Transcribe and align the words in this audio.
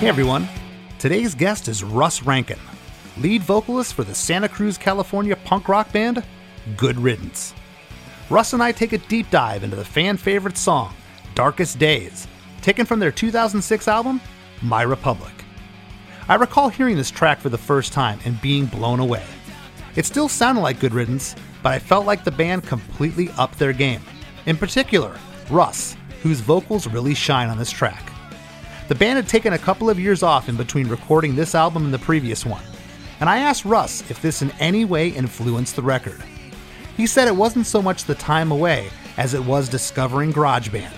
Hey 0.00 0.08
everyone, 0.08 0.48
today's 0.98 1.34
guest 1.34 1.68
is 1.68 1.84
Russ 1.84 2.22
Rankin, 2.22 2.58
lead 3.18 3.42
vocalist 3.42 3.92
for 3.92 4.02
the 4.02 4.14
Santa 4.14 4.48
Cruz, 4.48 4.78
California 4.78 5.36
punk 5.36 5.68
rock 5.68 5.92
band 5.92 6.24
Good 6.78 6.96
Riddance. 6.96 7.52
Russ 8.30 8.54
and 8.54 8.62
I 8.62 8.72
take 8.72 8.94
a 8.94 8.98
deep 8.98 9.28
dive 9.28 9.62
into 9.62 9.76
the 9.76 9.84
fan 9.84 10.16
favorite 10.16 10.56
song, 10.56 10.94
Darkest 11.34 11.78
Days, 11.78 12.26
taken 12.62 12.86
from 12.86 12.98
their 12.98 13.12
2006 13.12 13.88
album, 13.88 14.22
My 14.62 14.80
Republic. 14.80 15.34
I 16.30 16.36
recall 16.36 16.70
hearing 16.70 16.96
this 16.96 17.10
track 17.10 17.38
for 17.38 17.50
the 17.50 17.58
first 17.58 17.92
time 17.92 18.20
and 18.24 18.40
being 18.40 18.64
blown 18.64 19.00
away. 19.00 19.26
It 19.96 20.06
still 20.06 20.30
sounded 20.30 20.62
like 20.62 20.80
Good 20.80 20.94
Riddance, 20.94 21.36
but 21.62 21.72
I 21.72 21.78
felt 21.78 22.06
like 22.06 22.24
the 22.24 22.30
band 22.30 22.64
completely 22.64 23.28
upped 23.36 23.58
their 23.58 23.74
game. 23.74 24.00
In 24.46 24.56
particular, 24.56 25.18
Russ, 25.50 25.94
whose 26.22 26.40
vocals 26.40 26.86
really 26.86 27.14
shine 27.14 27.50
on 27.50 27.58
this 27.58 27.70
track. 27.70 28.09
The 28.90 28.96
band 28.96 29.18
had 29.18 29.28
taken 29.28 29.52
a 29.52 29.58
couple 29.58 29.88
of 29.88 30.00
years 30.00 30.24
off 30.24 30.48
in 30.48 30.56
between 30.56 30.88
recording 30.88 31.36
this 31.36 31.54
album 31.54 31.84
and 31.84 31.94
the 31.94 31.98
previous 32.00 32.44
one, 32.44 32.64
and 33.20 33.30
I 33.30 33.38
asked 33.38 33.64
Russ 33.64 34.02
if 34.10 34.20
this 34.20 34.42
in 34.42 34.50
any 34.58 34.84
way 34.84 35.10
influenced 35.10 35.76
the 35.76 35.82
record. 35.82 36.20
He 36.96 37.06
said 37.06 37.28
it 37.28 37.36
wasn't 37.36 37.66
so 37.66 37.80
much 37.80 38.02
the 38.02 38.16
time 38.16 38.50
away 38.50 38.90
as 39.16 39.32
it 39.32 39.44
was 39.44 39.68
discovering 39.68 40.32
GarageBand, 40.32 40.90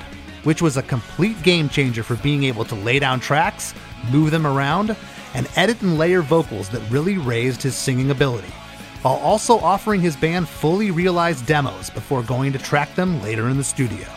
which 0.44 0.62
was 0.62 0.78
a 0.78 0.82
complete 0.82 1.42
game 1.42 1.68
changer 1.68 2.02
for 2.02 2.16
being 2.16 2.44
able 2.44 2.64
to 2.64 2.74
lay 2.76 2.98
down 2.98 3.20
tracks, 3.20 3.74
move 4.10 4.30
them 4.30 4.46
around, 4.46 4.96
and 5.34 5.46
edit 5.56 5.82
and 5.82 5.98
layer 5.98 6.22
vocals 6.22 6.70
that 6.70 6.90
really 6.90 7.18
raised 7.18 7.62
his 7.62 7.76
singing 7.76 8.10
ability, 8.10 8.54
while 9.02 9.16
also 9.16 9.58
offering 9.58 10.00
his 10.00 10.16
band 10.16 10.48
fully 10.48 10.90
realized 10.90 11.44
demos 11.44 11.90
before 11.90 12.22
going 12.22 12.54
to 12.54 12.58
track 12.58 12.94
them 12.94 13.20
later 13.20 13.50
in 13.50 13.58
the 13.58 13.62
studio. 13.62 14.08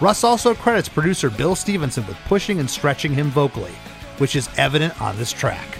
Russ 0.00 0.22
also 0.22 0.54
credits 0.54 0.88
producer 0.88 1.28
Bill 1.28 1.56
Stevenson 1.56 2.06
with 2.06 2.16
pushing 2.26 2.60
and 2.60 2.70
stretching 2.70 3.12
him 3.12 3.30
vocally, 3.30 3.72
which 4.18 4.36
is 4.36 4.48
evident 4.56 5.00
on 5.02 5.16
this 5.16 5.32
track. 5.32 5.78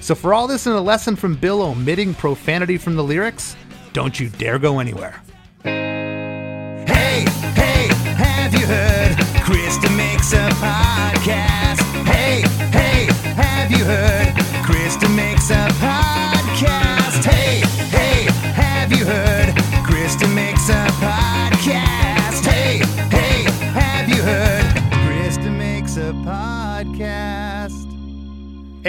So, 0.00 0.14
for 0.14 0.32
all 0.32 0.46
this 0.46 0.66
and 0.66 0.76
a 0.76 0.80
lesson 0.80 1.16
from 1.16 1.34
Bill 1.34 1.60
omitting 1.62 2.14
profanity 2.14 2.78
from 2.78 2.94
the 2.94 3.02
lyrics, 3.04 3.56
don't 3.92 4.18
you 4.18 4.28
dare 4.28 4.58
go 4.58 4.78
anywhere. 4.78 5.20
Hey, 5.64 7.24
hey, 7.54 7.88
have 8.14 8.54
you 8.54 8.66
heard? 8.66 9.16
Chris 9.44 9.76
DeMakes 9.78 10.32
a 10.32 10.48
podcast. 10.54 11.80
Hey, 12.06 12.42
hey, 12.70 13.12
have 13.34 13.70
you 13.70 13.84
heard? 13.84 14.32
Chris 14.64 14.96
DeMakes 14.96 15.50
a 15.50 15.68
podcast. 15.72 15.99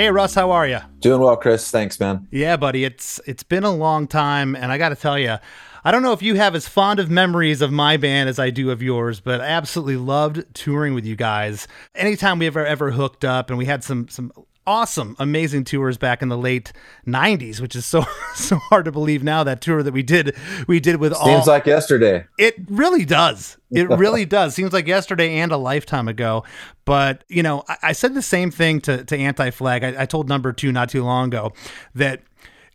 Hey 0.01 0.09
Russ, 0.09 0.33
how 0.33 0.49
are 0.49 0.65
you? 0.65 0.79
Doing 0.99 1.21
well, 1.21 1.37
Chris. 1.37 1.69
Thanks, 1.69 1.99
man. 1.99 2.27
Yeah, 2.31 2.57
buddy. 2.57 2.85
It's 2.85 3.21
it's 3.27 3.43
been 3.43 3.63
a 3.63 3.69
long 3.69 4.07
time, 4.07 4.55
and 4.55 4.71
I 4.71 4.79
got 4.79 4.89
to 4.89 4.95
tell 4.95 5.19
you, 5.19 5.37
I 5.83 5.91
don't 5.91 6.01
know 6.01 6.11
if 6.11 6.23
you 6.23 6.33
have 6.37 6.55
as 6.55 6.67
fond 6.67 6.99
of 6.99 7.11
memories 7.11 7.61
of 7.61 7.71
my 7.71 7.97
band 7.97 8.27
as 8.27 8.39
I 8.39 8.49
do 8.49 8.71
of 8.71 8.81
yours, 8.81 9.19
but 9.19 9.41
I 9.41 9.45
absolutely 9.45 9.97
loved 9.97 10.55
touring 10.55 10.95
with 10.95 11.05
you 11.05 11.15
guys. 11.15 11.67
Anytime 11.93 12.39
we 12.39 12.47
ever 12.47 12.65
ever 12.65 12.89
hooked 12.89 13.23
up, 13.23 13.51
and 13.51 13.59
we 13.59 13.65
had 13.65 13.83
some 13.83 14.07
some 14.07 14.31
awesome, 14.67 15.15
amazing 15.19 15.63
tours 15.63 15.97
back 15.97 16.21
in 16.21 16.29
the 16.29 16.37
late 16.37 16.71
'90s, 17.07 17.59
which 17.59 17.75
is 17.75 17.85
so 17.85 18.05
so 18.35 18.57
hard 18.57 18.85
to 18.85 18.91
believe 18.91 19.23
now. 19.23 19.43
That 19.43 19.61
tour 19.61 19.83
that 19.83 19.93
we 19.93 20.03
did 20.03 20.35
we 20.67 20.79
did 20.79 20.97
with 20.97 21.13
all 21.13 21.25
Seems 21.25 21.47
like 21.47 21.65
yesterday. 21.65 22.25
it 22.37 22.55
really 22.69 23.05
does. 23.05 23.57
It 23.71 23.89
really 23.89 24.25
does. 24.25 24.53
Seems 24.53 24.73
like 24.73 24.87
yesterday 24.87 25.37
and 25.37 25.51
a 25.51 25.57
lifetime 25.57 26.07
ago. 26.07 26.43
But, 26.85 27.23
you 27.29 27.41
know, 27.43 27.63
I, 27.67 27.77
I 27.83 27.91
said 27.93 28.13
the 28.15 28.21
same 28.21 28.51
thing 28.51 28.81
to, 28.81 29.03
to 29.05 29.17
Anti 29.17 29.51
Flag. 29.51 29.83
I, 29.83 30.01
I 30.01 30.05
told 30.05 30.27
number 30.27 30.51
two 30.51 30.71
not 30.71 30.89
too 30.89 31.03
long 31.03 31.27
ago 31.27 31.53
that 31.95 32.21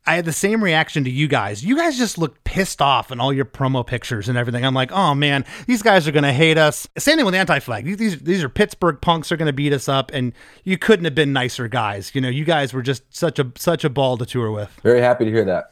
I 0.07 0.15
had 0.15 0.25
the 0.25 0.33
same 0.33 0.63
reaction 0.63 1.05
to 1.05 1.11
you 1.11 1.29
guys. 1.29 1.65
You 1.65 1.77
guys 1.77 1.99
just 1.99 2.17
look 2.17 2.43
pissed 2.45 2.81
off 2.81 3.11
in 3.11 3.21
all 3.21 3.33
your 3.33 3.45
promo 3.45 3.87
pictures 3.87 4.29
and 4.29 4.39
everything. 4.39 4.65
I'm 4.65 4.75
like, 4.75 4.93
oh 4.93 5.15
man, 5.15 5.45
these 5.67 5.83
guys 5.83 6.07
are 6.07 6.13
gonna 6.13 6.33
hate 6.33 6.59
us. 6.59 6.87
Same 6.97 7.17
thing 7.17 7.25
with 7.27 7.35
Anti 7.35 7.59
Flag. 7.59 7.85
These, 7.97 8.21
these 8.21 8.45
are 8.45 8.49
Pittsburgh 8.49 9.01
punks 9.01 9.33
are 9.33 9.37
gonna 9.37 9.53
beat 9.53 9.73
us 9.73 9.89
up, 9.89 10.11
and 10.13 10.33
you 10.65 10.79
couldn't 10.79 11.05
have 11.05 11.15
been 11.15 11.33
nicer 11.33 11.69
guys. 11.69 12.15
You 12.15 12.21
know, 12.21 12.29
you 12.29 12.45
guys 12.45 12.73
were 12.73 12.83
just 12.83 13.03
such 13.15 13.39
a 13.39 13.51
such 13.57 13.85
a 13.85 13.91
ball 13.91 14.17
to 14.19 14.27
tour 14.27 14.51
with. 14.51 14.71
Very 14.83 15.01
happy 15.01 15.25
to 15.25 15.31
hear 15.31 15.45
that. 15.45 15.71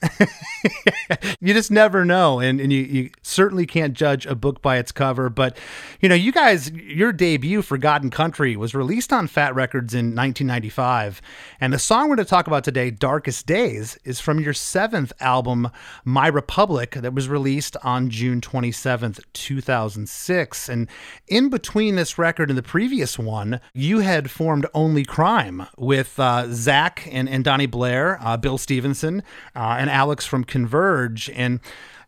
you 1.41 1.55
just 1.55 1.71
never 1.71 2.05
know 2.05 2.41
and, 2.41 2.61
and 2.61 2.73
you, 2.73 2.83
you 2.83 3.11
certainly 3.23 3.67
can't 3.67 3.95
judge 3.95 4.27
a 4.27 4.35
book 4.35 4.63
by 4.63 4.79
its 4.79 4.93
cover 4.93 5.29
but 5.29 5.57
you 6.01 6.09
know 6.09 6.15
you 6.15 6.33
guys 6.33 6.71
your 6.71 7.13
debut 7.13 7.63
For 7.63 7.79
God 7.79 8.03
and 8.03 8.13
Country 8.13 8.57
was 8.57 8.75
released 8.75 9.13
on 9.13 9.27
Fat 9.27 9.55
Wreck 9.55 9.73
Chords 9.73 9.95
in 9.95 10.15
1995 10.15 11.21
and 11.61 11.73
the 11.73 11.79
song 11.79 12.09
we're 12.09 12.17
going 12.17 12.27
to 12.27 12.31
talk 12.31 12.47
about 12.47 12.65
today 12.65 12.91
darkest 12.91 13.47
days 13.47 13.99
is 14.05 14.21
from 14.25 14.41
your 14.41 14.55
seventh 14.55 15.13
album 15.21 15.69
my 16.03 16.27
republic 16.27 16.93
that 16.93 17.13
was 17.13 17.29
released 17.29 17.77
on 17.85 18.09
june 18.09 18.41
27th 18.41 19.21
2006 19.35 20.69
and 20.71 20.89
in 21.29 21.51
between 21.51 21.97
this 21.97 22.17
record 22.17 22.49
and 22.49 22.57
the 22.57 22.63
previous 22.63 23.19
one 23.19 23.61
you 23.75 23.99
had 23.99 24.31
formed 24.31 24.65
only 24.73 25.05
crime 25.05 25.67
with 25.77 26.19
uh, 26.19 26.47
zach 26.51 27.07
and, 27.13 27.29
and 27.29 27.45
donnie 27.45 27.67
blair 27.67 28.19
uh, 28.23 28.35
bill 28.35 28.57
stevenson 28.57 29.23
uh, 29.55 29.77
and 29.79 29.91
alex 29.91 30.25
from 30.25 30.43
converge 30.43 31.29
and 31.31 31.61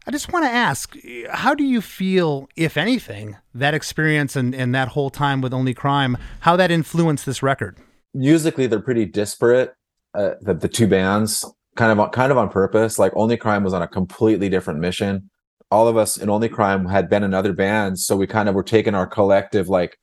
I 0.09 0.13
just 0.13 0.33
want 0.33 0.45
to 0.45 0.51
ask, 0.51 0.97
how 1.31 1.57
do 1.57 1.65
you 1.65 1.81
feel, 1.81 2.49
if 2.55 2.77
anything, 2.77 3.39
that 3.53 3.75
experience 3.75 4.37
and, 4.37 4.55
and 4.55 4.73
that 4.73 4.89
whole 4.89 5.11
time 5.11 5.41
with 5.41 5.53
Only 5.53 5.75
Crime, 5.75 6.17
how 6.41 6.55
that 6.55 6.71
influenced 6.71 7.27
this 7.27 7.43
record? 7.43 7.77
Musically, 8.15 8.69
they're 8.69 8.79
pretty 8.79 9.05
disparate. 9.05 9.75
Uh, 10.15 10.35
the, 10.41 10.55
the 10.55 10.69
two 10.69 10.87
bands, 10.87 11.45
kind 11.77 11.99
of 11.99 12.11
kind 12.13 12.33
of 12.33 12.39
on 12.39 12.49
purpose. 12.49 12.99
Like 12.99 13.13
Only 13.15 13.37
Crime 13.37 13.65
was 13.65 13.75
on 13.75 13.83
a 13.83 13.89
completely 13.89 14.49
different 14.49 14.81
mission. 14.81 15.31
All 15.71 15.89
of 15.89 15.97
us 15.97 16.17
in 16.17 16.31
Only 16.31 16.49
Crime 16.49 16.87
had 16.87 17.09
been 17.09 17.25
in 17.25 17.35
other 17.35 17.53
bands, 17.53 18.05
so 18.07 18.17
we 18.17 18.27
kind 18.27 18.49
of 18.49 18.55
were 18.55 18.63
taking 18.63 18.95
our 18.95 19.07
collective 19.07 19.69
like, 19.69 19.99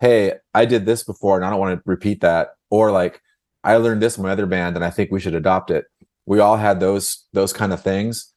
"Hey, 0.00 0.34
I 0.54 0.64
did 0.64 0.86
this 0.86 1.04
before, 1.04 1.36
and 1.36 1.44
I 1.44 1.50
don't 1.50 1.60
want 1.60 1.78
to 1.78 1.82
repeat 1.86 2.20
that," 2.22 2.50
or 2.70 2.90
like, 2.90 3.20
"I 3.64 3.76
learned 3.76 4.02
this 4.02 4.16
in 4.16 4.24
my 4.24 4.30
other 4.30 4.46
band, 4.46 4.76
and 4.76 4.84
I 4.84 4.90
think 4.90 5.10
we 5.10 5.20
should 5.20 5.34
adopt 5.34 5.70
it." 5.70 5.86
We 6.26 6.40
all 6.40 6.56
had 6.56 6.80
those 6.80 7.26
those 7.32 7.52
kind 7.52 7.72
of 7.72 7.82
things 7.82 8.32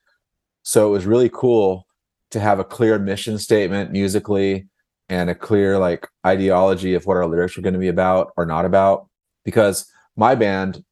so 0.66 0.88
it 0.88 0.92
was 0.92 1.06
really 1.06 1.30
cool 1.30 1.86
to 2.32 2.40
have 2.40 2.60
a 2.60 2.64
clear 2.64 2.98
mission 2.98 3.38
statement 3.38 3.92
musically 3.92 4.68
and 5.10 5.30
a 5.30 5.36
clear 5.36 5.78
like 5.78 6.08
ideology 6.26 6.96
of 6.96 7.06
what 7.06 7.18
our 7.18 7.28
lyrics 7.28 7.56
were 7.56 7.62
going 7.62 7.76
to 7.76 7.80
be 7.80 7.88
about 7.88 8.34
or 8.36 8.48
not 8.48 8.66
about 8.66 9.08
because 9.46 9.86
my 10.18 10.34
band 10.34 10.84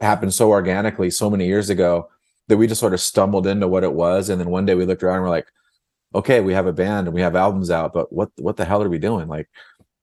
happened 0.00 0.34
so 0.34 0.50
organically 0.50 1.10
so 1.10 1.30
many 1.30 1.46
years 1.46 1.70
ago 1.70 2.08
that 2.48 2.56
we 2.56 2.66
just 2.66 2.80
sort 2.80 2.94
of 2.94 3.00
stumbled 3.00 3.46
into 3.46 3.68
what 3.68 3.84
it 3.84 3.92
was. 3.92 4.28
And 4.28 4.40
then 4.40 4.50
one 4.50 4.66
day 4.66 4.74
we 4.74 4.86
looked 4.86 5.02
around 5.02 5.16
and 5.16 5.24
we're 5.24 5.30
like 5.30 5.48
okay 6.14 6.40
we 6.40 6.54
have 6.54 6.66
a 6.66 6.72
band 6.72 7.06
and 7.06 7.14
we 7.14 7.20
have 7.20 7.36
albums 7.36 7.70
out 7.70 7.92
but 7.92 8.10
what 8.10 8.30
what 8.38 8.56
the 8.56 8.64
hell 8.64 8.82
are 8.82 8.88
we 8.88 8.98
doing? 8.98 9.28
Like 9.28 9.48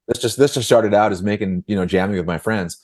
this 0.08 0.20
just 0.20 0.38
this 0.38 0.54
just 0.54 0.68
started 0.68 0.94
out 0.94 1.12
as 1.12 1.24
making 1.24 1.64
you 1.68 1.76
know 1.76 1.86
jamming 1.86 2.18
with 2.18 2.28
my 2.28 2.38
friends 2.38 2.82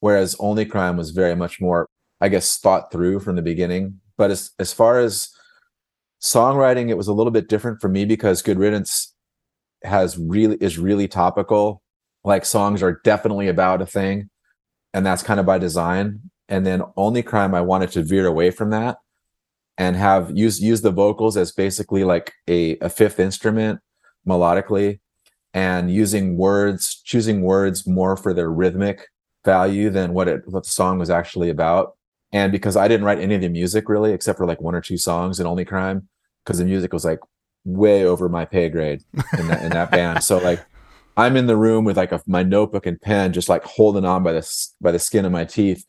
whereas 0.00 0.36
only 0.38 0.64
crime 0.64 0.96
was 0.96 1.10
very 1.10 1.34
much 1.34 1.60
more 1.60 1.88
i 2.20 2.28
guess 2.28 2.58
thought 2.58 2.92
through 2.92 3.20
from 3.20 3.36
the 3.36 3.42
beginning. 3.42 4.00
But 4.16 4.30
as 4.30 4.50
as 4.58 4.72
far 4.72 5.00
as 5.00 5.28
songwriting 6.20 6.88
it 6.88 6.96
was 6.96 7.08
a 7.08 7.12
little 7.12 7.32
bit 7.32 7.48
different 7.48 7.80
for 7.80 7.88
me 7.88 8.04
because 8.04 8.42
good 8.42 8.58
riddance 8.58 9.12
has 9.82 10.16
really 10.16 10.56
is 10.60 10.78
really 10.78 11.08
topical. 11.08 11.82
Like 12.24 12.44
songs 12.44 12.82
are 12.82 13.00
definitely 13.02 13.48
about 13.48 13.82
a 13.82 13.86
thing 13.86 14.30
and 14.94 15.04
that's 15.04 15.22
kind 15.22 15.40
of 15.40 15.46
by 15.46 15.58
design 15.58 16.20
and 16.48 16.66
then 16.66 16.82
only 16.96 17.22
crime 17.22 17.54
i 17.54 17.60
wanted 17.60 17.90
to 17.90 18.02
veer 18.02 18.26
away 18.26 18.50
from 18.50 18.70
that 18.70 18.98
and 19.78 19.96
have 19.96 20.30
use 20.36 20.60
use 20.60 20.82
the 20.82 20.90
vocals 20.90 21.36
as 21.36 21.52
basically 21.52 22.04
like 22.04 22.32
a, 22.48 22.78
a 22.78 22.88
fifth 22.88 23.18
instrument 23.18 23.80
melodically 24.26 25.00
and 25.54 25.90
using 25.90 26.36
words 26.36 27.00
choosing 27.04 27.42
words 27.42 27.86
more 27.86 28.16
for 28.16 28.32
their 28.32 28.50
rhythmic 28.50 29.08
value 29.44 29.90
than 29.90 30.14
what 30.14 30.28
it 30.28 30.42
what 30.46 30.64
the 30.64 30.70
song 30.70 30.98
was 30.98 31.10
actually 31.10 31.50
about 31.50 31.96
and 32.32 32.52
because 32.52 32.76
i 32.76 32.86
didn't 32.86 33.04
write 33.04 33.18
any 33.18 33.34
of 33.34 33.40
the 33.40 33.48
music 33.48 33.88
really 33.88 34.12
except 34.12 34.38
for 34.38 34.46
like 34.46 34.60
one 34.60 34.74
or 34.74 34.80
two 34.80 34.96
songs 34.96 35.40
in 35.40 35.46
only 35.46 35.64
crime 35.64 36.08
because 36.44 36.58
the 36.58 36.64
music 36.64 36.92
was 36.92 37.04
like 37.04 37.20
way 37.64 38.04
over 38.04 38.28
my 38.28 38.44
pay 38.44 38.68
grade 38.68 39.02
in 39.38 39.48
that 39.48 39.62
in 39.62 39.70
that 39.70 39.90
band. 39.90 40.22
So 40.22 40.38
like 40.38 40.64
I'm 41.16 41.36
in 41.36 41.46
the 41.46 41.56
room 41.56 41.84
with 41.84 41.96
like 41.96 42.12
a, 42.12 42.22
my 42.26 42.42
notebook 42.42 42.86
and 42.86 43.00
pen, 43.00 43.32
just 43.32 43.48
like 43.48 43.64
holding 43.64 44.04
on 44.04 44.22
by 44.22 44.32
this 44.32 44.74
by 44.80 44.92
the 44.92 44.98
skin 44.98 45.24
of 45.24 45.32
my 45.32 45.44
teeth, 45.44 45.84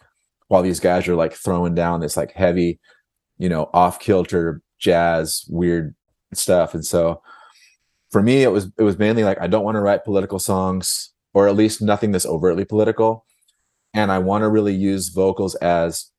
while 0.48 0.62
these 0.62 0.80
guys 0.80 1.08
are 1.08 1.16
like 1.16 1.34
throwing 1.34 1.76
down 1.76 2.02
this 2.02 2.18
like 2.18 2.32
heavy, 2.34 2.80
you 3.38 3.50
know, 3.50 3.70
off 3.74 4.00
kilter 4.00 4.62
jazz 4.80 5.46
weird 5.50 5.96
stuff. 6.34 6.74
And 6.74 6.86
so 6.86 7.22
for 8.12 8.22
me, 8.22 8.44
it 8.44 8.52
was 8.52 8.72
it 8.78 8.84
was 8.84 9.00
mainly 9.00 9.24
like 9.24 9.40
I 9.40 9.48
don't 9.48 9.64
want 9.64 9.76
to 9.76 9.82
write 9.82 10.04
political 10.04 10.40
songs, 10.40 11.14
or 11.34 11.48
at 11.48 11.56
least 11.56 11.82
nothing 11.82 12.12
that's 12.12 12.26
overtly 12.26 12.66
political, 12.66 13.26
and 13.94 14.12
I 14.12 14.20
want 14.20 14.44
to 14.44 14.50
really 14.50 14.76
use 14.76 15.10
vocals 15.10 15.56
as 15.56 16.12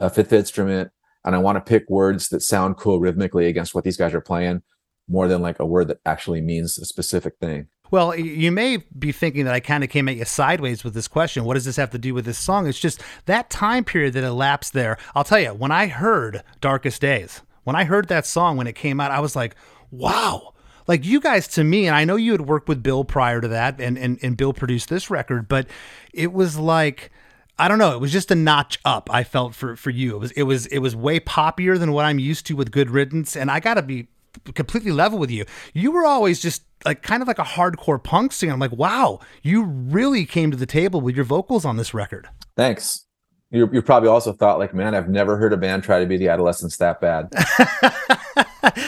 a 0.00 0.10
fifth 0.10 0.32
instrument, 0.32 0.90
and 1.24 1.34
I 1.34 1.38
want 1.38 1.56
to 1.56 1.60
pick 1.60 1.88
words 1.88 2.28
that 2.30 2.42
sound 2.42 2.76
cool 2.76 2.98
rhythmically 3.00 3.46
against 3.46 3.74
what 3.74 3.84
these 3.84 3.96
guys 3.96 4.12
are 4.12 4.20
playing, 4.20 4.62
more 5.08 5.28
than 5.28 5.40
like 5.40 5.60
a 5.60 5.66
word 5.66 5.88
that 5.88 6.00
actually 6.04 6.40
means 6.40 6.76
a 6.78 6.84
specific 6.84 7.34
thing. 7.40 7.68
Well, 7.94 8.16
you 8.18 8.50
may 8.50 8.78
be 8.98 9.12
thinking 9.12 9.44
that 9.44 9.54
I 9.54 9.60
kind 9.60 9.84
of 9.84 9.88
came 9.88 10.08
at 10.08 10.16
you 10.16 10.24
sideways 10.24 10.82
with 10.82 10.94
this 10.94 11.06
question. 11.06 11.44
What 11.44 11.54
does 11.54 11.64
this 11.64 11.76
have 11.76 11.90
to 11.90 11.98
do 11.98 12.12
with 12.12 12.24
this 12.24 12.38
song? 12.38 12.66
It's 12.66 12.80
just 12.80 13.00
that 13.26 13.50
time 13.50 13.84
period 13.84 14.14
that 14.14 14.24
elapsed 14.24 14.72
there. 14.72 14.98
I'll 15.14 15.22
tell 15.22 15.38
you, 15.38 15.50
when 15.50 15.70
I 15.70 15.86
heard 15.86 16.42
Darkest 16.60 17.00
Days, 17.00 17.42
when 17.62 17.76
I 17.76 17.84
heard 17.84 18.08
that 18.08 18.26
song 18.26 18.56
when 18.56 18.66
it 18.66 18.74
came 18.74 18.98
out, 18.98 19.12
I 19.12 19.20
was 19.20 19.36
like, 19.36 19.54
wow. 19.92 20.54
Like 20.88 21.04
you 21.04 21.20
guys 21.20 21.46
to 21.46 21.62
me, 21.62 21.86
and 21.86 21.94
I 21.94 22.04
know 22.04 22.16
you 22.16 22.32
had 22.32 22.40
worked 22.40 22.68
with 22.68 22.82
Bill 22.82 23.04
prior 23.04 23.40
to 23.40 23.46
that, 23.46 23.80
and, 23.80 23.96
and, 23.96 24.18
and 24.22 24.36
Bill 24.36 24.52
produced 24.52 24.88
this 24.88 25.08
record, 25.08 25.46
but 25.46 25.68
it 26.12 26.32
was 26.32 26.58
like, 26.58 27.12
I 27.60 27.68
don't 27.68 27.78
know. 27.78 27.94
It 27.94 28.00
was 28.00 28.10
just 28.10 28.32
a 28.32 28.34
notch 28.34 28.80
up. 28.84 29.08
I 29.12 29.22
felt 29.22 29.54
for 29.54 29.76
for 29.76 29.90
you. 29.90 30.16
It 30.16 30.18
was 30.18 30.30
it 30.32 30.42
was 30.42 30.66
it 30.66 30.80
was 30.80 30.96
way 30.96 31.20
poppier 31.20 31.78
than 31.78 31.92
what 31.92 32.04
I'm 32.04 32.18
used 32.18 32.46
to 32.46 32.56
with 32.56 32.72
Good 32.72 32.90
Riddance. 32.90 33.36
And 33.36 33.52
I 33.52 33.60
got 33.60 33.74
to 33.74 33.82
be 33.82 34.08
completely 34.54 34.92
level 34.92 35.18
with 35.18 35.30
you. 35.30 35.44
You 35.72 35.90
were 35.90 36.04
always 36.04 36.40
just 36.40 36.64
like 36.84 37.02
kind 37.02 37.22
of 37.22 37.28
like 37.28 37.38
a 37.38 37.44
hardcore 37.44 38.02
punk 38.02 38.32
singer. 38.32 38.52
I'm 38.52 38.60
like, 38.60 38.72
wow, 38.72 39.20
you 39.42 39.64
really 39.64 40.26
came 40.26 40.50
to 40.50 40.56
the 40.56 40.66
table 40.66 41.00
with 41.00 41.16
your 41.16 41.24
vocals 41.24 41.64
on 41.64 41.76
this 41.76 41.94
record. 41.94 42.28
Thanks. 42.56 43.06
You 43.50 43.68
you 43.72 43.82
probably 43.82 44.08
also 44.08 44.32
thought 44.32 44.58
like, 44.58 44.74
man, 44.74 44.94
I've 44.94 45.08
never 45.08 45.36
heard 45.36 45.52
a 45.52 45.56
band 45.56 45.84
try 45.84 46.00
to 46.00 46.06
be 46.06 46.16
the 46.16 46.28
Adolescents 46.28 46.76
that 46.78 47.00
bad. 47.00 47.28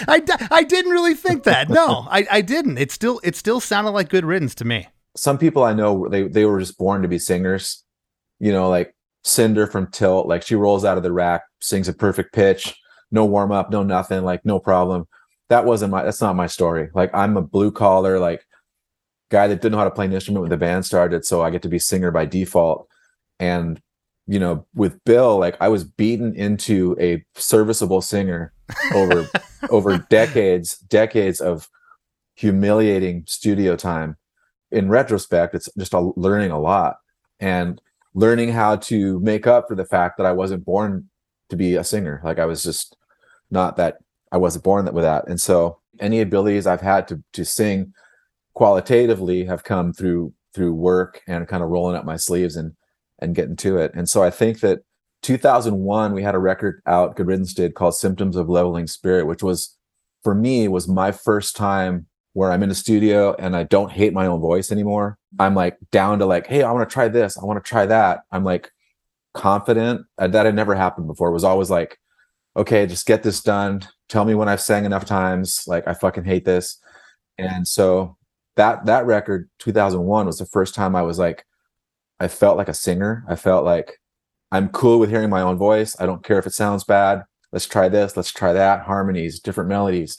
I, 0.08 0.20
d- 0.24 0.46
I 0.50 0.64
didn't 0.64 0.90
really 0.90 1.14
think 1.14 1.44
that. 1.44 1.68
No, 1.68 2.06
I, 2.10 2.26
I 2.30 2.40
didn't. 2.40 2.78
It 2.78 2.90
still 2.90 3.20
it 3.22 3.36
still 3.36 3.60
sounded 3.60 3.90
like 3.90 4.08
Good 4.08 4.24
Riddance 4.24 4.54
to 4.56 4.64
me. 4.64 4.88
Some 5.16 5.38
people 5.38 5.62
I 5.62 5.72
know 5.72 6.08
they 6.08 6.24
they 6.24 6.44
were 6.46 6.58
just 6.58 6.78
born 6.78 7.02
to 7.02 7.08
be 7.08 7.18
singers. 7.18 7.84
You 8.40 8.52
know, 8.52 8.68
like 8.68 8.94
Cinder 9.22 9.66
from 9.66 9.88
Tilt, 9.90 10.26
like 10.26 10.42
she 10.42 10.54
rolls 10.54 10.84
out 10.84 10.96
of 10.96 11.02
the 11.02 11.12
rack, 11.12 11.42
sings 11.60 11.88
a 11.88 11.92
perfect 11.92 12.32
pitch, 12.32 12.74
no 13.10 13.24
warm 13.24 13.52
up, 13.52 13.70
no 13.70 13.82
nothing, 13.82 14.24
like 14.24 14.44
no 14.44 14.58
problem. 14.58 15.06
That 15.48 15.64
wasn't 15.64 15.92
my 15.92 16.02
that's 16.02 16.20
not 16.20 16.36
my 16.36 16.46
story. 16.46 16.88
Like 16.94 17.10
I'm 17.14 17.36
a 17.36 17.42
blue 17.42 17.70
collar 17.70 18.18
like 18.18 18.44
guy 19.30 19.46
that 19.46 19.60
didn't 19.60 19.72
know 19.72 19.78
how 19.78 19.84
to 19.84 19.90
play 19.90 20.06
an 20.06 20.12
instrument 20.12 20.42
when 20.42 20.50
the 20.50 20.56
band 20.56 20.84
started, 20.84 21.24
so 21.24 21.42
I 21.42 21.50
get 21.50 21.62
to 21.62 21.68
be 21.68 21.78
singer 21.78 22.10
by 22.10 22.24
default. 22.26 22.88
And 23.38 23.80
you 24.26 24.40
know, 24.40 24.66
with 24.74 25.02
Bill, 25.04 25.38
like 25.38 25.56
I 25.60 25.68
was 25.68 25.84
beaten 25.84 26.34
into 26.34 26.96
a 27.00 27.24
serviceable 27.34 28.00
singer 28.00 28.52
over 28.94 29.28
over 29.70 29.98
decades, 30.10 30.78
decades 30.78 31.40
of 31.40 31.68
humiliating 32.34 33.24
studio 33.26 33.76
time. 33.76 34.16
In 34.72 34.88
retrospect, 34.88 35.54
it's 35.54 35.68
just 35.78 35.94
a, 35.94 36.00
learning 36.16 36.50
a 36.50 36.60
lot 36.60 36.96
and 37.38 37.80
learning 38.14 38.50
how 38.50 38.76
to 38.76 39.20
make 39.20 39.46
up 39.46 39.68
for 39.68 39.76
the 39.76 39.84
fact 39.84 40.16
that 40.16 40.26
I 40.26 40.32
wasn't 40.32 40.64
born 40.64 41.08
to 41.50 41.56
be 41.56 41.76
a 41.76 41.84
singer. 41.84 42.20
Like 42.24 42.38
I 42.38 42.46
was 42.46 42.62
just 42.62 42.96
not 43.50 43.76
that 43.76 43.98
I 44.32 44.38
wasn't 44.38 44.64
born 44.64 44.84
with 44.92 45.04
that. 45.04 45.28
And 45.28 45.40
so 45.40 45.78
any 46.00 46.20
abilities 46.20 46.66
I've 46.66 46.80
had 46.80 47.08
to 47.08 47.22
to 47.32 47.44
sing 47.44 47.94
qualitatively 48.54 49.44
have 49.44 49.64
come 49.64 49.92
through 49.92 50.32
through 50.54 50.74
work 50.74 51.22
and 51.26 51.46
kind 51.46 51.62
of 51.62 51.68
rolling 51.68 51.96
up 51.96 52.04
my 52.04 52.16
sleeves 52.16 52.56
and 52.56 52.72
and 53.20 53.34
getting 53.34 53.56
to 53.56 53.78
it. 53.78 53.92
And 53.94 54.08
so 54.08 54.22
I 54.22 54.30
think 54.30 54.60
that 54.60 54.80
2001 55.22 56.12
we 56.12 56.22
had 56.22 56.34
a 56.34 56.38
record 56.38 56.82
out 56.86 57.16
good 57.16 57.26
riddance 57.26 57.54
did 57.54 57.74
called 57.74 57.96
symptoms 57.96 58.36
of 58.36 58.48
leveling 58.48 58.86
spirit 58.86 59.26
which 59.26 59.42
was 59.42 59.76
for 60.22 60.34
me 60.34 60.68
was 60.68 60.86
my 60.86 61.10
first 61.10 61.56
time 61.56 62.06
where 62.34 62.52
i'm 62.52 62.62
in 62.62 62.70
a 62.70 62.74
studio 62.74 63.34
and 63.38 63.56
i 63.56 63.62
don't 63.64 63.90
hate 63.90 64.12
my 64.12 64.26
own 64.26 64.40
voice 64.40 64.70
anymore. 64.70 65.18
I'm 65.38 65.54
like 65.54 65.78
down 65.90 66.18
to 66.20 66.26
like 66.26 66.46
hey 66.46 66.62
i 66.62 66.70
want 66.70 66.88
to 66.88 66.92
try 66.92 67.08
this. 67.08 67.36
I 67.38 67.44
want 67.44 67.62
to 67.62 67.68
try 67.68 67.86
that. 67.86 68.20
I'm 68.30 68.44
like 68.44 68.70
confident. 69.34 70.06
That 70.16 70.46
had 70.46 70.54
never 70.54 70.74
happened 70.74 71.08
before. 71.08 71.28
It 71.28 71.32
was 71.32 71.44
always 71.44 71.70
like 71.70 71.98
okay 72.56 72.86
just 72.86 73.06
get 73.06 73.22
this 73.22 73.42
done 73.42 73.82
tell 74.08 74.24
me 74.24 74.34
when 74.34 74.48
i've 74.48 74.60
sang 74.60 74.84
enough 74.84 75.04
times 75.04 75.64
like 75.66 75.86
i 75.86 75.94
fucking 75.94 76.24
hate 76.24 76.44
this 76.44 76.78
and 77.38 77.66
so 77.66 78.16
that 78.56 78.86
that 78.86 79.06
record 79.06 79.48
2001 79.58 80.26
was 80.26 80.38
the 80.38 80.46
first 80.46 80.74
time 80.74 80.96
i 80.96 81.02
was 81.02 81.18
like 81.18 81.44
i 82.20 82.28
felt 82.28 82.56
like 82.56 82.68
a 82.68 82.74
singer 82.74 83.24
i 83.28 83.36
felt 83.36 83.64
like 83.64 83.98
I'm 84.52 84.68
cool 84.68 84.98
with 84.98 85.10
hearing 85.10 85.30
my 85.30 85.42
own 85.42 85.58
voice. 85.58 85.96
I 86.00 86.06
don't 86.06 86.24
care 86.24 86.38
if 86.38 86.46
it 86.46 86.52
sounds 86.52 86.84
bad. 86.84 87.24
Let's 87.52 87.66
try 87.66 87.88
this. 87.88 88.16
Let's 88.16 88.32
try 88.32 88.52
that. 88.52 88.82
Harmonies, 88.82 89.40
different 89.40 89.68
melodies, 89.68 90.16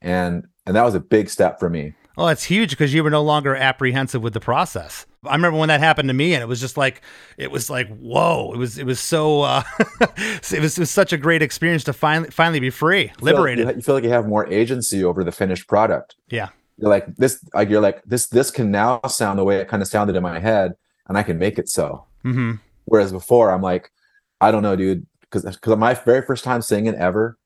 and 0.00 0.46
and 0.66 0.76
that 0.76 0.84
was 0.84 0.94
a 0.94 1.00
big 1.00 1.30
step 1.30 1.58
for 1.58 1.70
me. 1.70 1.94
Well, 2.18 2.26
that's 2.26 2.42
huge 2.42 2.70
because 2.70 2.92
you 2.92 3.04
were 3.04 3.10
no 3.10 3.22
longer 3.22 3.54
apprehensive 3.54 4.20
with 4.20 4.32
the 4.32 4.40
process. 4.40 5.06
I 5.24 5.36
remember 5.36 5.56
when 5.56 5.68
that 5.68 5.78
happened 5.78 6.08
to 6.08 6.12
me, 6.12 6.34
and 6.34 6.42
it 6.42 6.46
was 6.46 6.60
just 6.60 6.76
like 6.76 7.00
it 7.36 7.52
was 7.52 7.70
like 7.70 7.86
whoa! 7.96 8.50
It 8.52 8.56
was 8.56 8.76
it 8.76 8.84
was 8.84 8.98
so 8.98 9.42
uh, 9.42 9.62
it, 10.00 10.60
was, 10.60 10.76
it 10.76 10.80
was 10.80 10.90
such 10.90 11.12
a 11.12 11.16
great 11.16 11.42
experience 11.42 11.84
to 11.84 11.92
finally 11.92 12.28
finally 12.30 12.58
be 12.58 12.70
free, 12.70 13.12
liberated. 13.20 13.58
You 13.58 13.64
feel, 13.64 13.66
like, 13.66 13.76
you 13.76 13.82
feel 13.82 13.94
like 13.94 14.04
you 14.04 14.10
have 14.10 14.26
more 14.26 14.48
agency 14.48 15.04
over 15.04 15.22
the 15.22 15.30
finished 15.30 15.68
product. 15.68 16.16
Yeah, 16.28 16.48
you're 16.76 16.90
like 16.90 17.06
this. 17.14 17.38
Like 17.54 17.68
you're 17.68 17.80
like 17.80 18.02
this. 18.02 18.26
This 18.26 18.50
can 18.50 18.72
now 18.72 19.00
sound 19.06 19.38
the 19.38 19.44
way 19.44 19.58
it 19.58 19.68
kind 19.68 19.80
of 19.80 19.88
sounded 19.88 20.16
in 20.16 20.22
my 20.24 20.40
head, 20.40 20.74
and 21.06 21.16
I 21.16 21.22
can 21.22 21.38
make 21.38 21.56
it 21.56 21.68
so. 21.68 22.04
Mm-hmm. 22.24 22.54
Whereas 22.86 23.12
before, 23.12 23.52
I'm 23.52 23.62
like, 23.62 23.92
I 24.40 24.50
don't 24.50 24.64
know, 24.64 24.74
dude, 24.74 25.06
because 25.20 25.44
because 25.44 25.76
my 25.76 25.94
very 25.94 26.22
first 26.22 26.42
time 26.42 26.62
singing 26.62 26.96
ever, 26.96 27.38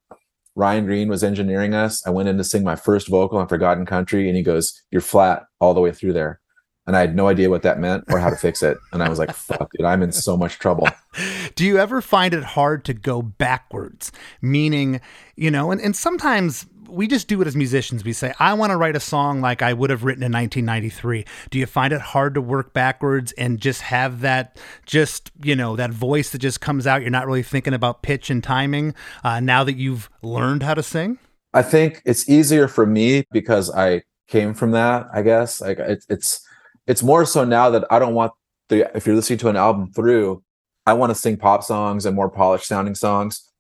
Ryan 0.54 0.86
Greene 0.86 1.08
was 1.08 1.24
engineering 1.24 1.74
us. 1.74 2.06
I 2.06 2.10
went 2.10 2.28
in 2.28 2.36
to 2.36 2.44
sing 2.44 2.62
my 2.62 2.76
first 2.76 3.08
vocal 3.08 3.38
on 3.38 3.48
For 3.48 3.58
God 3.58 3.78
and 3.78 3.86
Country, 3.86 4.28
and 4.28 4.36
he 4.36 4.42
goes, 4.42 4.82
"You're 4.90 5.00
flat 5.00 5.44
all 5.60 5.74
the 5.74 5.80
way 5.80 5.92
through 5.92 6.12
there," 6.12 6.40
and 6.86 6.96
I 6.96 7.00
had 7.00 7.16
no 7.16 7.28
idea 7.28 7.50
what 7.50 7.62
that 7.62 7.80
meant 7.80 8.04
or 8.10 8.18
how 8.18 8.30
to 8.30 8.36
fix 8.36 8.62
it. 8.62 8.76
And 8.92 9.02
I 9.02 9.08
was 9.08 9.18
like, 9.18 9.32
"Fuck, 9.32 9.70
dude, 9.72 9.86
I'm 9.86 10.02
in 10.02 10.12
so 10.12 10.36
much 10.36 10.58
trouble." 10.58 10.88
Do 11.54 11.64
you 11.64 11.78
ever 11.78 12.00
find 12.00 12.34
it 12.34 12.42
hard 12.42 12.84
to 12.86 12.94
go 12.94 13.22
backwards? 13.22 14.12
Meaning, 14.40 15.00
you 15.36 15.50
know, 15.50 15.70
and, 15.70 15.80
and 15.80 15.94
sometimes 15.94 16.66
we 16.92 17.06
just 17.06 17.26
do 17.26 17.40
it 17.40 17.46
as 17.46 17.56
musicians. 17.56 18.04
We 18.04 18.12
say, 18.12 18.32
I 18.38 18.54
want 18.54 18.70
to 18.70 18.76
write 18.76 18.94
a 18.94 19.00
song 19.00 19.40
like 19.40 19.62
I 19.62 19.72
would 19.72 19.90
have 19.90 20.04
written 20.04 20.22
in 20.22 20.32
1993. 20.32 21.24
Do 21.50 21.58
you 21.58 21.66
find 21.66 21.92
it 21.92 22.00
hard 22.00 22.34
to 22.34 22.40
work 22.40 22.72
backwards 22.72 23.32
and 23.32 23.60
just 23.60 23.80
have 23.82 24.20
that, 24.20 24.58
just, 24.86 25.30
you 25.42 25.56
know, 25.56 25.74
that 25.76 25.90
voice 25.90 26.30
that 26.30 26.38
just 26.38 26.60
comes 26.60 26.86
out? 26.86 27.00
You're 27.00 27.10
not 27.10 27.26
really 27.26 27.42
thinking 27.42 27.74
about 27.74 28.02
pitch 28.02 28.30
and 28.30 28.44
timing 28.44 28.94
uh, 29.24 29.40
now 29.40 29.64
that 29.64 29.76
you've 29.76 30.10
learned 30.22 30.62
how 30.62 30.74
to 30.74 30.82
sing? 30.82 31.18
I 31.54 31.62
think 31.62 32.02
it's 32.04 32.28
easier 32.28 32.68
for 32.68 32.86
me 32.86 33.24
because 33.32 33.70
I 33.70 34.02
came 34.28 34.54
from 34.54 34.72
that, 34.72 35.06
I 35.12 35.22
guess. 35.22 35.60
Like 35.60 35.78
it, 35.78 36.04
it's, 36.08 36.46
it's 36.86 37.02
more 37.02 37.24
so 37.24 37.44
now 37.44 37.70
that 37.70 37.84
I 37.90 37.98
don't 37.98 38.14
want 38.14 38.32
the, 38.68 38.90
if 38.96 39.06
you're 39.06 39.16
listening 39.16 39.38
to 39.40 39.48
an 39.48 39.56
album 39.56 39.92
through, 39.92 40.42
I 40.86 40.94
want 40.94 41.10
to 41.10 41.14
sing 41.14 41.36
pop 41.36 41.62
songs 41.62 42.06
and 42.06 42.16
more 42.16 42.28
polished 42.30 42.66
sounding 42.66 42.94
songs 42.94 43.51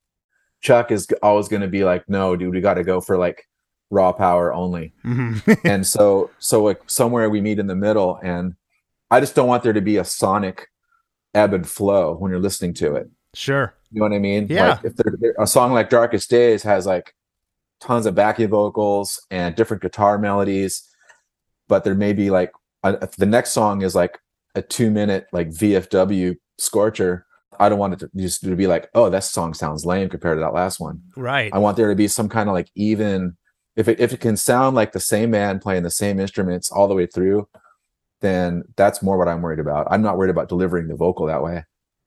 Chuck 0.62 0.90
is 0.90 1.08
always 1.22 1.48
going 1.48 1.62
to 1.62 1.68
be 1.68 1.84
like, 1.84 2.08
no, 2.08 2.36
dude, 2.36 2.54
we 2.54 2.60
got 2.60 2.74
to 2.74 2.84
go 2.84 3.00
for 3.00 3.18
like 3.18 3.46
raw 3.90 4.12
power 4.12 4.54
only. 4.54 4.94
Mm-hmm. 5.04 5.52
and 5.64 5.86
so, 5.86 6.30
so 6.38 6.64
like 6.64 6.80
somewhere 6.86 7.28
we 7.28 7.40
meet 7.40 7.58
in 7.58 7.66
the 7.66 7.76
middle. 7.76 8.18
And 8.22 8.54
I 9.10 9.20
just 9.20 9.34
don't 9.34 9.48
want 9.48 9.62
there 9.62 9.72
to 9.72 9.80
be 9.80 9.98
a 9.98 10.04
sonic 10.04 10.68
ebb 11.34 11.52
and 11.52 11.68
flow 11.68 12.14
when 12.14 12.30
you're 12.30 12.40
listening 12.40 12.74
to 12.74 12.94
it. 12.94 13.10
Sure. 13.34 13.74
You 13.90 14.00
know 14.00 14.08
what 14.08 14.14
I 14.14 14.18
mean? 14.18 14.46
Yeah. 14.48 14.70
Like 14.70 14.84
if 14.84 14.96
there, 14.96 15.34
a 15.38 15.46
song 15.46 15.72
like 15.72 15.90
Darkest 15.90 16.30
Days 16.30 16.62
has 16.62 16.86
like 16.86 17.14
tons 17.80 18.06
of 18.06 18.14
backing 18.14 18.48
vocals 18.48 19.20
and 19.30 19.54
different 19.54 19.82
guitar 19.82 20.18
melodies, 20.18 20.88
but 21.68 21.84
there 21.84 21.94
may 21.94 22.12
be 22.12 22.30
like 22.30 22.52
a, 22.82 23.08
the 23.18 23.26
next 23.26 23.52
song 23.52 23.82
is 23.82 23.94
like 23.94 24.18
a 24.54 24.62
two 24.62 24.90
minute 24.90 25.26
like 25.32 25.48
VFW 25.48 26.36
scorcher 26.58 27.26
I 27.62 27.68
don't 27.68 27.78
want 27.78 27.94
it 27.94 28.00
to 28.00 28.10
just 28.16 28.42
to 28.42 28.56
be 28.56 28.66
like, 28.66 28.88
oh, 28.94 29.08
that 29.08 29.24
song 29.24 29.54
sounds 29.54 29.86
lame 29.86 30.08
compared 30.08 30.36
to 30.36 30.40
that 30.40 30.52
last 30.52 30.80
one. 30.80 31.00
Right. 31.16 31.52
I 31.54 31.58
want 31.58 31.76
there 31.76 31.88
to 31.88 31.94
be 31.94 32.08
some 32.08 32.28
kind 32.28 32.48
of 32.48 32.54
like 32.54 32.68
even 32.74 33.36
if 33.76 33.88
it 33.88 34.00
if 34.00 34.12
it 34.12 34.20
can 34.20 34.36
sound 34.36 34.74
like 34.74 34.92
the 34.92 35.00
same 35.00 35.30
man 35.30 35.60
playing 35.60 35.84
the 35.84 35.90
same 35.90 36.18
instruments 36.18 36.70
all 36.70 36.88
the 36.88 36.94
way 36.94 37.06
through, 37.06 37.48
then 38.20 38.64
that's 38.76 39.02
more 39.02 39.16
what 39.16 39.28
I'm 39.28 39.42
worried 39.42 39.60
about. 39.60 39.86
I'm 39.90 40.02
not 40.02 40.18
worried 40.18 40.30
about 40.30 40.48
delivering 40.48 40.88
the 40.88 40.96
vocal 40.96 41.26
that 41.26 41.42
way. 41.42 41.64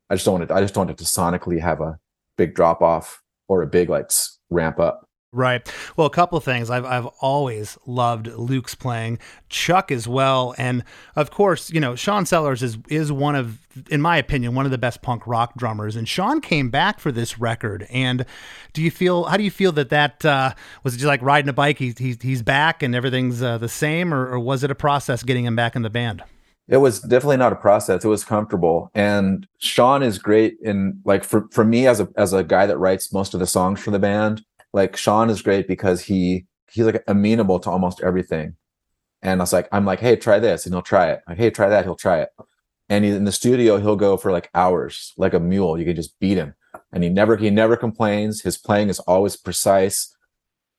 I 0.09 0.15
just 0.15 0.25
don't 0.25 0.39
want 0.39 0.43
it. 0.43 0.53
I 0.53 0.62
just 0.62 0.74
don't 0.74 0.88
want 0.88 1.00
it 1.00 1.03
to 1.03 1.09
sonically 1.09 1.62
have 1.62 1.79
a 1.81 1.97
big 2.38 2.53
drop 2.53 2.81
off 2.81 3.21
or 3.47 3.62
a 3.62 3.67
big 3.67 3.89
like 3.89 4.12
ramp 4.50 4.79
up. 4.79 5.04
Right. 5.36 5.70
Well, 5.98 6.08
a 6.08 6.12
couple 6.12 6.38
of 6.38 6.46
things. 6.46 6.70
I've 6.70 6.86
I've 6.86 7.08
always 7.20 7.77
loved 7.86 8.27
Luke's 8.27 8.74
playing, 8.74 9.20
Chuck 9.50 9.92
as 9.92 10.08
well, 10.08 10.56
and 10.58 10.82
of 11.18 11.30
course, 11.30 11.70
you 11.70 11.82
know, 11.82 11.94
Sean 11.94 12.25
Sellers 12.25 12.63
is 12.63 12.77
is 12.88 13.12
one 13.12 13.36
of, 13.36 13.60
in 13.89 14.00
my 14.00 14.15
opinion, 14.15 14.56
one 14.56 14.63
of 14.63 14.72
the 14.72 14.77
best 14.77 15.01
punk 15.01 15.27
rock 15.27 15.54
drummers. 15.58 15.98
And 15.98 16.08
Sean 16.08 16.39
came 16.39 16.70
back 16.70 17.01
for 17.01 17.12
this 17.12 17.38
record. 17.38 17.86
And 17.89 18.25
do 18.72 18.82
you 18.82 18.89
feel? 18.89 19.25
How 19.25 19.36
do 19.36 19.44
you 19.44 19.51
feel 19.51 19.74
that 19.74 19.89
that 19.89 20.24
uh, 20.24 20.54
was 20.84 20.94
it 20.94 21.00
just 21.00 21.08
like 21.08 21.22
riding 21.22 21.50
a 21.50 21.54
bike? 21.54 21.80
He's 21.80 21.98
he's, 21.98 22.22
he's 22.22 22.42
back 22.42 22.82
and 22.82 22.96
everything's 22.96 23.44
uh, 23.44 23.58
the 23.58 23.68
same, 23.68 24.13
or, 24.13 24.30
or 24.30 24.39
was 24.39 24.63
it 24.63 24.72
a 24.72 24.75
process 24.75 25.22
getting 25.22 25.44
him 25.44 25.58
back 25.58 25.75
in 25.75 25.82
the 25.82 25.89
band? 25.89 26.24
It 26.68 26.77
was 26.77 27.01
definitely 27.01 27.38
not 27.38 27.54
a 27.54 27.58
process. 27.58 28.06
It 28.06 28.08
was 28.08 28.24
comfortable. 28.24 28.89
And 28.96 29.48
Sean 29.60 30.01
is 30.01 30.18
great 30.18 30.58
in 30.62 31.01
like 31.04 31.25
for, 31.25 31.48
for 31.51 31.65
me 31.65 31.88
as 31.88 32.00
a 32.00 32.08
as 32.15 32.32
a 32.32 32.44
guy 32.44 32.65
that 32.65 32.77
writes 32.77 33.12
most 33.12 33.34
of 33.34 33.42
the 33.42 33.48
songs 33.48 33.82
for 33.82 33.92
the 33.92 34.00
band, 34.00 34.44
like 34.75 34.98
Sean 34.98 35.29
is 35.29 35.41
great 35.41 35.67
because 35.70 36.01
he 36.01 36.46
he's 36.70 36.86
like 36.86 37.01
amenable 37.08 37.60
to 37.62 37.70
almost 37.70 38.01
everything. 38.03 38.55
And 39.22 39.39
I 39.39 39.44
was 39.44 39.53
like, 39.53 39.70
I'm 39.72 39.86
like, 39.86 40.01
hey, 40.01 40.17
try 40.17 40.38
this, 40.38 40.65
and 40.65 40.75
he'll 40.75 40.82
try 40.82 41.10
it. 41.12 41.22
Like, 41.27 41.38
hey, 41.38 41.50
try 41.50 41.70
that, 41.70 41.86
he'll 41.86 41.96
try 41.96 42.20
it. 42.20 42.29
And 42.89 43.05
he, 43.05 43.12
in 43.12 43.24
the 43.24 43.32
studio, 43.32 43.77
he'll 43.77 43.96
go 43.96 44.17
for 44.17 44.32
like 44.32 44.50
hours, 44.53 45.13
like 45.17 45.34
a 45.34 45.39
mule. 45.39 45.79
You 45.79 45.86
can 45.86 45.96
just 45.96 46.20
beat 46.20 46.38
him, 46.38 46.53
and 46.91 47.03
he 47.03 47.10
never 47.10 47.38
he 47.38 47.50
never 47.50 47.77
complains. 47.77 48.41
His 48.41 48.58
playing 48.58 48.89
is 48.89 49.00
always 49.00 49.38
precise. 49.38 50.13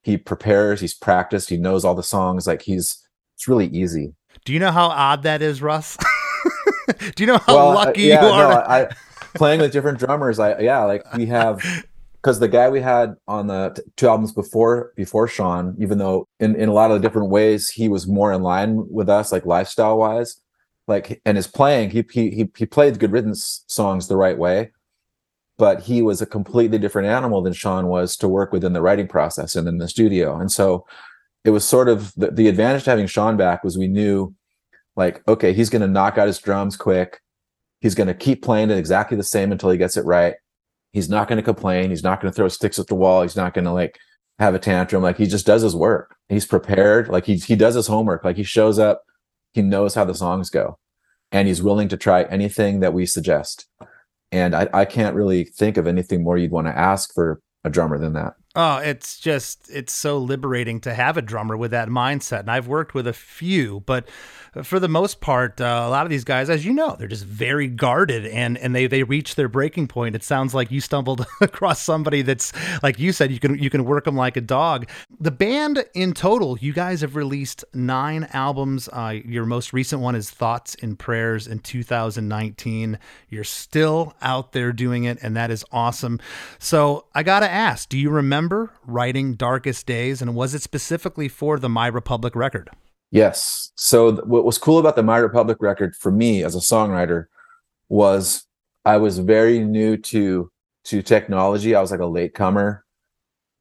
He 0.03 0.17
prepares. 0.19 0.81
He's 0.81 0.95
practiced. 0.95 1.49
He 1.49 1.57
knows 1.57 1.85
all 1.85 1.95
the 1.95 2.03
songs. 2.03 2.47
Like 2.47 2.63
he's 2.63 3.03
it's 3.35 3.49
really 3.49 3.67
easy. 3.69 4.15
Do 4.45 4.53
you 4.53 4.59
know 4.61 4.71
how 4.71 4.89
odd 4.89 5.23
that 5.23 5.41
is, 5.41 5.63
Russ? 5.63 5.97
Do 7.17 7.23
you 7.23 7.27
know 7.27 7.39
how 7.39 7.55
Well, 7.57 7.69
uh, 7.71 7.75
lucky 7.87 8.03
yeah, 8.03 8.23
you 8.23 8.29
are? 8.31 8.51
no, 8.51 8.57
I, 8.61 8.89
playing 9.35 9.61
with 9.61 9.73
different 9.73 9.99
drummers. 9.99 10.39
I 10.39 10.61
yeah, 10.61 10.85
like 10.85 11.03
we 11.15 11.27
have 11.27 11.61
because 12.27 12.41
the 12.41 12.49
guy 12.49 12.69
we 12.69 12.81
had 12.81 13.15
on 13.29 13.47
the 13.47 13.71
t- 13.77 13.83
two 13.97 14.09
albums 14.09 14.33
before 14.33 14.93
before 14.97 15.29
Sean, 15.29 15.77
even 15.79 15.99
though 15.99 16.27
in 16.41 16.57
in 16.57 16.69
a 16.69 16.73
lot 16.73 16.91
of 16.91 17.01
the 17.01 17.09
different 17.09 17.31
ways 17.31 17.71
he 17.71 17.89
was 17.89 18.09
more 18.09 18.33
in 18.33 18.43
line 18.43 18.85
with 18.91 19.09
us, 19.09 19.31
like 19.31 19.47
lifestyle 19.47 19.97
wise, 19.97 20.41
like 20.89 21.23
and 21.25 21.37
his 21.37 21.47
playing, 21.47 21.91
he 21.91 22.05
he 22.11 22.49
he, 22.57 22.67
played 22.67 22.99
good 22.99 23.13
riddance 23.13 23.63
songs 23.69 24.09
the 24.09 24.17
right 24.17 24.37
way, 24.37 24.73
but 25.57 25.85
he 25.85 26.03
was 26.03 26.21
a 26.21 26.27
completely 26.27 26.79
different 26.79 27.07
animal 27.07 27.43
than 27.43 27.53
Sean 27.53 27.87
was 27.87 28.17
to 28.17 28.27
work 28.29 28.53
within 28.53 28.73
the 28.73 28.83
writing 28.83 29.07
process 29.07 29.55
and 29.55 29.69
in 29.69 29.79
the 29.79 29.87
studio, 29.87 30.37
and 30.37 30.51
so 30.51 30.85
it 31.45 31.51
was 31.51 31.65
sort 31.65 31.89
of 31.89 32.13
the, 32.17 32.33
the 32.33 32.49
advantage 32.49 32.83
to 32.85 32.91
having 32.91 33.07
Sean 33.07 33.37
back 33.37 33.63
was 33.63 33.79
we 33.79 33.87
knew 33.87 34.35
like 34.97 35.23
okay 35.29 35.53
he's 35.53 35.71
going 35.71 35.83
to 35.83 35.87
knock 35.87 36.19
out 36.19 36.27
his 36.27 36.41
drums 36.41 36.77
quick. 36.77 37.21
He's 37.81 37.95
going 37.95 38.09
to 38.09 38.15
keep 38.15 38.43
playing 38.43 38.71
it 38.71 38.79
exactly 38.79 39.17
the 39.17 39.23
same 39.23 39.53
until 39.53 39.71
he 39.71 39.79
gets 39.79 39.97
it 39.97 40.05
right 40.05 40.35
he's 40.97 41.11
not 41.11 41.29
going 41.29 41.37
to 41.37 41.43
complain. 41.43 41.91
He's 41.91 42.03
not 42.03 42.23
going 42.23 42.33
to 42.33 42.35
throw 42.35 42.49
sticks 42.49 42.79
at 42.79 42.87
the 42.87 42.95
wall. 42.95 43.21
He's 43.21 43.37
not 43.37 43.53
going 43.53 43.67
to 43.67 43.71
like 43.71 43.99
have 44.39 44.55
a 44.55 44.59
tantrum. 44.59 45.03
Like 45.03 45.19
he 45.19 45.27
just 45.27 45.45
does 45.45 45.61
his 45.61 45.77
work. 45.77 46.17
He's 46.31 46.47
prepared. 46.47 47.09
Like 47.09 47.27
he, 47.27 47.37
he 47.37 47.55
does 47.55 47.75
his 47.75 47.87
homework. 47.87 48.25
Like 48.25 48.39
he 48.39 48.43
shows 48.43 48.79
up. 48.79 49.03
He 49.53 49.61
knows 49.61 49.95
how 49.95 50.07
the 50.07 50.15
songs 50.15 50.49
go. 50.49 50.79
And 51.31 51.49
he's 51.49 51.63
willing 51.63 51.89
to 51.89 51.99
try 51.99 52.23
anything 52.23 52.81
that 52.81 52.95
we 52.95 53.05
suggest. 53.05 53.67
And 54.33 54.57
i, 54.57 54.71
I 54.73 54.85
can't 54.87 55.15
really 55.15 55.45
think 55.45 55.77
of 55.77 55.87
anything 55.87 56.25
more 56.25 56.39
you'd 56.39 56.51
want 56.51 56.67
to 56.67 56.79
ask 56.79 57.13
for 57.13 57.43
a 57.63 57.69
drummer 57.69 57.99
than 57.99 58.15
that. 58.15 58.33
Oh, 58.55 58.79
it's 58.79 59.19
just 59.19 59.69
it's 59.71 59.93
so 59.93 60.17
liberating 60.17 60.81
to 60.81 60.95
have 60.95 61.19
a 61.19 61.23
drummer 61.23 61.59
with 61.59 61.73
that 61.73 61.89
mindset. 61.89 62.41
And 62.41 62.51
I've 62.51 62.69
worked 62.69 62.95
with 62.95 63.07
a 63.07 63.13
few, 63.13 63.81
but 63.81 64.09
for 64.63 64.81
the 64.81 64.89
most 64.89 65.21
part, 65.21 65.61
uh, 65.61 65.85
a 65.87 65.91
lot 65.91 66.07
of 66.07 66.11
these 66.11 66.25
guys, 66.25 66.49
as 66.49 66.65
you 66.65 66.73
know, 66.73 66.97
they're 66.99 67.09
just 67.09 67.25
very 67.25 67.67
guarded 67.67 68.27
and 68.27 68.57
and 68.59 68.75
they 68.75 68.87
they 68.87 69.03
reach 69.03 69.35
their 69.35 69.49
breaking 69.49 69.89
point. 69.89 70.15
It 70.15 70.23
sounds 70.23 70.55
like 70.55 70.71
you 70.71 70.81
stumbled 70.81 71.27
across 71.41 71.83
somebody 71.83 72.23
that's 72.23 72.53
like 72.83 72.99
you 72.99 73.13
said 73.13 73.31
you 73.31 73.39
can 73.39 73.59
you 73.59 73.71
can 73.71 73.85
work 73.85 74.05
them 74.05 74.17
like 74.17 74.37
a 74.37 74.41
dog. 74.41 74.89
The 75.21 75.31
band 75.31 75.85
in 75.95 76.13
total, 76.13 76.59
you 76.59 76.73
guys 76.73 77.01
have 77.01 77.17
released 77.17 77.65
nine 77.75 78.29
albums. 78.33 78.89
Uh, 78.93 79.21
your 79.25 79.47
most 79.47 79.73
recent 79.73 80.03
one 80.03 80.15
is 80.15 80.31
Thoughts 80.31 80.77
and 80.83 80.99
Prayers 80.99 81.47
in 81.47 81.59
2019. 81.59 82.99
You're 83.29 83.45
still 83.45 84.15
out 84.23 84.53
there 84.53 84.73
doing 84.73 85.05
it, 85.05 85.19
and 85.23 85.37
that 85.37 85.51
is 85.51 85.65
awesome. 85.73 86.21
So 86.59 87.07
I 87.15 87.23
gotta 87.23 87.51
ask, 87.51 87.89
do 87.89 87.99
you 87.99 88.11
remember? 88.11 88.73
writing 88.87 89.35
Darkest 89.35 89.87
Days, 89.87 90.23
and 90.23 90.35
was 90.35 90.55
it 90.55 90.63
specifically 90.63 91.29
for 91.29 91.59
the 91.59 91.69
My 91.69 91.87
Republic 91.87 92.35
record? 92.35 92.71
Yes. 93.11 93.73
So 93.77 94.13
th- 94.13 94.25
what 94.25 94.45
was 94.45 94.59
cool 94.59 94.79
about 94.79 94.97
the 94.97 95.03
My 95.03 95.19
Republic 95.19 95.59
record 95.61 95.95
for 95.97 96.11
me 96.11 96.43
as 96.45 96.55
a 96.55 96.59
songwriter 96.59 97.27
was 97.89 98.45
I 98.85 98.97
was 98.97 99.19
very 99.19 99.61
new 99.61 99.97
to 99.97 100.51
to 100.85 101.03
technology. 101.03 101.75
I 101.75 101.81
was 101.81 101.91
like 101.91 102.01
a 102.01 102.07
latecomer, 102.07 102.85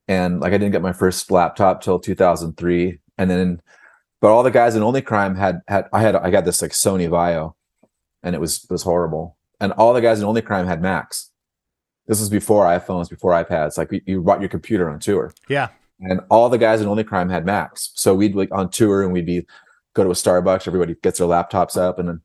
and 0.08 0.40
like 0.40 0.54
I 0.54 0.58
didn't 0.58 0.72
get 0.72 0.82
my 0.82 0.94
first 0.94 1.32
laptop 1.32 1.82
till 1.82 2.00
2003, 2.00 3.00
and 3.18 3.30
then 3.30 3.62
but 4.22 4.32
all 4.32 4.44
the 4.44 4.52
guys 4.52 4.76
in 4.76 4.84
Only 4.84 5.02
Crime 5.02 5.36
had 5.36 5.62
had 5.68 5.88
I 5.94 6.02
had 6.02 6.16
I 6.16 6.32
got 6.32 6.46
this 6.46 6.62
like 6.62 6.72
Sony 6.72 7.10
Vaio, 7.10 7.54
and 8.24 8.36
it 8.36 8.40
was 8.40 8.64
it 8.64 8.72
was 8.72 8.84
horrible, 8.84 9.38
and 9.60 9.72
all 9.74 9.94
the 9.94 10.02
guys 10.02 10.20
in 10.20 10.26
Only 10.26 10.42
Crime 10.42 10.68
had 10.68 10.82
Macs. 10.82 11.32
This 12.08 12.20
was 12.20 12.30
before 12.30 12.66
iPhones, 12.66 13.10
before 13.10 13.32
iPads. 13.32 13.78
Like 13.78 13.90
you 14.06 14.22
brought 14.22 14.40
your 14.40 14.50
computer 14.50 14.90
on 14.90 15.00
tour 15.00 15.34
Yeah. 15.50 15.70
And 16.00 16.22
all 16.30 16.50
the 16.50 16.58
guys 16.58 16.82
in 16.82 16.88
Only 16.88 17.04
Crime 17.04 17.30
had 17.30 17.46
Macs. 17.46 17.92
So 17.96 18.14
we'd 18.16 18.36
like 18.36 18.50
on 18.52 18.70
tour 18.70 19.04
and 19.04 19.12
we'd 19.14 19.26
be 19.26 19.46
go 19.94 20.04
to 20.04 20.10
a 20.10 20.14
Starbucks. 20.14 20.68
Everybody 20.68 20.96
gets 21.02 21.20
their 21.20 21.28
laptops 21.28 21.78
up, 21.78 22.00
and 22.00 22.08
then 22.10 22.22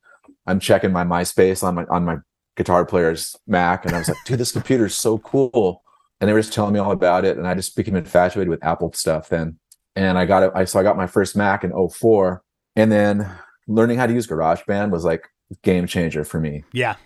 I'm 0.46 0.60
checking 0.60 0.92
my 0.92 1.04
MySpace 1.04 1.62
on 1.62 1.74
my 1.74 1.84
on 1.86 2.04
my 2.04 2.16
guitar 2.56 2.84
player's 2.84 3.36
Mac, 3.46 3.86
and 3.86 3.94
I 3.94 3.98
was 3.98 4.08
like, 4.08 4.18
dude, 4.26 4.38
this 4.40 4.52
computer's 4.52 4.94
so 4.94 5.18
cool. 5.18 5.82
And 6.20 6.28
they 6.28 6.34
were 6.34 6.40
just 6.40 6.52
telling 6.52 6.74
me 6.74 6.80
all 6.80 6.92
about 6.92 7.24
it, 7.24 7.38
and 7.38 7.46
I 7.48 7.54
just 7.54 7.74
became 7.76 7.96
infatuated 7.96 8.50
with 8.50 8.62
Apple 8.64 8.92
stuff 8.92 9.28
then. 9.30 9.58
And 9.96 10.18
I 10.18 10.26
got 10.26 10.42
it. 10.42 10.52
I 10.54 10.64
so 10.64 10.78
I 10.78 10.82
got 10.82 10.96
my 10.96 11.06
first 11.06 11.36
Mac 11.36 11.64
in 11.64 11.72
04. 11.88 12.42
and 12.76 12.90
then 12.92 13.30
learning 13.68 13.98
how 13.98 14.06
to 14.06 14.12
use 14.12 14.26
GarageBand 14.26 14.90
was 14.90 15.04
like 15.04 15.28
game 15.62 15.86
changer 15.86 16.24
for 16.24 16.40
me 16.40 16.64
Yeah. 16.72 16.96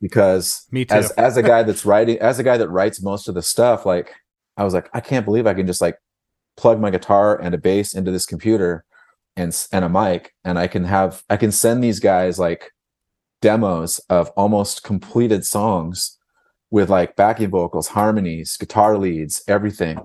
because 0.00 0.66
Me 0.70 0.84
too. 0.84 0.94
as 0.94 1.10
as 1.12 1.36
a 1.36 1.42
guy 1.42 1.62
that's 1.66 1.84
writing 1.84 2.18
as 2.18 2.38
a 2.38 2.42
guy 2.42 2.56
that 2.58 2.68
writes 2.68 3.02
most 3.02 3.28
of 3.28 3.34
the 3.34 3.42
stuff 3.42 3.84
like 3.86 4.12
i 4.56 4.64
was 4.64 4.74
like 4.74 4.88
i 4.94 5.00
can't 5.00 5.24
believe 5.24 5.46
i 5.46 5.54
can 5.54 5.66
just 5.66 5.80
like 5.80 5.96
plug 6.56 6.80
my 6.80 6.90
guitar 6.90 7.40
and 7.40 7.54
a 7.54 7.58
bass 7.58 7.94
into 7.94 8.10
this 8.10 8.26
computer 8.26 8.84
and 9.36 9.66
and 9.72 9.84
a 9.84 9.88
mic 9.88 10.34
and 10.44 10.58
i 10.58 10.66
can 10.66 10.84
have 10.84 11.22
i 11.30 11.36
can 11.36 11.50
send 11.50 11.82
these 11.82 12.00
guys 12.00 12.38
like 12.38 12.72
demos 13.42 13.98
of 14.08 14.30
almost 14.30 14.82
completed 14.82 15.44
songs 15.44 16.16
with 16.70 16.88
like 16.88 17.14
backing 17.16 17.50
vocals 17.50 17.88
harmonies 17.88 18.56
guitar 18.56 18.96
leads 18.96 19.42
everything. 19.46 19.98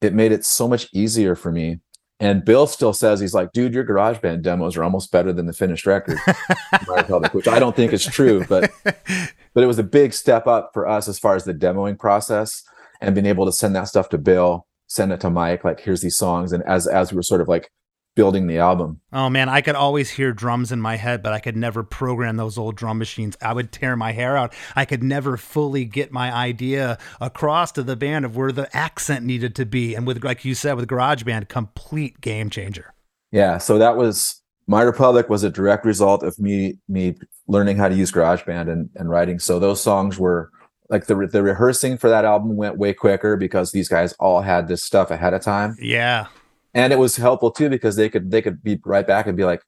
It 0.00 0.14
made 0.14 0.32
it 0.32 0.44
so 0.44 0.66
much 0.66 0.88
easier 0.94 1.36
for 1.36 1.52
me. 1.52 1.80
And 2.20 2.44
bill 2.44 2.66
still 2.66 2.94
says 2.94 3.20
he's 3.20 3.34
like 3.34 3.52
dude 3.52 3.74
your 3.74 3.84
garageband 3.84 4.42
demos 4.42 4.76
are 4.76 4.84
almost 4.84 5.12
better 5.12 5.32
than 5.32 5.46
the 5.46 5.52
finished 5.52 5.84
record. 5.84 6.18
Republic, 6.88 7.34
which 7.34 7.48
i 7.48 7.58
don't 7.58 7.76
think 7.76 7.92
is 7.92 8.06
true 8.06 8.44
but 8.48 8.70
but 8.84 9.64
it 9.64 9.66
was 9.66 9.78
a 9.78 9.84
big 9.84 10.14
step 10.14 10.46
up 10.46 10.70
for 10.72 10.88
us 10.88 11.08
as 11.08 11.18
far 11.18 11.34
as 11.34 11.44
the 11.44 11.52
demoing 11.52 11.98
process 11.98 12.62
and 13.04 13.14
being 13.14 13.26
able 13.26 13.46
to 13.46 13.52
send 13.52 13.74
that 13.76 13.88
stuff 13.88 14.08
to 14.08 14.18
bill 14.18 14.66
send 14.86 15.12
it 15.12 15.20
to 15.20 15.30
mike 15.30 15.64
like 15.64 15.80
here's 15.80 16.00
these 16.02 16.16
songs 16.16 16.52
and 16.52 16.62
as 16.64 16.86
as 16.86 17.12
we 17.12 17.16
were 17.16 17.22
sort 17.22 17.40
of 17.40 17.48
like 17.48 17.70
building 18.16 18.46
the 18.46 18.58
album 18.58 19.00
Oh 19.12 19.28
man, 19.28 19.48
I 19.48 19.60
could 19.60 19.74
always 19.74 20.08
hear 20.10 20.32
drums 20.32 20.70
in 20.70 20.80
my 20.80 20.94
head, 20.94 21.20
but 21.20 21.32
I 21.32 21.40
could 21.40 21.56
never 21.56 21.82
program 21.82 22.36
those 22.36 22.56
old 22.56 22.76
drum 22.76 22.98
machines. 22.98 23.36
I 23.42 23.52
would 23.52 23.72
tear 23.72 23.96
my 23.96 24.12
hair 24.12 24.36
out. 24.36 24.54
I 24.76 24.84
could 24.84 25.02
never 25.02 25.36
fully 25.36 25.84
get 25.84 26.12
my 26.12 26.32
idea 26.32 26.98
across 27.20 27.72
to 27.72 27.82
the 27.82 27.96
band 27.96 28.24
of 28.24 28.36
where 28.36 28.52
the 28.52 28.68
accent 28.76 29.24
needed 29.24 29.56
to 29.56 29.66
be. 29.66 29.96
And 29.96 30.06
with, 30.06 30.22
like 30.22 30.44
you 30.44 30.54
said, 30.54 30.74
with 30.74 30.88
GarageBand, 30.88 31.48
complete 31.48 32.20
game 32.20 32.50
changer. 32.50 32.94
yeah 33.32 33.58
so 33.58 33.78
that 33.78 33.96
was 33.96 34.40
my 34.66 34.82
republic 34.82 35.28
was 35.28 35.42
a 35.42 35.50
direct 35.50 35.84
result 35.84 36.22
of 36.22 36.38
me 36.38 36.78
me 36.88 37.16
learning 37.48 37.76
how 37.76 37.88
to 37.88 37.94
use 37.96 38.12
garageband 38.12 38.70
and, 38.70 38.90
and 38.94 39.10
writing 39.10 39.38
so 39.40 39.58
those 39.58 39.80
songs 39.80 40.18
were 40.18 40.50
like 40.94 41.06
the 41.06 41.16
the 41.26 41.42
rehearsing 41.42 41.98
for 41.98 42.08
that 42.08 42.24
album 42.24 42.56
went 42.56 42.78
way 42.78 42.94
quicker 42.94 43.36
because 43.36 43.72
these 43.72 43.88
guys 43.88 44.12
all 44.14 44.40
had 44.40 44.68
this 44.68 44.82
stuff 44.84 45.10
ahead 45.10 45.34
of 45.34 45.42
time. 45.42 45.76
Yeah. 45.80 46.26
and 46.72 46.92
it 46.92 46.98
was 46.98 47.16
helpful 47.16 47.50
too 47.50 47.68
because 47.68 47.96
they 47.96 48.08
could 48.08 48.30
they 48.30 48.40
could 48.40 48.62
be 48.62 48.80
right 48.84 49.06
back 49.06 49.26
and 49.26 49.36
be 49.36 49.44
like 49.44 49.62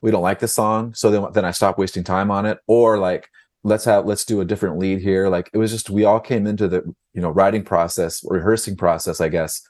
we 0.00 0.10
don't 0.10 0.22
like 0.22 0.38
this 0.38 0.54
song 0.54 0.94
so 0.94 1.10
then 1.10 1.26
then 1.34 1.44
i 1.44 1.50
stopped 1.50 1.78
wasting 1.78 2.04
time 2.04 2.30
on 2.30 2.46
it. 2.46 2.58
Or 2.66 2.98
like 2.98 3.28
let's 3.64 3.84
have 3.84 4.06
let's 4.06 4.24
do 4.24 4.40
a 4.40 4.44
different 4.44 4.78
lead 4.78 5.00
here. 5.00 5.28
Like 5.28 5.50
it 5.52 5.58
was 5.58 5.70
just 5.70 5.90
we 5.90 6.04
all 6.04 6.20
came 6.20 6.46
into 6.46 6.68
the 6.68 6.82
you 7.12 7.20
know 7.20 7.30
writing 7.30 7.64
process 7.64 8.22
rehearsing 8.24 8.76
process 8.76 9.20
i 9.20 9.28
guess 9.28 9.60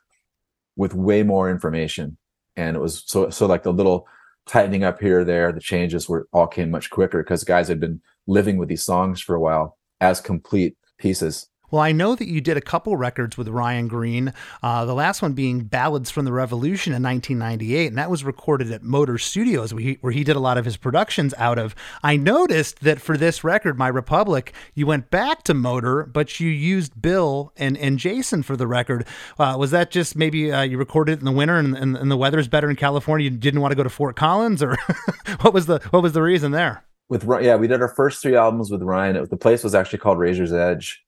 with 0.77 0.95
way 0.95 1.23
more 1.23 1.51
information. 1.51 2.17
And 2.57 2.77
it 2.77 2.81
was 2.81 3.03
so 3.07 3.31
so 3.31 3.47
like 3.47 3.65
the 3.65 3.73
little 3.73 4.07
tightening 4.47 4.85
up 4.85 5.01
here 5.01 5.21
or 5.21 5.25
there 5.25 5.53
the 5.53 5.61
changes 5.61 6.09
were 6.09 6.27
all 6.33 6.47
came 6.47 6.71
much 6.71 6.91
quicker 6.91 7.23
because 7.23 7.45
guys 7.45 7.69
had 7.69 7.81
been 7.81 8.01
living 8.27 8.57
with 8.59 8.69
these 8.69 8.83
songs 8.83 9.21
for 9.21 9.35
a 9.35 9.41
while 9.41 9.77
as 10.01 10.21
complete 10.21 10.77
pieces 11.01 11.49
Well, 11.71 11.83
I 11.83 11.93
know 11.93 12.15
that 12.17 12.27
you 12.27 12.41
did 12.41 12.57
a 12.57 12.61
couple 12.61 12.97
records 12.97 13.39
with 13.39 13.49
Ryan 13.49 13.87
Greene, 13.87 14.33
uh, 14.63 14.85
the 14.85 14.95
last 14.95 15.23
one 15.23 15.35
being 15.35 15.61
Ballads 15.61 16.11
from 16.11 16.25
the 16.25 16.33
Revolution 16.33 16.93
in 16.93 17.03
1998, 17.03 17.87
and 17.87 17.99
that 17.99 18.11
was 18.11 18.25
recorded 18.25 18.73
at 18.73 18.83
Motor 18.83 19.19
Studios, 19.19 19.73
where 19.73 19.83
he, 19.83 19.99
where 20.01 20.13
he 20.13 20.25
did 20.25 20.35
a 20.35 20.41
lot 20.41 20.59
of 20.59 20.65
his 20.65 20.77
productions 20.77 21.33
out 21.39 21.59
of. 21.59 21.77
I 22.03 22.17
noticed 22.17 22.81
that 22.81 23.01
for 23.01 23.17
this 23.17 23.45
record, 23.45 23.79
My 23.79 23.89
Republic, 23.89 24.53
you 24.75 24.87
went 24.87 25.11
back 25.11 25.45
to 25.45 25.55
Motor, 25.55 26.07
but 26.07 26.41
you 26.41 26.51
used 26.51 27.01
Bill 27.01 27.53
and, 27.57 27.77
and 27.79 27.99
Jason 27.99 28.43
for 28.43 28.57
the 28.57 28.67
record. 28.67 29.07
Uh, 29.39 29.57
was 29.59 29.71
that 29.71 29.93
just 29.93 30.17
maybe 30.17 30.51
uh, 30.51 30.63
you 30.63 30.77
recorded 30.77 31.13
it 31.13 31.19
in 31.21 31.25
the 31.25 31.33
winter 31.33 31.57
and, 31.57 31.77
and, 31.77 31.97
and 31.97 32.11
the 32.11 32.17
weather's 32.17 32.49
better 32.49 32.69
in 32.69 32.77
California? 32.77 33.25
You 33.25 33.31
didn't 33.31 33.61
want 33.61 33.71
to 33.71 33.77
go 33.77 33.85
to 33.85 33.91
Fort 33.91 34.17
Collins, 34.17 34.61
or 34.61 34.77
what 35.41 35.55
was 35.55 35.67
the 35.67 35.79
what 35.91 36.03
was 36.03 36.15
the 36.15 36.23
reason 36.23 36.51
there? 36.51 36.83
With 37.11 37.25
yeah, 37.43 37.57
we 37.57 37.67
did 37.67 37.83
our 37.83 37.89
first 37.89 38.23
three 38.23 38.37
albums 38.37 38.71
with 38.71 38.83
Ryan. 38.83 39.17
It, 39.17 39.31
the 39.31 39.37
place 39.37 39.65
was 39.65 39.75
actually 39.75 39.99
called 39.99 40.19
Razor's 40.19 40.53
Edge 40.53 41.05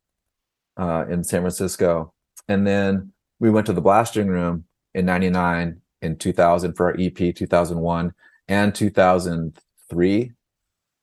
uh, 0.76 1.06
in 1.08 1.22
San 1.22 1.42
Francisco, 1.42 2.12
and 2.48 2.66
then 2.66 3.12
we 3.38 3.50
went 3.50 3.66
to 3.66 3.72
the 3.72 3.80
Blasting 3.80 4.26
Room 4.26 4.64
in 4.94 5.06
'99, 5.06 5.80
in 6.02 6.16
2000 6.16 6.74
for 6.74 6.86
our 6.86 6.96
EP 6.98 7.14
2001, 7.14 8.12
and 8.48 8.74
2003 8.74 10.32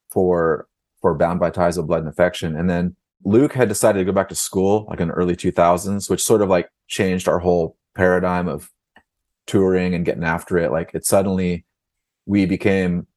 for 0.09 0.67
for 1.01 1.15
Bound 1.15 1.39
by 1.39 1.49
Ties 1.49 1.77
of 1.77 1.87
Blood 1.87 2.01
and 2.01 2.09
Affection, 2.09 2.57
and 2.57 2.69
then 2.69 2.97
Luke 3.23 3.53
had 3.53 3.69
decided 3.69 3.99
to 3.99 4.05
go 4.05 4.11
back 4.11 4.27
to 4.29 4.35
school 4.35 4.85
like 4.89 4.99
in 4.99 5.07
the 5.07 5.13
early 5.13 5.35
2000s, 5.35 6.09
which 6.09 6.21
sort 6.21 6.41
of 6.41 6.49
like 6.49 6.69
changed 6.87 7.29
our 7.29 7.39
whole 7.39 7.77
paradigm 7.95 8.49
of 8.49 8.69
touring 9.47 9.93
and 9.93 10.05
getting 10.05 10.25
after 10.25 10.57
it. 10.57 10.71
Like 10.71 10.91
it 10.93 11.05
suddenly 11.05 11.65
we 12.25 12.45
became 12.45 13.07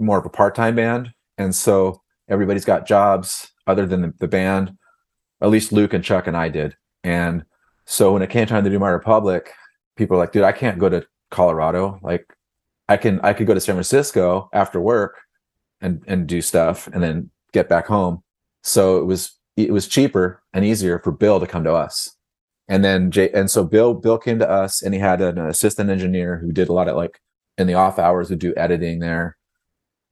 more 0.00 0.18
of 0.18 0.26
a 0.26 0.30
part-time 0.30 0.74
band. 0.76 1.10
And 1.38 1.54
so 1.54 2.00
everybody's 2.28 2.64
got 2.64 2.86
jobs 2.86 3.50
other 3.66 3.86
than 3.86 4.02
the, 4.02 4.14
the 4.18 4.28
band. 4.28 4.76
At 5.40 5.50
least 5.50 5.72
luke 5.72 5.94
and 5.94 6.04
chuck 6.04 6.26
and 6.26 6.36
i 6.36 6.48
did. 6.48 6.76
And 7.04 7.44
so 7.86 8.12
when 8.12 8.22
it 8.22 8.30
came 8.30 8.46
time 8.46 8.64
to 8.64 8.70
do 8.70 8.78
my 8.78 8.90
republic 8.90 9.52
people 9.96 10.16
were 10.16 10.22
like 10.22 10.32
dude 10.32 10.44
i 10.44 10.52
can't 10.52 10.78
go 10.78 10.88
to 10.88 11.06
colorado. 11.30 11.98
Like 12.02 12.26
i 12.88 12.96
can 12.96 13.20
i 13.20 13.32
could 13.32 13.46
go 13.46 13.54
to 13.54 13.60
san 13.60 13.74
francisco 13.74 14.48
after 14.52 14.80
work 14.80 15.20
and 15.80 16.02
and 16.06 16.26
do 16.26 16.42
stuff 16.42 16.88
and 16.88 17.02
then 17.02 17.30
get 17.52 17.68
back 17.68 17.86
home. 17.86 18.22
So 18.62 18.98
it 18.98 19.04
was 19.04 19.38
it 19.56 19.72
was 19.72 19.88
cheaper 19.88 20.42
and 20.52 20.64
easier 20.64 20.98
for 20.98 21.12
bill 21.12 21.40
to 21.40 21.46
come 21.46 21.64
to 21.64 21.72
us. 21.72 22.16
And 22.68 22.84
then 22.84 23.10
Jay, 23.10 23.30
and 23.30 23.50
so 23.50 23.64
bill 23.64 23.94
bill 23.94 24.18
came 24.18 24.38
to 24.38 24.48
us 24.48 24.82
and 24.82 24.94
he 24.94 25.00
had 25.00 25.20
an 25.20 25.38
assistant 25.38 25.90
engineer 25.90 26.38
who 26.38 26.52
did 26.52 26.68
a 26.68 26.72
lot 26.72 26.88
of 26.88 26.96
like 26.96 27.20
in 27.58 27.66
the 27.66 27.74
off 27.74 27.98
hours 27.98 28.30
would 28.30 28.38
do 28.38 28.54
editing 28.56 29.00
there 29.00 29.36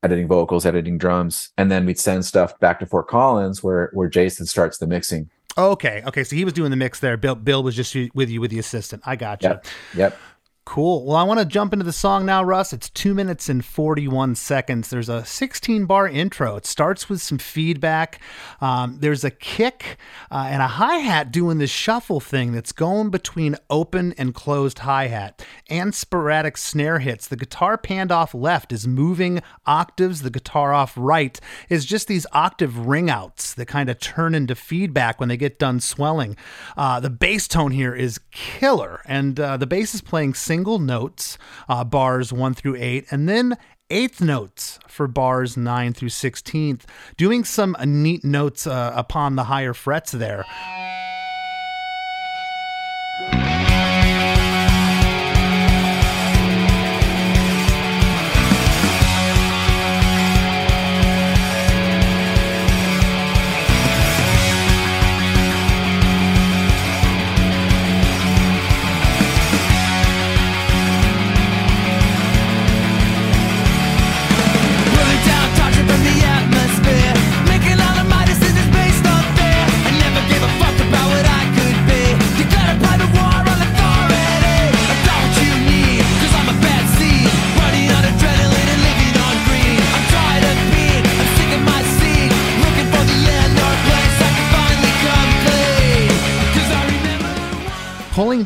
editing 0.03 0.29
vocals, 0.29 0.65
editing 0.65 0.99
drums, 0.99 1.51
and 1.57 1.71
then 1.71 1.87
we'd 1.87 1.99
send 1.99 2.25
stuff 2.25 2.59
back 2.61 2.79
to 2.81 2.87
Fort 2.87 3.09
Collins 3.09 3.63
where 3.63 3.91
where 3.93 4.09
Jason 4.09 4.47
starts 4.47 4.79
the 4.79 4.87
mixing. 4.87 5.31
Okay, 5.57 6.03
okay. 6.07 6.23
So 6.23 6.37
he 6.37 6.45
was 6.45 6.53
doing 6.53 6.71
the 6.71 6.77
mix 6.77 7.01
there. 7.01 7.17
Bill, 7.17 7.35
Bill 7.35 7.63
was 7.63 7.75
just 7.75 7.95
with 8.15 8.31
you 8.31 8.41
with 8.41 8.51
the 8.51 8.61
assistant. 8.61 9.03
I 9.05 9.17
got 9.17 9.43
you. 9.43 9.49
Yep. 9.49 9.67
Yep. 9.97 10.19
Cool. 10.69 11.07
Well, 11.07 11.17
I 11.17 11.23
want 11.23 11.41
to 11.41 11.47
jump 11.47 11.73
into 11.73 11.87
the 11.87 11.95
song 11.95 12.27
now, 12.27 12.45
Russ. 12.45 12.75
It's 12.75 12.91
two 12.91 13.15
minutes 13.15 13.49
and 13.49 13.65
41 13.65 14.35
seconds. 14.35 14.91
There's 14.91 15.09
a 15.09 15.25
16 15.25 15.87
bar 15.87 16.07
intro. 16.07 16.57
It 16.57 16.67
starts 16.67 17.09
with 17.09 17.23
some 17.23 17.39
feedback. 17.39 18.21
Um, 18.61 18.99
there's 19.01 19.25
a 19.25 19.31
kick 19.31 19.97
uh, 20.31 20.47
and 20.51 20.61
a 20.61 20.67
hi 20.67 20.97
hat 20.97 21.33
doing 21.33 21.57
this 21.57 21.71
shuffle 21.71 22.21
thing 22.21 22.53
that's 22.53 22.73
going 22.73 23.09
between 23.09 23.57
open 23.71 24.13
and 24.19 24.35
closed 24.35 24.81
hi 24.81 25.07
hat 25.07 25.43
and 25.71 25.95
sporadic 25.95 26.59
snare 26.59 26.99
hits. 26.99 27.27
The 27.27 27.37
guitar 27.37 27.79
panned 27.79 28.13
off 28.13 28.35
left 28.35 28.71
is 28.71 28.87
moving 28.87 29.41
octaves. 29.65 30.21
The 30.21 30.29
guitar 30.29 30.75
off 30.75 30.93
right 30.99 31.41
is 31.71 31.87
just 31.87 32.09
these 32.09 32.27
octave 32.33 32.77
ring 32.77 33.09
outs 33.09 33.55
that 33.55 33.69
kind 33.69 33.89
of 33.89 34.01
turn 34.01 34.35
into 34.35 34.55
feedback 34.55 35.19
when 35.19 35.31
they 35.31 35.39
get 35.39 35.59
done 35.59 35.81
swelling. 35.81 36.37
Uh, 36.77 37.01
the 37.01 37.09
bass 37.09 37.49
tone 37.49 37.71
here 37.71 37.95
is 37.95 38.21
killer, 38.33 39.01
and 39.07 39.41
uh, 39.41 39.57
the 39.57 39.67
bass 39.67 39.95
is 39.95 40.03
playing 40.03 40.35
single 40.35 40.58
single 40.59 40.81
notes, 40.81 41.39
uh, 41.69 41.85
bars 41.85 42.33
1 42.33 42.53
through 42.53 42.75
8, 42.75 43.07
and 43.13 43.29
then 43.29 43.57
eighth 43.91 44.21
notes 44.21 44.81
for 44.89 45.07
bars 45.07 45.57
9 45.57 45.93
through 45.93 46.09
16th, 46.09 46.83
doing 47.17 47.45
some 47.45 47.77
neat 47.85 48.25
notes 48.25 48.67
uh, 48.67 48.91
upon 48.93 49.37
the 49.37 49.45
higher 49.45 49.73
frets 49.73 50.11
there. 50.11 50.45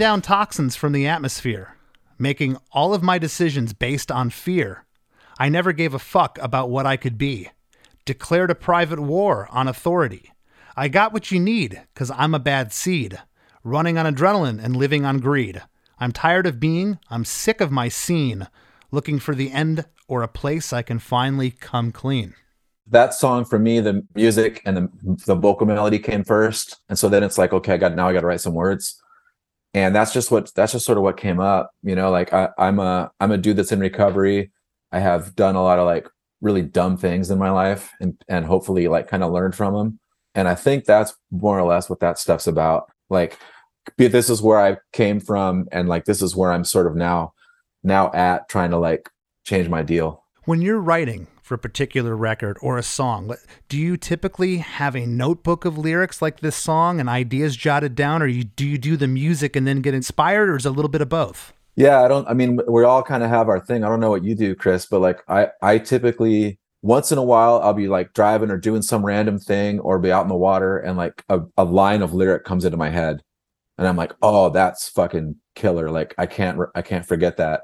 Down 0.02 0.20
toxins 0.20 0.74
from 0.74 0.90
the 0.90 1.06
atmosphere, 1.06 1.76
making 2.18 2.56
all 2.72 2.92
of 2.92 3.04
my 3.04 3.18
decisions 3.18 3.72
based 3.72 4.10
on 4.10 4.28
fear. 4.30 4.84
I 5.38 5.48
never 5.48 5.72
gave 5.72 5.94
a 5.94 6.00
fuck 6.00 6.40
about 6.42 6.70
what 6.70 6.86
I 6.86 6.96
could 6.96 7.16
be. 7.16 7.50
Declared 8.04 8.50
a 8.50 8.56
private 8.56 8.98
war 8.98 9.46
on 9.52 9.68
authority. 9.68 10.32
I 10.76 10.88
got 10.88 11.12
what 11.12 11.30
you 11.30 11.38
need 11.38 11.82
because 11.94 12.10
I'm 12.10 12.34
a 12.34 12.40
bad 12.40 12.72
seed, 12.72 13.20
running 13.62 13.96
on 13.96 14.12
adrenaline 14.12 14.60
and 14.60 14.74
living 14.74 15.04
on 15.04 15.20
greed. 15.20 15.62
I'm 16.00 16.10
tired 16.10 16.48
of 16.48 16.58
being, 16.58 16.98
I'm 17.08 17.24
sick 17.24 17.60
of 17.60 17.70
my 17.70 17.88
scene, 17.88 18.48
looking 18.90 19.20
for 19.20 19.36
the 19.36 19.52
end 19.52 19.84
or 20.08 20.24
a 20.24 20.28
place 20.28 20.72
I 20.72 20.82
can 20.82 20.98
finally 20.98 21.52
come 21.52 21.92
clean. 21.92 22.34
That 22.88 23.14
song 23.14 23.44
for 23.44 23.60
me, 23.60 23.78
the 23.78 24.04
music 24.16 24.62
and 24.64 24.76
the, 24.76 24.88
the 25.26 25.36
vocal 25.36 25.68
melody 25.68 26.00
came 26.00 26.24
first. 26.24 26.80
And 26.88 26.98
so 26.98 27.08
then 27.08 27.22
it's 27.22 27.38
like, 27.38 27.52
okay, 27.52 27.74
I 27.74 27.76
got 27.76 27.94
now 27.94 28.08
I 28.08 28.12
gotta 28.12 28.26
write 28.26 28.40
some 28.40 28.54
words 28.54 29.00
and 29.74 29.94
that's 29.94 30.12
just 30.12 30.30
what 30.30 30.52
that's 30.54 30.72
just 30.72 30.84
sort 30.84 30.98
of 30.98 31.04
what 31.04 31.16
came 31.16 31.40
up 31.40 31.70
you 31.82 31.94
know 31.94 32.10
like 32.10 32.32
I, 32.32 32.50
i'm 32.58 32.78
a 32.78 33.10
i'm 33.20 33.32
a 33.32 33.38
dude 33.38 33.56
that's 33.56 33.72
in 33.72 33.80
recovery. 33.80 34.50
I 34.94 34.98
have 34.98 35.34
done 35.34 35.54
a 35.54 35.62
lot 35.62 35.78
of 35.78 35.86
like 35.86 36.06
really 36.42 36.60
dumb 36.60 36.98
things 36.98 37.30
in 37.30 37.38
my 37.38 37.50
life 37.50 37.90
and 38.00 38.22
and 38.28 38.44
hopefully 38.44 38.88
like 38.88 39.08
kind 39.08 39.22
of 39.22 39.32
learned 39.32 39.54
from 39.54 39.74
them 39.74 39.98
and 40.34 40.48
i 40.48 40.54
think 40.54 40.84
that's 40.84 41.14
more 41.30 41.58
or 41.58 41.66
less 41.66 41.88
what 41.88 42.00
that 42.00 42.18
stuff's 42.18 42.46
about. 42.46 42.90
Like 43.08 43.38
this 43.96 44.30
is 44.30 44.42
where 44.42 44.60
i 44.60 44.76
came 44.92 45.18
from 45.18 45.66
and 45.72 45.88
like 45.88 46.04
this 46.04 46.22
is 46.22 46.36
where 46.36 46.52
i'm 46.52 46.64
sort 46.64 46.86
of 46.86 46.94
now 46.94 47.32
now 47.82 48.12
at 48.12 48.48
trying 48.48 48.70
to 48.70 48.78
like 48.78 49.08
change 49.44 49.68
my 49.68 49.82
deal. 49.82 50.24
When 50.44 50.60
you're 50.60 50.80
writing 50.80 51.26
for 51.42 51.54
a 51.54 51.58
particular 51.58 52.16
record 52.16 52.56
or 52.62 52.78
a 52.78 52.82
song, 52.82 53.34
do 53.68 53.76
you 53.76 53.96
typically 53.96 54.58
have 54.58 54.96
a 54.96 55.04
notebook 55.04 55.64
of 55.64 55.76
lyrics 55.76 56.22
like 56.22 56.40
this 56.40 56.56
song 56.56 57.00
and 57.00 57.08
ideas 57.08 57.56
jotted 57.56 57.94
down, 57.94 58.22
or 58.22 58.26
you, 58.26 58.44
do 58.44 58.66
you 58.66 58.78
do 58.78 58.96
the 58.96 59.08
music 59.08 59.56
and 59.56 59.66
then 59.66 59.80
get 59.80 59.92
inspired, 59.92 60.48
or 60.48 60.56
is 60.56 60.64
it 60.64 60.70
a 60.70 60.72
little 60.72 60.88
bit 60.88 61.00
of 61.02 61.08
both? 61.08 61.52
Yeah, 61.74 62.02
I 62.02 62.08
don't. 62.08 62.28
I 62.28 62.34
mean, 62.34 62.60
we 62.68 62.84
all 62.84 63.02
kind 63.02 63.22
of 63.22 63.30
have 63.30 63.48
our 63.48 63.58
thing. 63.58 63.82
I 63.82 63.88
don't 63.88 64.00
know 64.00 64.10
what 64.10 64.24
you 64.24 64.34
do, 64.34 64.54
Chris, 64.54 64.86
but 64.86 65.00
like 65.00 65.22
I, 65.28 65.48
I 65.62 65.78
typically 65.78 66.58
once 66.82 67.12
in 67.12 67.18
a 67.18 67.22
while 67.22 67.60
I'll 67.62 67.72
be 67.72 67.88
like 67.88 68.12
driving 68.12 68.50
or 68.50 68.58
doing 68.58 68.82
some 68.82 69.06
random 69.06 69.38
thing 69.38 69.80
or 69.80 69.98
be 69.98 70.12
out 70.12 70.22
in 70.22 70.28
the 70.28 70.34
water 70.34 70.78
and 70.78 70.96
like 70.98 71.22
a, 71.28 71.40
a 71.56 71.64
line 71.64 72.02
of 72.02 72.12
lyric 72.12 72.44
comes 72.44 72.64
into 72.64 72.76
my 72.76 72.90
head, 72.90 73.22
and 73.78 73.88
I'm 73.88 73.96
like, 73.96 74.12
oh, 74.22 74.50
that's 74.50 74.88
fucking 74.90 75.36
killer. 75.54 75.90
Like 75.90 76.14
I 76.18 76.26
can't, 76.26 76.60
I 76.74 76.82
can't 76.82 77.06
forget 77.06 77.38
that, 77.38 77.62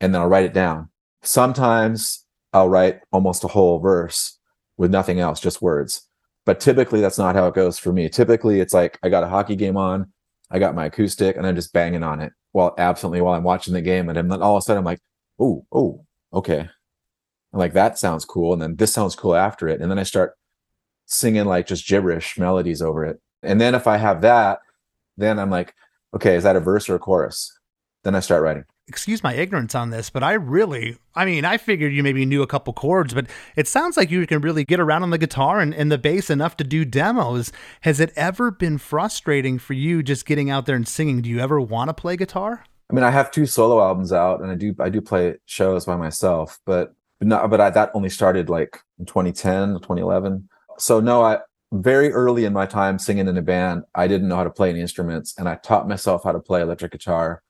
and 0.00 0.14
then 0.14 0.22
I'll 0.22 0.28
write 0.28 0.46
it 0.46 0.54
down. 0.54 0.90
Sometimes 1.22 2.23
I'll 2.54 2.68
write 2.68 3.00
almost 3.12 3.44
a 3.44 3.48
whole 3.48 3.80
verse 3.80 4.38
with 4.76 4.90
nothing 4.90 5.20
else, 5.20 5.40
just 5.40 5.60
words. 5.60 6.08
But 6.46 6.60
typically, 6.60 7.00
that's 7.00 7.18
not 7.18 7.34
how 7.34 7.48
it 7.48 7.54
goes 7.54 7.78
for 7.78 7.92
me. 7.92 8.08
Typically, 8.08 8.60
it's 8.60 8.72
like 8.72 8.98
I 9.02 9.08
got 9.08 9.24
a 9.24 9.28
hockey 9.28 9.56
game 9.56 9.76
on, 9.76 10.12
I 10.50 10.60
got 10.60 10.74
my 10.74 10.86
acoustic, 10.86 11.36
and 11.36 11.46
I'm 11.46 11.56
just 11.56 11.72
banging 11.72 12.02
on 12.02 12.20
it 12.20 12.32
while 12.52 12.74
absently 12.78 13.20
while 13.20 13.34
I'm 13.34 13.42
watching 13.42 13.74
the 13.74 13.82
game. 13.82 14.08
And 14.08 14.16
then 14.16 14.40
all 14.40 14.56
of 14.56 14.60
a 14.60 14.62
sudden, 14.62 14.78
I'm 14.78 14.84
like, 14.84 15.00
oh, 15.38 15.66
oh, 15.72 16.04
okay. 16.32 16.68
I'm 17.52 17.58
like, 17.58 17.72
that 17.72 17.98
sounds 17.98 18.24
cool. 18.24 18.52
And 18.52 18.62
then 18.62 18.76
this 18.76 18.92
sounds 18.92 19.16
cool 19.16 19.34
after 19.34 19.68
it. 19.68 19.80
And 19.80 19.90
then 19.90 19.98
I 19.98 20.04
start 20.04 20.34
singing 21.06 21.46
like 21.46 21.66
just 21.66 21.88
gibberish 21.88 22.38
melodies 22.38 22.82
over 22.82 23.04
it. 23.04 23.20
And 23.42 23.60
then 23.60 23.74
if 23.74 23.86
I 23.86 23.96
have 23.96 24.20
that, 24.22 24.60
then 25.16 25.38
I'm 25.38 25.50
like, 25.50 25.74
okay, 26.14 26.36
is 26.36 26.44
that 26.44 26.56
a 26.56 26.60
verse 26.60 26.88
or 26.88 26.94
a 26.94 26.98
chorus? 26.98 27.56
Then 28.02 28.14
I 28.14 28.20
start 28.20 28.42
writing. 28.42 28.64
Excuse 28.86 29.22
my 29.22 29.34
ignorance 29.34 29.74
on 29.74 29.90
this, 29.90 30.10
but 30.10 30.22
I 30.22 30.34
really, 30.34 30.98
I 31.14 31.24
mean, 31.24 31.44
I 31.44 31.56
figured 31.56 31.92
you 31.92 32.02
maybe 32.02 32.26
knew 32.26 32.42
a 32.42 32.46
couple 32.46 32.72
chords, 32.72 33.14
but 33.14 33.26
it 33.56 33.66
sounds 33.66 33.96
like 33.96 34.10
you 34.10 34.26
can 34.26 34.40
really 34.40 34.64
get 34.64 34.78
around 34.78 35.02
on 35.02 35.10
the 35.10 35.18
guitar 35.18 35.60
and, 35.60 35.74
and 35.74 35.90
the 35.90 35.98
bass 35.98 36.28
enough 36.28 36.56
to 36.58 36.64
do 36.64 36.84
demos. 36.84 37.50
Has 37.82 37.98
it 37.98 38.12
ever 38.14 38.50
been 38.50 38.78
frustrating 38.78 39.58
for 39.58 39.72
you 39.72 40.02
just 40.02 40.26
getting 40.26 40.50
out 40.50 40.66
there 40.66 40.76
and 40.76 40.86
singing? 40.86 41.22
Do 41.22 41.30
you 41.30 41.40
ever 41.40 41.60
want 41.60 41.88
to 41.88 41.94
play 41.94 42.16
guitar? 42.16 42.64
I 42.90 42.94
mean, 42.94 43.04
I 43.04 43.10
have 43.10 43.30
two 43.30 43.46
solo 43.46 43.80
albums 43.80 44.12
out, 44.12 44.42
and 44.42 44.50
I 44.50 44.54
do 44.54 44.74
I 44.78 44.90
do 44.90 45.00
play 45.00 45.36
shows 45.46 45.86
by 45.86 45.96
myself, 45.96 46.60
but 46.66 46.94
not. 47.22 47.48
But 47.48 47.60
I, 47.60 47.70
that 47.70 47.90
only 47.94 48.10
started 48.10 48.50
like 48.50 48.78
in 48.98 49.06
2010, 49.06 49.76
2011. 49.76 50.46
So 50.78 51.00
no, 51.00 51.22
I 51.22 51.38
very 51.72 52.12
early 52.12 52.44
in 52.44 52.52
my 52.52 52.66
time 52.66 52.98
singing 52.98 53.26
in 53.26 53.36
a 53.38 53.42
band, 53.42 53.84
I 53.94 54.06
didn't 54.06 54.28
know 54.28 54.36
how 54.36 54.44
to 54.44 54.50
play 54.50 54.68
any 54.68 54.80
instruments, 54.80 55.34
and 55.38 55.48
I 55.48 55.54
taught 55.56 55.88
myself 55.88 56.24
how 56.24 56.32
to 56.32 56.40
play 56.40 56.60
electric 56.60 56.92
guitar 56.92 57.42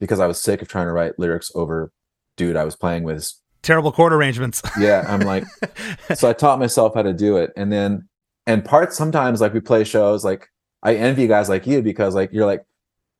because 0.00 0.18
I 0.18 0.26
was 0.26 0.40
sick 0.40 0.62
of 0.62 0.68
trying 0.68 0.86
to 0.86 0.92
write 0.92 1.18
lyrics 1.18 1.52
over 1.54 1.92
dude 2.36 2.56
I 2.56 2.64
was 2.64 2.74
playing 2.74 3.04
with. 3.04 3.32
Terrible 3.62 3.92
chord 3.92 4.12
arrangements. 4.12 4.62
Yeah, 4.78 5.04
I'm 5.06 5.20
like, 5.20 5.44
so 6.14 6.28
I 6.28 6.32
taught 6.32 6.58
myself 6.58 6.94
how 6.94 7.02
to 7.02 7.12
do 7.12 7.36
it, 7.36 7.52
and 7.56 7.70
then 7.70 8.08
and 8.46 8.64
parts 8.64 8.96
sometimes 8.96 9.40
like 9.40 9.52
we 9.52 9.60
play 9.60 9.84
shows 9.84 10.24
like 10.24 10.48
I 10.82 10.94
envy 10.94 11.26
guys 11.26 11.48
like 11.48 11.66
you 11.66 11.82
because 11.82 12.14
like 12.14 12.30
you're 12.32 12.46
like 12.46 12.64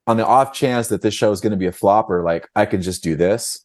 on 0.07 0.17
the 0.17 0.25
off 0.25 0.51
chance 0.51 0.87
that 0.87 1.01
this 1.01 1.13
show 1.13 1.31
is 1.31 1.41
going 1.41 1.51
to 1.51 1.57
be 1.57 1.67
a 1.67 1.71
flopper, 1.71 2.23
like 2.23 2.49
I 2.55 2.65
could 2.65 2.81
just 2.81 3.03
do 3.03 3.15
this 3.15 3.63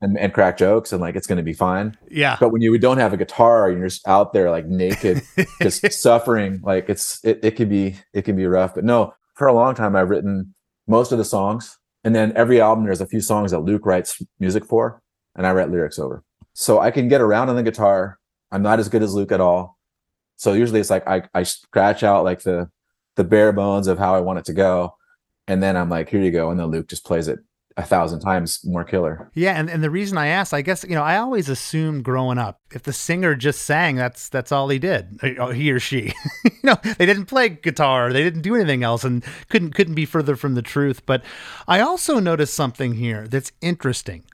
and, 0.00 0.18
and 0.18 0.32
crack 0.32 0.56
jokes 0.56 0.92
and 0.92 1.00
like 1.00 1.16
it's 1.16 1.26
going 1.26 1.36
to 1.36 1.42
be 1.42 1.52
fine. 1.52 1.96
Yeah. 2.10 2.36
But 2.40 2.50
when 2.50 2.62
you 2.62 2.76
don't 2.78 2.98
have 2.98 3.12
a 3.12 3.16
guitar, 3.16 3.68
and 3.68 3.78
you're 3.78 3.88
just 3.88 4.06
out 4.06 4.32
there 4.32 4.50
like 4.50 4.66
naked, 4.66 5.22
just 5.62 5.92
suffering. 5.92 6.60
Like 6.62 6.88
it's 6.88 7.22
it, 7.24 7.40
it 7.42 7.56
can 7.56 7.68
be 7.68 7.96
it 8.12 8.22
can 8.22 8.36
be 8.36 8.46
rough. 8.46 8.74
But 8.74 8.84
no, 8.84 9.14
for 9.34 9.46
a 9.46 9.52
long 9.52 9.74
time 9.74 9.94
I've 9.94 10.10
written 10.10 10.54
most 10.86 11.12
of 11.12 11.18
the 11.18 11.24
songs, 11.24 11.76
and 12.04 12.14
then 12.14 12.32
every 12.36 12.60
album 12.60 12.84
there's 12.84 13.00
a 13.00 13.06
few 13.06 13.20
songs 13.20 13.50
that 13.50 13.60
Luke 13.60 13.86
writes 13.86 14.22
music 14.38 14.64
for, 14.64 15.02
and 15.34 15.46
I 15.46 15.52
write 15.52 15.70
lyrics 15.70 15.98
over. 15.98 16.22
So 16.54 16.80
I 16.80 16.90
can 16.90 17.08
get 17.08 17.20
around 17.20 17.48
on 17.48 17.56
the 17.56 17.62
guitar. 17.62 18.18
I'm 18.50 18.62
not 18.62 18.80
as 18.80 18.88
good 18.88 19.02
as 19.02 19.14
Luke 19.14 19.32
at 19.32 19.40
all. 19.40 19.78
So 20.36 20.52
usually 20.52 20.80
it's 20.80 20.90
like 20.90 21.06
I 21.06 21.22
I 21.34 21.42
scratch 21.42 22.02
out 22.02 22.24
like 22.24 22.42
the 22.42 22.70
the 23.16 23.24
bare 23.24 23.52
bones 23.52 23.88
of 23.88 23.98
how 23.98 24.14
I 24.14 24.20
want 24.20 24.38
it 24.38 24.44
to 24.46 24.52
go 24.52 24.94
and 25.48 25.62
then 25.62 25.76
I'm 25.76 25.88
like, 25.88 26.10
here 26.10 26.20
you 26.20 26.30
go. 26.30 26.50
And 26.50 26.60
then 26.60 26.66
Luke 26.66 26.88
just 26.88 27.04
plays 27.04 27.26
it 27.26 27.40
a 27.78 27.82
thousand 27.84 28.18
times 28.20 28.60
more 28.64 28.82
killer. 28.82 29.30
Yeah, 29.34 29.52
and, 29.52 29.70
and 29.70 29.84
the 29.84 29.90
reason 29.90 30.18
I 30.18 30.26
asked, 30.26 30.52
I 30.52 30.62
guess, 30.62 30.82
you 30.82 30.96
know, 30.96 31.02
I 31.02 31.16
always 31.16 31.48
assumed 31.48 32.02
growing 32.04 32.36
up, 32.36 32.60
if 32.72 32.82
the 32.82 32.92
singer 32.92 33.36
just 33.36 33.62
sang, 33.62 33.94
that's 33.94 34.28
that's 34.28 34.50
all 34.50 34.68
he 34.68 34.80
did. 34.80 35.18
Uh, 35.22 35.50
he 35.50 35.70
or 35.70 35.78
she. 35.78 36.12
you 36.44 36.50
know, 36.64 36.76
they 36.98 37.06
didn't 37.06 37.26
play 37.26 37.48
guitar, 37.48 38.12
they 38.12 38.24
didn't 38.24 38.42
do 38.42 38.56
anything 38.56 38.82
else 38.82 39.04
and 39.04 39.24
couldn't 39.48 39.74
couldn't 39.74 39.94
be 39.94 40.04
further 40.04 40.34
from 40.34 40.54
the 40.54 40.62
truth. 40.62 41.06
But 41.06 41.22
I 41.68 41.80
also 41.80 42.18
noticed 42.18 42.54
something 42.54 42.94
here 42.94 43.28
that's 43.28 43.52
interesting. 43.60 44.24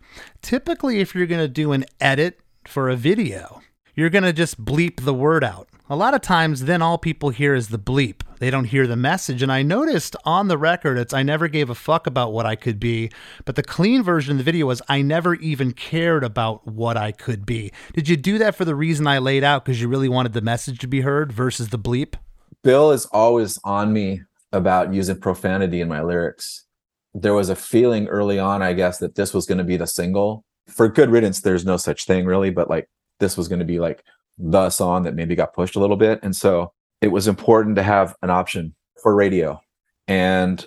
Typically 0.40 1.00
if 1.00 1.14
you're 1.14 1.26
gonna 1.26 1.46
do 1.46 1.72
an 1.72 1.84
edit 2.00 2.40
for 2.66 2.88
a 2.88 2.96
video, 2.96 3.60
you're 3.94 4.10
gonna 4.10 4.32
just 4.32 4.64
bleep 4.64 5.04
the 5.04 5.14
word 5.14 5.44
out. 5.44 5.68
A 5.90 5.96
lot 5.96 6.14
of 6.14 6.22
times, 6.22 6.62
then 6.62 6.80
all 6.80 6.96
people 6.96 7.28
hear 7.28 7.54
is 7.54 7.68
the 7.68 7.78
bleep. 7.78 8.22
They 8.38 8.48
don't 8.48 8.64
hear 8.64 8.86
the 8.86 8.96
message. 8.96 9.42
And 9.42 9.52
I 9.52 9.60
noticed 9.60 10.16
on 10.24 10.48
the 10.48 10.56
record, 10.56 10.96
it's 10.96 11.12
I 11.12 11.22
never 11.22 11.46
gave 11.46 11.68
a 11.68 11.74
fuck 11.74 12.06
about 12.06 12.32
what 12.32 12.46
I 12.46 12.56
could 12.56 12.80
be. 12.80 13.10
But 13.44 13.56
the 13.56 13.62
clean 13.62 14.02
version 14.02 14.32
of 14.32 14.38
the 14.38 14.44
video 14.44 14.64
was 14.64 14.80
I 14.88 15.02
never 15.02 15.34
even 15.34 15.72
cared 15.72 16.24
about 16.24 16.66
what 16.66 16.96
I 16.96 17.12
could 17.12 17.44
be. 17.44 17.70
Did 17.92 18.08
you 18.08 18.16
do 18.16 18.38
that 18.38 18.54
for 18.54 18.64
the 18.64 18.74
reason 18.74 19.06
I 19.06 19.18
laid 19.18 19.44
out 19.44 19.62
because 19.62 19.78
you 19.78 19.88
really 19.88 20.08
wanted 20.08 20.32
the 20.32 20.40
message 20.40 20.78
to 20.78 20.86
be 20.86 21.02
heard 21.02 21.30
versus 21.30 21.68
the 21.68 21.78
bleep? 21.78 22.14
Bill 22.62 22.90
is 22.90 23.04
always 23.12 23.58
on 23.62 23.92
me 23.92 24.22
about 24.52 24.94
using 24.94 25.20
profanity 25.20 25.82
in 25.82 25.88
my 25.88 26.00
lyrics. 26.00 26.64
There 27.12 27.34
was 27.34 27.50
a 27.50 27.56
feeling 27.56 28.08
early 28.08 28.38
on, 28.38 28.62
I 28.62 28.72
guess, 28.72 28.98
that 28.98 29.16
this 29.16 29.34
was 29.34 29.44
going 29.44 29.58
to 29.58 29.64
be 29.64 29.76
the 29.76 29.86
single. 29.86 30.46
For 30.66 30.88
good 30.88 31.10
riddance, 31.10 31.42
there's 31.42 31.66
no 31.66 31.76
such 31.76 32.06
thing 32.06 32.24
really, 32.24 32.48
but 32.48 32.70
like 32.70 32.88
this 33.20 33.36
was 33.36 33.48
going 33.48 33.58
to 33.58 33.66
be 33.66 33.78
like 33.78 34.02
the 34.38 34.70
song 34.70 35.04
that 35.04 35.14
maybe 35.14 35.34
got 35.34 35.54
pushed 35.54 35.76
a 35.76 35.80
little 35.80 35.96
bit. 35.96 36.20
And 36.22 36.34
so 36.34 36.72
it 37.00 37.08
was 37.08 37.28
important 37.28 37.76
to 37.76 37.82
have 37.82 38.14
an 38.22 38.30
option 38.30 38.74
for 39.02 39.14
radio. 39.14 39.60
And 40.08 40.64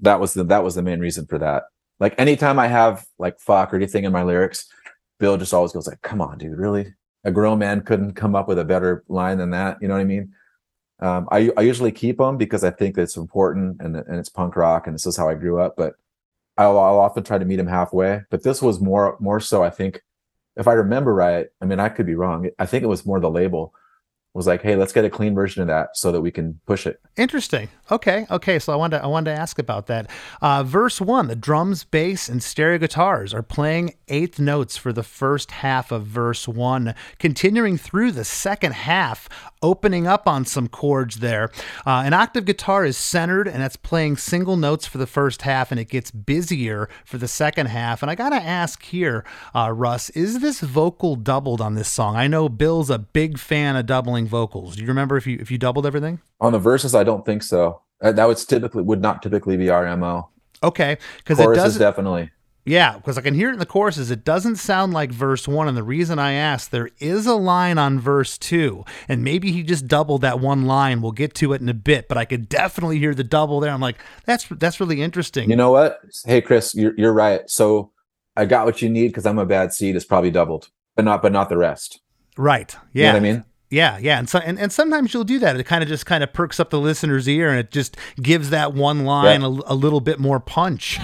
that 0.00 0.20
was 0.20 0.34
the 0.34 0.44
that 0.44 0.62
was 0.62 0.74
the 0.74 0.82
main 0.82 1.00
reason 1.00 1.26
for 1.26 1.38
that. 1.38 1.64
Like 2.00 2.14
anytime 2.18 2.58
I 2.58 2.68
have 2.68 3.06
like 3.18 3.40
fuck 3.40 3.72
or 3.72 3.76
anything 3.76 4.04
in 4.04 4.12
my 4.12 4.22
lyrics, 4.22 4.66
Bill 5.18 5.36
just 5.36 5.52
always 5.52 5.72
goes 5.72 5.86
like, 5.86 6.00
"Come 6.02 6.20
on, 6.20 6.38
dude, 6.38 6.58
really? 6.58 6.94
A 7.24 7.32
grown 7.32 7.58
man 7.58 7.80
couldn't 7.80 8.12
come 8.12 8.36
up 8.36 8.48
with 8.48 8.58
a 8.58 8.64
better 8.64 9.04
line 9.08 9.38
than 9.38 9.50
that." 9.50 9.78
You 9.80 9.88
know 9.88 9.94
what 9.94 10.00
I 10.00 10.04
mean? 10.04 10.32
Um, 11.00 11.28
I 11.30 11.50
I 11.56 11.62
usually 11.62 11.92
keep 11.92 12.18
them 12.18 12.36
because 12.36 12.64
I 12.64 12.70
think 12.70 12.96
it's 12.96 13.16
important 13.16 13.80
and 13.80 13.96
and 13.96 14.16
it's 14.16 14.28
punk 14.28 14.56
rock 14.56 14.86
and 14.86 14.94
this 14.94 15.06
is 15.06 15.16
how 15.16 15.28
I 15.28 15.34
grew 15.34 15.60
up. 15.60 15.74
But 15.76 15.94
I'll, 16.56 16.78
I'll 16.78 16.98
often 16.98 17.22
try 17.24 17.38
to 17.38 17.44
meet 17.44 17.58
him 17.58 17.66
halfway. 17.66 18.22
But 18.30 18.42
this 18.42 18.62
was 18.62 18.80
more 18.80 19.16
more 19.20 19.40
so, 19.40 19.62
I 19.62 19.70
think, 19.70 20.02
if 20.58 20.68
I 20.68 20.72
remember 20.74 21.14
right, 21.14 21.46
I 21.62 21.64
mean, 21.64 21.80
I 21.80 21.88
could 21.88 22.06
be 22.06 22.14
wrong. 22.14 22.50
I 22.58 22.66
think 22.66 22.82
it 22.82 22.88
was 22.88 23.06
more 23.06 23.20
the 23.20 23.30
label 23.30 23.72
was 24.34 24.46
like, 24.46 24.62
hey, 24.62 24.76
let's 24.76 24.92
get 24.92 25.04
a 25.04 25.10
clean 25.10 25.34
version 25.34 25.62
of 25.62 25.68
that 25.68 25.88
so 25.94 26.12
that 26.12 26.20
we 26.20 26.30
can 26.30 26.60
push 26.66 26.86
it. 26.86 27.00
Interesting. 27.16 27.68
Okay. 27.90 28.26
Okay. 28.30 28.58
So 28.58 28.72
I 28.72 28.76
wanted 28.76 28.98
to, 28.98 29.04
I 29.04 29.06
wanted 29.08 29.32
to 29.34 29.40
ask 29.40 29.58
about 29.58 29.88
that. 29.88 30.08
Uh, 30.40 30.62
verse 30.62 31.00
one: 31.00 31.26
the 31.26 31.34
drums, 31.34 31.82
bass, 31.82 32.28
and 32.28 32.42
stereo 32.42 32.78
guitars 32.78 33.34
are 33.34 33.42
playing 33.42 33.94
eighth 34.06 34.38
notes 34.38 34.76
for 34.76 34.92
the 34.92 35.02
first 35.02 35.50
half 35.50 35.90
of 35.90 36.06
verse 36.06 36.46
one, 36.46 36.94
continuing 37.18 37.78
through 37.78 38.12
the 38.12 38.24
second 38.24 38.74
half, 38.74 39.28
opening 39.62 40.06
up 40.06 40.26
on 40.28 40.44
some 40.44 40.68
chords 40.68 41.16
there. 41.16 41.50
Uh, 41.86 42.02
an 42.04 42.12
octave 42.12 42.44
guitar 42.44 42.84
is 42.84 42.96
centered, 42.96 43.48
and 43.48 43.62
that's 43.62 43.76
playing 43.76 44.16
single 44.16 44.56
notes 44.56 44.86
for 44.86 44.98
the 44.98 45.06
first 45.06 45.42
half, 45.42 45.70
and 45.70 45.80
it 45.80 45.88
gets 45.88 46.10
busier 46.10 46.88
for 47.04 47.18
the 47.18 47.28
second 47.28 47.66
half. 47.66 48.02
And 48.02 48.10
I 48.10 48.14
gotta 48.14 48.36
ask 48.36 48.82
here, 48.84 49.24
uh, 49.54 49.72
Russ, 49.72 50.10
is 50.10 50.40
this 50.40 50.60
vocal 50.60 51.16
doubled 51.16 51.60
on 51.60 51.74
this 51.74 51.88
song? 51.90 52.16
I 52.16 52.26
know 52.26 52.48
Bill's 52.48 52.90
a 52.90 52.98
big 52.98 53.38
fan 53.38 53.76
of 53.76 53.86
doubling 53.86 54.26
vocals. 54.26 54.76
Do 54.76 54.82
you 54.82 54.88
remember 54.88 55.16
if 55.16 55.26
you 55.26 55.38
if 55.40 55.50
you 55.50 55.58
doubled 55.58 55.86
everything? 55.86 56.20
On 56.40 56.52
the 56.52 56.58
verses, 56.58 56.94
I 56.94 57.04
don't 57.04 57.24
think 57.26 57.42
so. 57.42 57.82
Uh, 58.00 58.12
That 58.12 58.28
would 58.28 58.36
typically 58.38 58.82
would 58.82 59.00
not 59.02 59.22
typically 59.22 59.56
be 59.56 59.70
our 59.70 59.96
mo. 59.96 60.28
Okay, 60.62 60.98
because 61.18 61.38
it 61.38 61.54
does. 61.54 61.78
definitely. 61.78 62.30
Yeah, 62.68 62.96
because 62.96 63.16
I 63.16 63.22
can 63.22 63.32
hear 63.34 63.48
it 63.48 63.54
in 63.54 63.58
the 63.58 63.66
choruses. 63.66 64.10
It 64.10 64.24
doesn't 64.24 64.56
sound 64.56 64.92
like 64.92 65.10
verse 65.10 65.48
one, 65.48 65.68
and 65.68 65.76
the 65.76 65.82
reason 65.82 66.18
I 66.18 66.32
asked, 66.32 66.70
there 66.70 66.90
is 66.98 67.26
a 67.26 67.34
line 67.34 67.78
on 67.78 67.98
verse 67.98 68.36
two, 68.36 68.84
and 69.08 69.24
maybe 69.24 69.50
he 69.52 69.62
just 69.62 69.88
doubled 69.88 70.20
that 70.20 70.38
one 70.38 70.66
line. 70.66 71.00
We'll 71.00 71.12
get 71.12 71.34
to 71.36 71.54
it 71.54 71.62
in 71.62 71.68
a 71.68 71.74
bit, 71.74 72.08
but 72.08 72.18
I 72.18 72.24
could 72.26 72.48
definitely 72.48 72.98
hear 72.98 73.14
the 73.14 73.24
double 73.24 73.60
there. 73.60 73.72
I'm 73.72 73.80
like, 73.80 73.96
that's 74.26 74.46
that's 74.50 74.80
really 74.80 75.00
interesting. 75.00 75.48
You 75.48 75.56
know 75.56 75.70
what? 75.70 75.98
Hey, 76.26 76.40
Chris, 76.42 76.74
you're 76.74 76.92
you're 76.98 77.12
right. 77.14 77.48
So 77.48 77.90
I 78.36 78.44
got 78.44 78.66
what 78.66 78.82
you 78.82 78.88
need 78.90 79.08
because 79.08 79.24
I'm 79.26 79.38
a 79.38 79.46
bad 79.46 79.72
seed. 79.72 79.96
It's 79.96 80.04
probably 80.04 80.30
doubled, 80.30 80.68
but 80.94 81.04
not 81.06 81.22
but 81.22 81.32
not 81.32 81.48
the 81.48 81.56
rest. 81.56 82.00
right? 82.36 82.72
You 82.92 83.02
Yeah, 83.02 83.06
know 83.08 83.12
what 83.14 83.16
I 83.26 83.32
mean? 83.32 83.44
Yeah, 83.70 83.98
yeah, 83.98 84.18
and 84.18 84.28
so 84.28 84.38
and, 84.38 84.58
and 84.58 84.70
sometimes 84.72 85.12
you'll 85.12 85.24
do 85.24 85.38
that. 85.40 85.56
It 85.58 85.64
kind 85.64 85.82
of 85.82 85.88
just 85.88 86.06
kind 86.06 86.22
of 86.24 86.32
perks 86.32 86.58
up 86.60 86.70
the 86.70 86.80
listener's 86.80 87.28
ear, 87.28 87.50
and 87.50 87.58
it 87.58 87.70
just 87.70 87.96
gives 88.22 88.50
that 88.50 88.72
one 88.74 89.04
line 89.04 89.40
Yeah. 89.42 89.46
a, 89.46 89.72
a 89.72 89.74
little 89.74 90.00
bit 90.00 90.18
more 90.18 90.38
punch. 90.40 90.98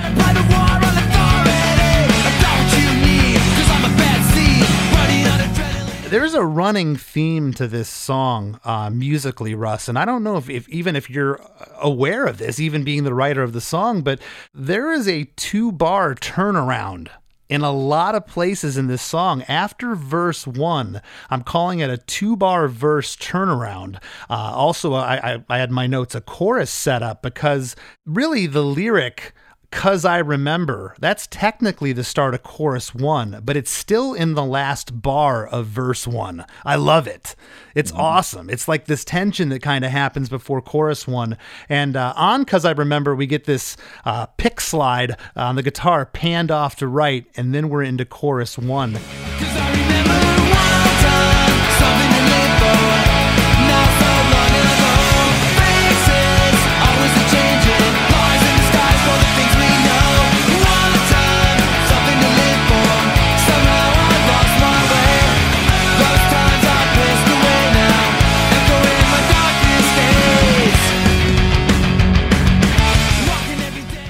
There's 6.14 6.34
a 6.34 6.44
running 6.44 6.94
theme 6.94 7.52
to 7.54 7.66
this 7.66 7.88
song 7.88 8.60
uh, 8.62 8.88
musically, 8.88 9.52
Russ, 9.56 9.88
and 9.88 9.98
I 9.98 10.04
don't 10.04 10.22
know 10.22 10.36
if, 10.36 10.48
if 10.48 10.68
even 10.68 10.94
if 10.94 11.10
you're 11.10 11.40
aware 11.80 12.26
of 12.26 12.38
this, 12.38 12.60
even 12.60 12.84
being 12.84 13.02
the 13.02 13.12
writer 13.12 13.42
of 13.42 13.52
the 13.52 13.60
song, 13.60 14.02
but 14.02 14.20
there 14.54 14.92
is 14.92 15.08
a 15.08 15.24
two 15.34 15.72
bar 15.72 16.14
turnaround 16.14 17.08
in 17.48 17.62
a 17.62 17.72
lot 17.72 18.14
of 18.14 18.28
places 18.28 18.76
in 18.76 18.86
this 18.86 19.02
song. 19.02 19.42
After 19.48 19.96
verse 19.96 20.46
one, 20.46 21.02
I'm 21.30 21.42
calling 21.42 21.80
it 21.80 21.90
a 21.90 21.98
two 21.98 22.36
bar 22.36 22.68
verse 22.68 23.16
turnaround. 23.16 23.96
Uh, 24.30 24.52
also, 24.54 24.94
I, 24.94 25.32
I, 25.32 25.44
I 25.48 25.58
had 25.58 25.72
my 25.72 25.88
notes 25.88 26.14
a 26.14 26.20
chorus 26.20 26.70
set 26.70 27.02
up 27.02 27.22
because 27.22 27.74
really 28.06 28.46
the 28.46 28.62
lyric. 28.62 29.34
Cause 29.74 30.04
I 30.04 30.18
remember, 30.18 30.94
that's 31.00 31.26
technically 31.26 31.92
the 31.92 32.04
start 32.04 32.32
of 32.32 32.44
chorus 32.44 32.94
one, 32.94 33.40
but 33.44 33.56
it's 33.56 33.72
still 33.72 34.14
in 34.14 34.34
the 34.34 34.44
last 34.44 35.02
bar 35.02 35.46
of 35.46 35.66
verse 35.66 36.06
one. 36.06 36.46
I 36.64 36.76
love 36.76 37.06
it. 37.08 37.34
It's 37.74 37.92
awesome. 37.92 38.48
It's 38.48 38.68
like 38.68 38.86
this 38.86 39.04
tension 39.04 39.48
that 39.48 39.62
kind 39.62 39.84
of 39.84 39.90
happens 39.90 40.28
before 40.28 40.62
chorus 40.62 41.08
one. 41.08 41.36
And 41.68 41.96
uh, 41.96 42.14
on 42.16 42.44
Cause 42.44 42.64
I 42.64 42.70
Remember, 42.70 43.14
we 43.16 43.26
get 43.26 43.44
this 43.44 43.76
uh, 44.04 44.26
pick 44.26 44.60
slide 44.60 45.16
on 45.34 45.56
the 45.56 45.62
guitar 45.62 46.06
panned 46.06 46.52
off 46.52 46.76
to 46.76 46.86
right, 46.86 47.26
and 47.36 47.52
then 47.52 47.68
we're 47.68 47.82
into 47.82 48.04
chorus 48.04 48.56
one. 48.56 48.94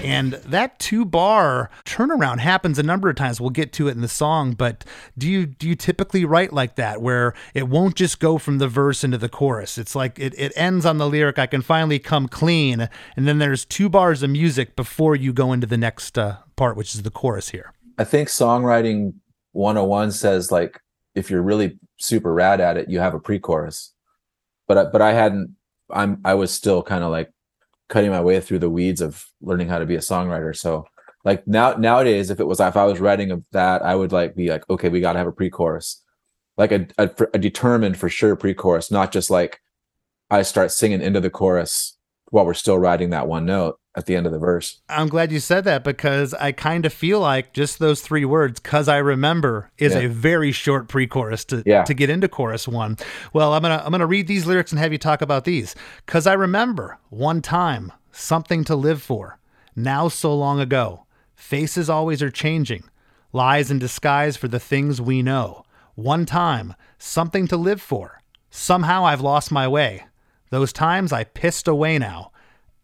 And 0.04 0.32
that 0.34 0.78
two 0.78 1.04
bar 1.04 1.70
turnaround 1.84 2.40
happens 2.40 2.78
a 2.78 2.82
number 2.82 3.08
of 3.08 3.16
times. 3.16 3.40
We'll 3.40 3.50
get 3.50 3.72
to 3.74 3.88
it 3.88 3.92
in 3.92 4.00
the 4.00 4.08
song, 4.08 4.52
but 4.52 4.84
do 5.16 5.28
you 5.28 5.46
do 5.46 5.68
you 5.68 5.74
typically 5.74 6.24
write 6.24 6.52
like 6.52 6.76
that 6.76 7.00
where 7.00 7.34
it 7.54 7.68
won't 7.68 7.94
just 7.94 8.20
go 8.20 8.38
from 8.38 8.58
the 8.58 8.68
verse 8.68 9.02
into 9.02 9.18
the 9.18 9.28
chorus? 9.28 9.78
It's 9.78 9.94
like 9.94 10.18
it, 10.18 10.34
it 10.38 10.52
ends 10.56 10.84
on 10.84 10.98
the 10.98 11.08
lyric, 11.08 11.38
I 11.38 11.46
can 11.46 11.62
finally 11.62 11.98
come 11.98 12.28
clean, 12.28 12.88
and 13.16 13.26
then 13.26 13.38
there's 13.38 13.64
two 13.64 13.88
bars 13.88 14.22
of 14.22 14.30
music 14.30 14.76
before 14.76 15.16
you 15.16 15.32
go 15.32 15.52
into 15.52 15.66
the 15.66 15.78
next 15.78 16.18
uh, 16.18 16.36
part, 16.56 16.76
which 16.76 16.94
is 16.94 17.02
the 17.02 17.10
chorus 17.10 17.50
here. 17.50 17.72
I 17.98 18.04
think 18.04 18.28
songwriting 18.28 19.14
101 19.52 20.12
says 20.12 20.50
like 20.50 20.80
if 21.14 21.30
you're 21.30 21.42
really 21.42 21.78
super 21.98 22.32
rad 22.32 22.60
at 22.60 22.76
it, 22.76 22.88
you 22.88 22.98
have 23.00 23.14
a 23.14 23.20
pre-chorus. 23.20 23.92
But 24.66 24.92
but 24.92 25.02
I 25.02 25.12
hadn't. 25.12 25.56
I'm 25.90 26.20
I 26.24 26.34
was 26.34 26.52
still 26.52 26.82
kind 26.82 27.04
of 27.04 27.10
like 27.10 27.30
cutting 27.88 28.10
my 28.10 28.20
way 28.20 28.40
through 28.40 28.60
the 28.60 28.70
weeds 28.70 29.00
of 29.00 29.26
learning 29.40 29.68
how 29.68 29.78
to 29.78 29.86
be 29.86 29.96
a 29.96 30.00
songwriter. 30.00 30.56
So 30.56 30.86
like 31.24 31.46
now 31.46 31.74
nowadays, 31.74 32.30
if 32.30 32.40
it 32.40 32.46
was 32.46 32.60
if 32.60 32.76
I 32.76 32.84
was 32.84 33.00
writing 33.00 33.30
of 33.30 33.42
that, 33.52 33.82
I 33.82 33.94
would 33.94 34.12
like 34.12 34.34
be 34.34 34.48
like, 34.48 34.68
okay, 34.68 34.88
we 34.88 35.00
got 35.00 35.14
to 35.14 35.18
have 35.18 35.28
a 35.28 35.32
pre-chorus, 35.32 36.02
like 36.56 36.72
a, 36.72 36.86
a 36.98 37.10
a 37.34 37.38
determined 37.38 37.96
for 37.96 38.08
sure 38.08 38.36
pre-chorus, 38.36 38.90
not 38.90 39.12
just 39.12 39.30
like 39.30 39.60
I 40.30 40.42
start 40.42 40.72
singing 40.72 41.00
into 41.00 41.20
the 41.20 41.30
chorus 41.30 41.96
while 42.30 42.44
we're 42.44 42.54
still 42.54 42.78
writing 42.78 43.10
that 43.10 43.28
one 43.28 43.46
note 43.46 43.78
at 43.96 44.06
the 44.06 44.16
end 44.16 44.26
of 44.26 44.32
the 44.32 44.38
verse. 44.38 44.80
I'm 44.88 45.08
glad 45.08 45.30
you 45.30 45.38
said 45.40 45.64
that 45.64 45.84
because 45.84 46.34
I 46.34 46.50
kind 46.52 46.84
of 46.84 46.92
feel 46.92 47.20
like 47.20 47.52
just 47.52 47.78
those 47.78 48.00
three 48.00 48.24
words, 48.24 48.58
"cause 48.60 48.88
I 48.88 48.96
remember," 48.98 49.70
is 49.78 49.94
Yeah. 49.94 50.00
a 50.00 50.08
very 50.08 50.50
short 50.52 50.88
pre-chorus 50.88 51.44
to 51.46 51.62
Yeah. 51.64 51.84
to 51.84 51.94
get 51.94 52.10
into 52.10 52.26
chorus 52.28 52.66
one. 52.66 52.96
Well, 53.32 53.52
I'm 53.54 53.62
gonna 53.62 53.82
I'm 53.84 53.92
gonna 53.92 54.06
read 54.06 54.26
these 54.26 54.46
lyrics 54.46 54.72
and 54.72 54.78
have 54.80 54.92
you 54.92 54.98
talk 54.98 55.22
about 55.22 55.44
these. 55.44 55.74
"Cause 56.06 56.26
I 56.26 56.32
remember 56.32 56.98
one 57.10 57.40
time, 57.40 57.92
something 58.10 58.64
to 58.64 58.74
live 58.76 59.00
for. 59.02 59.38
Now 59.76 60.08
so 60.08 60.34
long 60.34 60.60
ago, 60.60 61.06
faces 61.36 61.88
always 61.90 62.22
are 62.22 62.30
changing, 62.30 62.84
lies 63.32 63.70
in 63.70 63.78
disguise 63.78 64.36
for 64.36 64.48
the 64.48 64.60
things 64.60 65.00
we 65.00 65.22
know. 65.22 65.62
One 65.94 66.26
time, 66.26 66.74
something 66.98 67.46
to 67.48 67.56
live 67.56 67.80
for. 67.80 68.20
Somehow 68.50 69.04
I've 69.04 69.20
lost 69.20 69.50
my 69.52 69.66
way. 69.68 70.04
Those 70.50 70.72
times 70.72 71.12
I 71.12 71.24
pissed 71.24 71.68
away 71.68 71.98
now." 71.98 72.32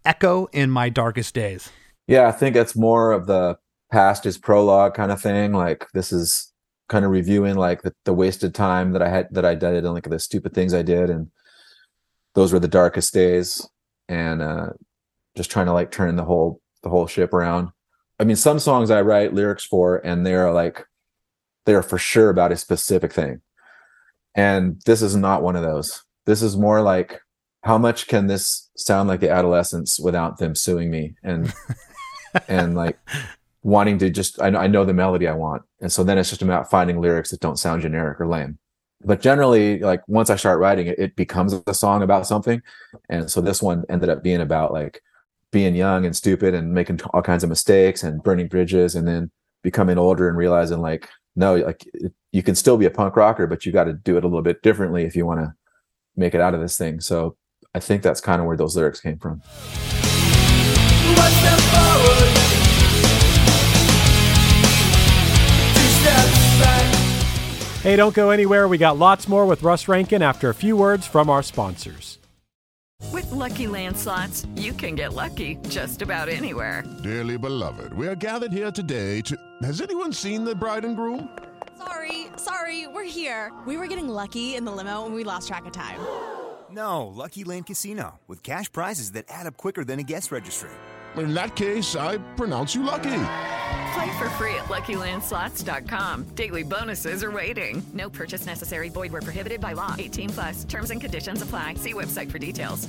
Echo 0.04 0.46
in 0.52 0.70
my 0.70 0.88
darkest 0.88 1.34
days. 1.34 1.70
Yeah, 2.06 2.28
I 2.28 2.32
think 2.32 2.56
it's 2.56 2.74
more 2.74 3.12
of 3.12 3.26
the 3.26 3.58
past 3.92 4.26
is 4.26 4.38
prologue 4.38 4.94
kind 4.94 5.12
of 5.12 5.20
thing. 5.20 5.52
Like 5.52 5.86
this 5.92 6.12
is 6.12 6.52
kind 6.88 7.04
of 7.04 7.10
reviewing 7.10 7.56
like 7.56 7.82
the, 7.82 7.94
the 8.04 8.12
wasted 8.12 8.54
time 8.54 8.92
that 8.92 9.02
I 9.02 9.08
had 9.08 9.28
that 9.32 9.44
I 9.44 9.54
did 9.54 9.84
and 9.84 9.94
like 9.94 10.08
the 10.08 10.18
stupid 10.18 10.54
things 10.54 10.74
I 10.74 10.82
did 10.82 11.08
and 11.08 11.30
those 12.34 12.52
were 12.52 12.58
the 12.58 12.68
darkest 12.68 13.14
days 13.14 13.68
and 14.08 14.42
uh 14.42 14.70
just 15.36 15.50
trying 15.50 15.66
to 15.66 15.72
like 15.72 15.92
turn 15.92 16.16
the 16.16 16.24
whole 16.24 16.60
the 16.82 16.88
whole 16.88 17.06
ship 17.06 17.32
around. 17.32 17.68
I 18.18 18.24
mean 18.24 18.36
some 18.36 18.58
songs 18.58 18.90
I 18.90 19.02
write 19.02 19.34
lyrics 19.34 19.64
for 19.64 19.98
and 19.98 20.26
they're 20.26 20.52
like 20.52 20.84
they're 21.64 21.82
for 21.82 21.98
sure 21.98 22.30
about 22.30 22.52
a 22.52 22.56
specific 22.56 23.12
thing. 23.12 23.40
And 24.34 24.80
this 24.86 25.02
is 25.02 25.14
not 25.14 25.42
one 25.42 25.56
of 25.56 25.62
those. 25.62 26.02
This 26.26 26.42
is 26.42 26.56
more 26.56 26.80
like 26.82 27.20
how 27.62 27.76
much 27.78 28.06
can 28.06 28.26
this 28.26 28.70
sound 28.76 29.08
like 29.08 29.20
the 29.20 29.30
adolescents 29.30 30.00
without 30.00 30.38
them 30.38 30.54
suing 30.54 30.90
me 30.90 31.14
and 31.22 31.52
and 32.48 32.74
like 32.74 32.98
wanting 33.62 33.98
to 33.98 34.10
just 34.10 34.40
I 34.40 34.50
know, 34.50 34.58
I 34.58 34.66
know 34.66 34.84
the 34.84 34.94
melody 34.94 35.26
I 35.26 35.34
want. 35.34 35.62
And 35.80 35.92
so 35.92 36.02
then 36.02 36.18
it's 36.18 36.30
just 36.30 36.42
about 36.42 36.70
finding 36.70 37.00
lyrics 37.00 37.30
that 37.30 37.40
don't 37.40 37.58
sound 37.58 37.82
generic 37.82 38.20
or 38.20 38.26
lame. 38.26 38.58
But 39.02 39.20
generally 39.20 39.78
like 39.78 40.02
once 40.08 40.30
I 40.30 40.36
start 40.36 40.60
writing 40.60 40.86
it 40.86 40.98
it 40.98 41.16
becomes 41.16 41.54
a 41.66 41.74
song 41.74 42.02
about 42.02 42.26
something. 42.26 42.62
And 43.08 43.30
so 43.30 43.40
this 43.40 43.62
one 43.62 43.84
ended 43.88 44.08
up 44.08 44.22
being 44.22 44.40
about 44.40 44.72
like 44.72 45.02
being 45.52 45.74
young 45.74 46.06
and 46.06 46.16
stupid 46.16 46.54
and 46.54 46.72
making 46.72 47.00
all 47.12 47.22
kinds 47.22 47.42
of 47.42 47.50
mistakes 47.50 48.02
and 48.02 48.22
burning 48.22 48.48
bridges 48.48 48.94
and 48.94 49.06
then 49.06 49.30
becoming 49.62 49.98
older 49.98 50.28
and 50.28 50.38
realizing 50.38 50.80
like 50.80 51.08
no 51.36 51.56
like 51.56 51.84
it, 51.92 52.12
you 52.32 52.42
can 52.42 52.54
still 52.54 52.78
be 52.78 52.86
a 52.86 52.90
punk 52.90 53.16
rocker 53.16 53.46
but 53.46 53.66
you 53.66 53.72
got 53.72 53.84
to 53.84 53.92
do 53.92 54.16
it 54.16 54.24
a 54.24 54.26
little 54.26 54.42
bit 54.42 54.62
differently 54.62 55.04
if 55.04 55.14
you 55.14 55.26
want 55.26 55.40
to 55.40 55.52
make 56.16 56.34
it 56.34 56.40
out 56.40 56.54
of 56.54 56.60
this 56.60 56.78
thing. 56.78 57.00
So 57.00 57.36
I 57.74 57.78
think 57.78 58.02
that's 58.02 58.20
kind 58.20 58.40
of 58.40 58.46
where 58.46 58.56
those 58.56 58.74
lyrics 58.74 59.00
came 59.00 59.18
from. 59.18 59.42
Hey, 67.82 67.96
don't 67.96 68.14
go 68.14 68.30
anywhere. 68.30 68.68
We 68.68 68.76
got 68.76 68.98
lots 68.98 69.26
more 69.26 69.46
with 69.46 69.62
Russ 69.62 69.88
Rankin 69.88 70.20
after 70.20 70.50
a 70.50 70.54
few 70.54 70.76
words 70.76 71.06
from 71.06 71.30
our 71.30 71.42
sponsors. 71.42 72.18
With 73.12 73.30
Lucky 73.30 73.66
Land 73.66 73.96
slots, 73.96 74.46
you 74.54 74.72
can 74.74 74.94
get 74.96 75.14
lucky 75.14 75.56
just 75.68 76.02
about 76.02 76.28
anywhere. 76.28 76.84
Dearly 77.02 77.38
beloved, 77.38 77.94
we 77.94 78.06
are 78.06 78.14
gathered 78.14 78.52
here 78.52 78.70
today 78.70 79.22
to. 79.22 79.36
Has 79.62 79.80
anyone 79.80 80.12
seen 80.12 80.44
the 80.44 80.54
bride 80.54 80.84
and 80.84 80.96
groom? 80.96 81.30
Sorry, 81.78 82.26
sorry, 82.36 82.86
we're 82.88 83.04
here. 83.04 83.50
We 83.66 83.78
were 83.78 83.86
getting 83.86 84.08
lucky 84.08 84.56
in 84.56 84.64
the 84.66 84.72
limo 84.72 85.06
and 85.06 85.14
we 85.14 85.24
lost 85.24 85.48
track 85.48 85.64
of 85.64 85.72
time. 85.72 86.00
No, 86.72 87.06
Lucky 87.06 87.44
Land 87.44 87.66
Casino, 87.66 88.20
with 88.28 88.42
cash 88.42 88.70
prizes 88.70 89.12
that 89.12 89.24
add 89.28 89.46
up 89.46 89.56
quicker 89.56 89.84
than 89.84 89.98
a 89.98 90.02
guest 90.02 90.30
registry. 90.30 90.70
In 91.16 91.34
that 91.34 91.56
case, 91.56 91.96
I 91.96 92.18
pronounce 92.36 92.74
you 92.74 92.82
lucky. 92.84 93.22
Play 93.92 94.18
for 94.18 94.30
free 94.38 94.54
at 94.54 94.66
LuckyLandSlots.com. 94.66 96.34
Daily 96.36 96.62
bonuses 96.62 97.24
are 97.24 97.30
waiting. 97.30 97.82
No 97.92 98.08
purchase 98.08 98.46
necessary. 98.46 98.88
Void 98.88 99.12
where 99.12 99.22
prohibited 99.22 99.60
by 99.60 99.72
law. 99.72 99.96
18 99.98 100.30
plus. 100.30 100.64
Terms 100.64 100.90
and 100.90 101.00
conditions 101.00 101.42
apply. 101.42 101.74
See 101.74 101.92
website 101.92 102.30
for 102.30 102.38
details. 102.38 102.88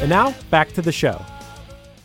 And 0.00 0.08
now, 0.08 0.34
back 0.50 0.72
to 0.72 0.82
the 0.82 0.92
show. 0.92 1.24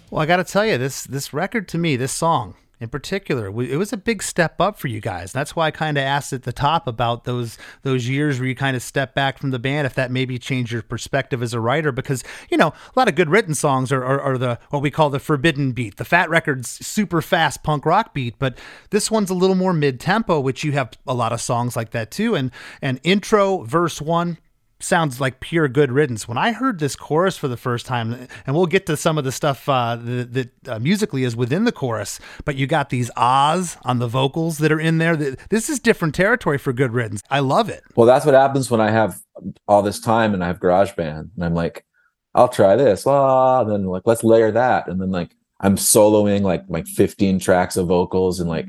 Well, 0.09 0.21
I 0.21 0.25
got 0.25 0.37
to 0.37 0.43
tell 0.43 0.65
you, 0.65 0.77
this 0.77 1.03
this 1.03 1.33
record 1.33 1.67
to 1.69 1.77
me, 1.77 1.95
this 1.95 2.11
song 2.11 2.55
in 2.79 2.89
particular, 2.89 3.47
it 3.47 3.77
was 3.77 3.93
a 3.93 3.97
big 3.97 4.21
step 4.21 4.59
up 4.59 4.77
for 4.77 4.87
you 4.87 4.99
guys. 4.99 5.31
That's 5.31 5.55
why 5.55 5.67
I 5.67 5.71
kind 5.71 5.97
of 5.97 6.03
asked 6.03 6.33
at 6.33 6.43
the 6.43 6.51
top 6.51 6.87
about 6.87 7.23
those 7.23 7.57
those 7.83 8.07
years 8.07 8.39
where 8.39 8.47
you 8.47 8.55
kind 8.55 8.75
of 8.75 8.83
step 8.83 9.13
back 9.13 9.37
from 9.37 9.51
the 9.51 9.59
band, 9.59 9.85
if 9.85 9.93
that 9.95 10.11
maybe 10.11 10.37
changed 10.37 10.71
your 10.71 10.81
perspective 10.81 11.41
as 11.41 11.53
a 11.53 11.59
writer, 11.59 11.91
because 11.91 12.23
you 12.49 12.57
know 12.57 12.67
a 12.67 12.99
lot 12.99 13.07
of 13.07 13.15
Good 13.15 13.29
Riddance 13.29 13.59
songs 13.59 13.91
are, 13.91 14.03
are, 14.03 14.19
are 14.19 14.37
the 14.37 14.59
what 14.69 14.81
we 14.81 14.91
call 14.91 15.09
the 15.09 15.19
forbidden 15.19 15.71
beat. 15.71 15.97
The 15.97 16.05
Fat 16.05 16.29
Record's 16.29 16.69
super 16.85 17.21
fast 17.21 17.63
punk 17.63 17.85
rock 17.85 18.13
beat, 18.13 18.35
but 18.39 18.57
this 18.89 19.09
one's 19.09 19.29
a 19.29 19.35
little 19.35 19.55
more 19.55 19.73
mid 19.73 19.99
tempo, 19.99 20.39
which 20.39 20.63
you 20.63 20.73
have 20.73 20.91
a 21.07 21.13
lot 21.13 21.31
of 21.31 21.41
songs 21.41 21.75
like 21.75 21.91
that 21.91 22.11
too. 22.11 22.35
And 22.35 22.51
and 22.81 22.99
intro 23.03 23.63
verse 23.63 24.01
one 24.01 24.37
sounds 24.79 25.21
like 25.21 25.39
pure 25.39 25.67
good 25.67 25.91
riddance. 25.91 26.27
When 26.27 26.37
I 26.37 26.51
heard 26.51 26.79
this 26.79 26.95
chorus 26.95 27.37
for 27.37 27.47
the 27.47 27.57
first 27.57 27.85
time, 27.85 28.27
and 28.45 28.55
we'll 28.55 28.65
get 28.65 28.85
to 28.87 28.97
some 28.97 29.17
of 29.17 29.23
the 29.23 29.31
stuff 29.31 29.67
uh, 29.69 29.95
that, 29.95 30.33
that 30.33 30.67
uh, 30.67 30.79
musically 30.79 31.23
is 31.23 31.35
within 31.35 31.63
the 31.63 31.71
chorus, 31.71 32.19
but 32.43 32.55
you 32.55 32.67
got 32.67 32.89
these 32.89 33.09
ahs 33.15 33.77
on 33.83 33.99
the 33.99 34.07
vocals 34.07 34.57
that 34.59 34.71
are 34.71 34.79
in 34.79 34.97
there. 34.97 35.15
Th- 35.15 35.37
This 35.49 35.69
is 35.69 35.79
different 35.79 36.13
territory 36.15 36.57
for 36.57 36.73
good 36.73 36.93
riddance. 36.93 37.21
I 37.29 37.39
love 37.39 37.69
it. 37.69 37.83
Well, 37.95 38.05
that's 38.07 38.25
what 38.25 38.35
happens 38.35 38.69
when 38.69 38.81
I 38.81 38.91
have 38.91 39.19
all 39.67 39.81
this 39.81 39.99
time 39.99 40.33
and 40.33 40.43
I 40.43 40.47
have 40.47 40.59
GarageBand 40.59 41.29
and 41.35 41.43
I'm 41.45 41.53
like, 41.53 41.85
I'll 42.33 42.49
try 42.49 42.75
this. 42.75 43.07
Ah, 43.07 43.63
then 43.63 43.85
like 43.85 44.03
let's 44.05 44.23
layer 44.23 44.51
that. 44.51 44.87
And 44.87 45.01
then 45.01 45.09
like 45.11 45.35
I'm 45.61 45.77
soloing 45.77 46.41
like 46.41 46.63
like 46.67 46.85
15 46.85 47.39
tracks 47.39 47.77
of 47.77 47.87
vocals 47.87 48.39
and 48.41 48.49
like 48.49 48.67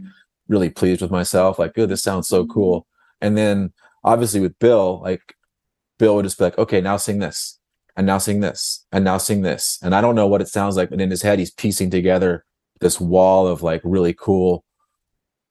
really 0.48 0.70
pleased 0.70 1.02
with 1.02 1.10
myself. 1.10 1.58
Like, 1.58 1.72
oh, 1.76 1.86
this 1.86 2.02
sounds 2.02 2.28
so 2.28 2.46
cool. 2.46 2.86
And 3.20 3.36
then 3.36 3.72
obviously 4.04 4.38
with 4.38 4.56
Bill, 4.60 5.00
like 5.02 5.34
Bill 5.98 6.16
would 6.16 6.24
just 6.24 6.38
be 6.38 6.44
like, 6.44 6.58
okay, 6.58 6.80
now 6.80 6.96
sing 6.96 7.18
this, 7.18 7.58
and 7.96 8.06
now 8.06 8.18
sing 8.18 8.40
this, 8.40 8.84
and 8.92 9.04
now 9.04 9.18
sing 9.18 9.42
this. 9.42 9.78
And 9.82 9.94
I 9.94 10.00
don't 10.00 10.14
know 10.14 10.26
what 10.26 10.40
it 10.40 10.48
sounds 10.48 10.76
like, 10.76 10.90
but 10.90 11.00
in 11.00 11.10
his 11.10 11.22
head, 11.22 11.38
he's 11.38 11.50
piecing 11.50 11.90
together 11.90 12.44
this 12.80 13.00
wall 13.00 13.46
of 13.46 13.62
like 13.62 13.80
really 13.84 14.12
cool, 14.14 14.64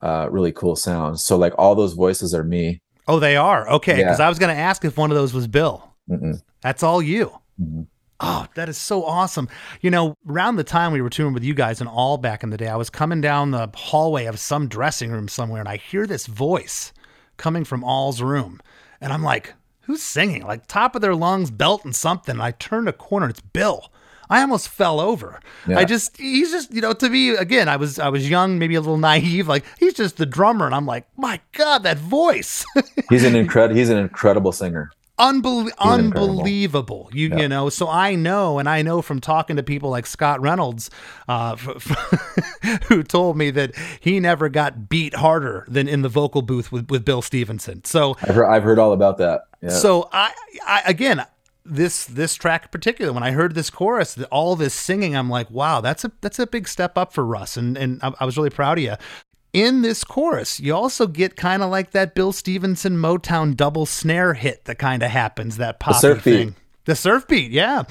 uh, 0.01 0.27
really 0.29 0.51
cool 0.51 0.75
sounds. 0.75 1.23
So 1.23 1.37
like 1.37 1.53
all 1.57 1.73
those 1.75 1.93
voices 1.93 2.33
are 2.35 2.43
me. 2.43 2.81
Oh, 3.07 3.19
they 3.19 3.35
are 3.35 3.69
okay. 3.69 3.95
Because 3.97 4.19
Yeah. 4.19 4.25
I 4.25 4.29
was 4.29 4.39
going 4.39 4.53
to 4.55 4.59
ask 4.61 4.83
if 4.85 4.97
one 4.97 5.11
of 5.11 5.15
those 5.17 5.33
was 5.33 5.47
Bill. 5.47 5.93
Mm-mm. 6.09 6.41
That's 6.61 6.83
all 6.83 7.01
you. 7.01 7.31
Mhm. 7.61 7.87
Oh, 8.19 8.45
that 8.55 8.69
is 8.69 8.77
so 8.77 9.03
awesome. 9.03 9.49
You 9.81 9.91
know, 9.91 10.15
around 10.29 10.55
the 10.55 10.63
time 10.63 10.93
we 10.93 11.01
were 11.01 11.09
touring 11.09 11.33
with 11.33 11.43
you 11.43 11.53
guys 11.53 11.81
and 11.81 11.89
all 11.89 12.17
back 12.17 12.43
in 12.43 12.49
the 12.49 12.57
day, 12.57 12.67
I 12.67 12.77
was 12.77 12.89
coming 12.89 13.19
down 13.21 13.51
the 13.51 13.69
hallway 13.75 14.25
of 14.25 14.39
some 14.39 14.67
dressing 14.69 15.11
room 15.11 15.27
somewhere 15.27 15.59
and 15.59 15.67
I 15.67 15.75
hear 15.77 16.07
this 16.07 16.25
voice 16.25 16.93
coming 17.37 17.65
from 17.65 17.83
All's 17.83 18.21
room. 18.21 18.61
And 19.01 19.11
I'm 19.11 19.21
like, 19.23 19.53
who's 19.85 20.01
singing? 20.01 20.45
Like 20.45 20.67
top 20.67 20.95
of 20.95 21.01
their 21.01 21.15
lungs, 21.15 21.51
belting 21.51 21.93
something. 21.93 22.33
And 22.33 22.41
I 22.41 22.51
turned 22.51 22.89
a 22.89 22.93
corner, 22.93 23.29
it's 23.29 23.41
Bill. 23.41 23.91
I 24.29 24.41
almost 24.41 24.69
fell 24.69 24.99
over. 24.99 25.39
Yeah. 25.67 25.77
I 25.77 25.85
just 25.85 26.17
he's 26.17 26.51
just, 26.51 26.73
you 26.73 26.81
know, 26.81 26.93
to 26.93 27.09
me 27.09 27.29
again, 27.29 27.69
I 27.69 27.75
was 27.75 27.99
I 27.99 28.09
was 28.09 28.29
young, 28.29 28.57
maybe 28.57 28.75
a 28.75 28.81
little 28.81 28.97
naive, 28.97 29.47
like 29.47 29.63
he's 29.79 29.93
just 29.93 30.17
the 30.17 30.25
drummer 30.25 30.65
and 30.65 30.73
I'm 30.73 30.85
like, 30.85 31.05
"My 31.15 31.39
god, 31.53 31.83
that 31.83 31.97
voice." 31.97 32.65
He's 33.09 33.23
an 33.23 33.35
incredible. 33.35 33.75
He's 33.75 33.89
an 33.89 33.97
incredible 33.97 34.51
singer. 34.51 34.91
Unbel- 35.17 35.69
incredible. 35.69 36.29
unbelievable. 36.39 37.09
You 37.13 37.29
Yeah. 37.29 37.37
you 37.37 37.47
know, 37.47 37.69
so 37.69 37.87
I 37.87 38.15
know, 38.15 38.59
and 38.59 38.67
I 38.67 38.81
know 38.81 39.01
from 39.01 39.21
talking 39.21 39.55
to 39.55 39.63
people 39.63 39.89
like 39.89 40.05
Scott 40.05 40.41
Reynolds, 40.41 40.89
uh, 41.29 41.55
f- 41.57 41.91
f- 41.91 42.83
who 42.87 43.01
told 43.01 43.37
me 43.37 43.49
that 43.51 43.71
he 43.99 44.19
never 44.19 44.49
got 44.49 44.89
beat 44.89 45.15
harder 45.15 45.65
than 45.69 45.87
in 45.87 46.01
the 46.01 46.09
vocal 46.09 46.41
booth 46.41 46.71
with, 46.71 46.89
with 46.89 47.05
Bill 47.05 47.21
Stevenson. 47.21 47.83
So 47.85 48.17
I've 48.23 48.35
heard. 48.35 48.45
I've 48.47 48.63
heard 48.63 48.79
all 48.79 48.91
about 48.91 49.17
that. 49.19 49.43
Yeah. 49.61 49.69
so 49.69 50.09
I, 50.11 50.31
I 50.67 50.81
again, 50.85 51.25
this 51.67 52.05
this 52.05 52.35
track 52.35 52.63
in 52.65 52.69
particular, 52.69 53.11
when 53.11 53.23
I 53.23 53.31
heard 53.31 53.55
this 53.55 53.69
chorus, 53.71 54.21
all 54.31 54.55
this 54.55 54.73
singing, 54.73 55.15
I'm 55.15 55.29
like, 55.29 55.49
wow, 55.49 55.81
that's 55.81 56.03
a 56.05 56.11
that's 56.21 56.37
a 56.39 56.45
big 56.45 56.67
step 56.67 56.95
up 56.97 57.11
for 57.13 57.25
Russ, 57.25 57.57
and 57.57 57.75
and 57.77 57.99
I, 58.03 58.11
I 58.19 58.25
was 58.25 58.37
really 58.37 58.51
proud 58.51 58.77
of 58.77 58.83
you. 58.83 58.93
In 59.55 59.83
this 59.83 60.03
chorus, 60.03 60.59
you 60.59 60.75
also 60.75 61.07
get 61.07 61.37
kind 61.37 61.63
of 61.63 61.69
like 61.69 61.91
that 61.91 62.13
Bill 62.13 62.33
Stevenson 62.33 62.97
Motown 62.97 63.55
double 63.55 63.85
snare 63.85 64.33
hit 64.33 64.65
that 64.65 64.79
kind 64.79 65.01
of 65.01 65.09
happens, 65.11 65.55
that 65.55 65.79
poppy 65.79 65.99
surf 65.99 66.23
beat. 66.25 66.37
thing. 66.37 66.55
The 66.83 66.93
surf 66.93 67.25
beat, 67.25 67.51
yeah. 67.51 67.83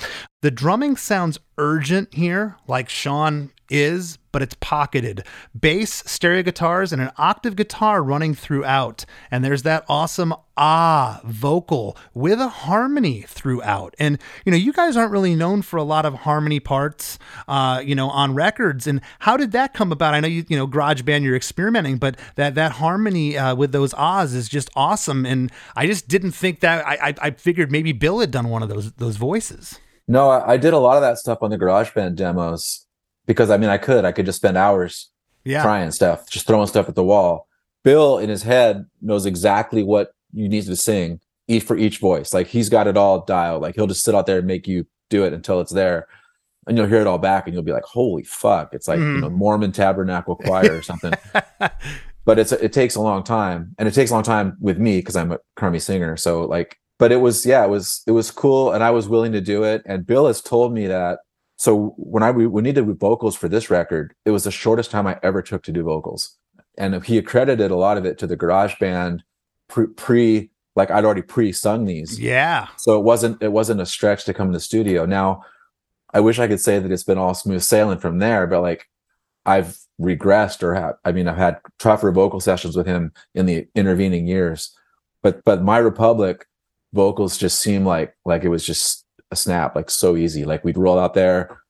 The 0.44 0.50
drumming 0.50 0.98
sounds 0.98 1.38
urgent 1.56 2.12
here, 2.12 2.56
like 2.68 2.90
Sean 2.90 3.50
is, 3.70 4.18
but 4.30 4.42
it's 4.42 4.54
pocketed. 4.60 5.26
Bass, 5.58 6.02
stereo 6.04 6.42
guitars, 6.42 6.92
and 6.92 7.00
an 7.00 7.12
octave 7.16 7.56
guitar 7.56 8.02
running 8.02 8.34
throughout. 8.34 9.06
And 9.30 9.42
there's 9.42 9.62
that 9.62 9.86
awesome 9.88 10.34
ah 10.54 11.22
vocal 11.24 11.96
with 12.12 12.42
a 12.42 12.48
harmony 12.48 13.22
throughout. 13.22 13.94
And, 13.98 14.18
you 14.44 14.52
know, 14.52 14.58
you 14.58 14.74
guys 14.74 14.98
aren't 14.98 15.12
really 15.12 15.34
known 15.34 15.62
for 15.62 15.78
a 15.78 15.82
lot 15.82 16.04
of 16.04 16.12
harmony 16.12 16.60
parts, 16.60 17.18
uh, 17.48 17.80
you 17.82 17.94
know, 17.94 18.10
on 18.10 18.34
records. 18.34 18.86
And 18.86 19.00
how 19.20 19.38
did 19.38 19.52
that 19.52 19.72
come 19.72 19.92
about? 19.92 20.12
I 20.12 20.20
know 20.20 20.28
you, 20.28 20.44
you 20.46 20.58
know, 20.58 20.66
Garage 20.66 21.00
Band, 21.00 21.24
you're 21.24 21.36
experimenting, 21.36 21.96
but 21.96 22.18
that, 22.34 22.54
that 22.56 22.72
harmony 22.72 23.38
uh, 23.38 23.54
with 23.54 23.72
those 23.72 23.94
ahs 23.94 24.34
is 24.34 24.50
just 24.50 24.68
awesome. 24.76 25.24
And 25.24 25.50
I 25.74 25.86
just 25.86 26.06
didn't 26.06 26.32
think 26.32 26.60
that, 26.60 26.86
I, 26.86 26.98
I, 27.00 27.14
I 27.22 27.30
figured 27.30 27.72
maybe 27.72 27.92
Bill 27.92 28.20
had 28.20 28.30
done 28.30 28.50
one 28.50 28.62
of 28.62 28.68
those, 28.68 28.92
those 28.92 29.16
voices. 29.16 29.80
No, 30.06 30.28
I, 30.28 30.52
I 30.52 30.56
did 30.56 30.74
a 30.74 30.78
lot 30.78 30.96
of 30.96 31.02
that 31.02 31.18
stuff 31.18 31.38
on 31.42 31.50
the 31.50 31.58
GarageBand 31.58 32.16
demos 32.16 32.86
because 33.26 33.50
I 33.50 33.56
mean 33.56 33.70
I 33.70 33.78
could 33.78 34.04
I 34.04 34.12
could 34.12 34.26
just 34.26 34.36
spend 34.36 34.56
hours 34.56 35.10
Yeah. 35.44 35.62
trying 35.62 35.90
stuff, 35.90 36.28
just 36.30 36.46
throwing 36.46 36.66
stuff 36.66 36.88
at 36.88 36.94
the 36.94 37.04
wall. 37.04 37.48
Bill 37.82 38.18
in 38.18 38.28
his 38.28 38.42
head 38.42 38.86
knows 39.02 39.26
exactly 39.26 39.82
what 39.82 40.14
you 40.32 40.48
need 40.48 40.64
to 40.64 40.76
sing 40.76 41.20
each 41.48 41.64
for 41.64 41.76
each 41.76 41.98
voice. 41.98 42.32
Like 42.32 42.46
he's 42.46 42.68
got 42.68 42.86
it 42.86 42.96
all 42.96 43.24
dialed. 43.24 43.62
Like 43.62 43.74
he'll 43.74 43.86
just 43.86 44.04
sit 44.04 44.14
out 44.14 44.26
there 44.26 44.38
and 44.38 44.46
make 44.46 44.66
you 44.66 44.86
do 45.10 45.24
it 45.24 45.32
until 45.32 45.60
it's 45.60 45.72
there. 45.72 46.06
And 46.66 46.78
you'll 46.78 46.86
hear 46.86 47.00
it 47.00 47.06
all 47.06 47.18
back 47.18 47.46
and 47.46 47.52
you'll 47.52 47.62
be 47.62 47.72
like, 47.72 47.84
holy 47.84 48.22
fuck. 48.22 48.72
It's 48.72 48.88
like, 48.88 48.98
you 48.98 49.20
know, 49.20 49.28
mm. 49.28 49.34
Mormon 49.34 49.70
Tabernacle 49.70 50.36
Choir 50.36 50.74
or 50.74 50.82
something. 50.82 51.12
but 52.24 52.38
it's 52.38 52.52
it 52.52 52.72
takes 52.72 52.94
a 52.94 53.02
long 53.02 53.22
time. 53.22 53.74
And 53.78 53.86
it 53.86 53.92
takes 53.92 54.10
a 54.10 54.14
long 54.14 54.22
time 54.22 54.56
with 54.60 54.78
me 54.78 54.98
because 54.98 55.14
I'm 55.14 55.32
a 55.32 55.40
crummy 55.56 55.78
singer. 55.78 56.16
So 56.16 56.44
like, 56.44 56.78
but 56.98 57.12
it 57.12 57.16
was 57.16 57.44
yeah, 57.44 57.64
it 57.64 57.68
was 57.70 58.02
it 58.06 58.12
was 58.12 58.30
cool 58.30 58.72
and 58.72 58.82
I 58.84 58.90
was 58.90 59.08
willing 59.08 59.32
to 59.32 59.40
do 59.40 59.64
it. 59.64 59.82
And 59.86 60.06
Bill 60.06 60.26
has 60.26 60.40
told 60.40 60.72
me 60.72 60.86
that 60.86 61.20
so 61.56 61.94
when 61.96 62.22
I 62.22 62.30
we, 62.30 62.62
needed 62.62 62.84
vocals 62.98 63.36
for 63.36 63.48
this 63.48 63.70
record, 63.70 64.14
it 64.24 64.30
was 64.32 64.44
the 64.44 64.50
shortest 64.50 64.90
time 64.90 65.06
I 65.06 65.18
ever 65.22 65.40
took 65.40 65.62
to 65.64 65.72
do 65.72 65.82
vocals, 65.84 66.36
and 66.76 67.04
he 67.04 67.16
accredited 67.18 67.70
a 67.70 67.76
lot 67.76 67.96
of 67.96 68.04
it 68.04 68.18
to 68.18 68.26
the 68.26 68.36
Garage 68.36 68.74
Band 68.80 69.22
pre, 69.68 69.86
pre 69.86 70.50
like 70.76 70.90
I'd 70.90 71.04
already 71.04 71.22
pre 71.22 71.52
sung 71.52 71.84
these, 71.84 72.18
Yeah. 72.18 72.66
so 72.76 72.98
it 72.98 73.04
wasn't 73.04 73.40
it 73.42 73.52
wasn't 73.52 73.80
a 73.80 73.86
stretch 73.86 74.24
to 74.24 74.34
come 74.34 74.48
to 74.48 74.56
the 74.56 74.60
studio. 74.60 75.06
Now, 75.06 75.44
I 76.12 76.20
wish 76.20 76.38
I 76.38 76.48
could 76.48 76.60
say 76.60 76.78
that 76.80 76.90
it's 76.90 77.04
been 77.04 77.18
all 77.18 77.34
smooth 77.34 77.62
sailing 77.62 77.98
from 77.98 78.18
there, 78.18 78.46
but 78.48 78.60
like 78.60 78.88
I've 79.46 79.76
regressed 80.00 80.62
or 80.64 80.74
have, 80.74 80.94
I 81.04 81.12
mean 81.12 81.28
I've 81.28 81.36
had 81.36 81.60
tougher 81.78 82.10
vocal 82.10 82.40
sessions 82.40 82.76
with 82.76 82.86
him 82.86 83.12
in 83.34 83.46
the 83.46 83.68
intervening 83.76 84.26
years, 84.26 84.76
but 85.22 85.44
but 85.44 85.62
My 85.62 85.78
Republic 85.78 86.46
vocals 86.94 87.36
just 87.36 87.60
seem 87.60 87.84
like 87.84 88.14
like 88.24 88.44
it 88.44 88.48
was 88.48 88.64
just 88.64 89.04
a 89.30 89.36
snap, 89.36 89.74
like 89.76 89.90
so 89.90 90.16
easy. 90.16 90.44
Like 90.44 90.64
we'd 90.64 90.78
roll 90.78 90.98
out 90.98 91.12
there, 91.14 91.60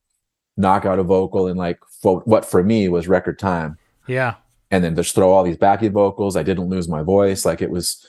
knock 0.57 0.85
out 0.85 0.99
a 0.99 1.03
vocal 1.03 1.49
in 1.49 1.57
like 1.57 1.79
fo- 2.03 2.21
what 2.21 2.45
for 2.45 2.63
me 2.63 2.89
was 2.89 3.09
record 3.09 3.39
time, 3.39 3.77
Yeah. 4.07 4.35
and 4.71 4.85
then 4.85 4.95
just 4.95 5.15
throw 5.15 5.31
all 5.33 5.43
these 5.43 5.57
backing 5.57 5.93
vocals. 5.93 6.37
I 6.37 6.43
didn't 6.43 6.69
lose 6.69 6.89
my 6.89 7.03
voice. 7.03 7.45
Like 7.45 7.63
it 7.63 7.71
was, 7.71 8.07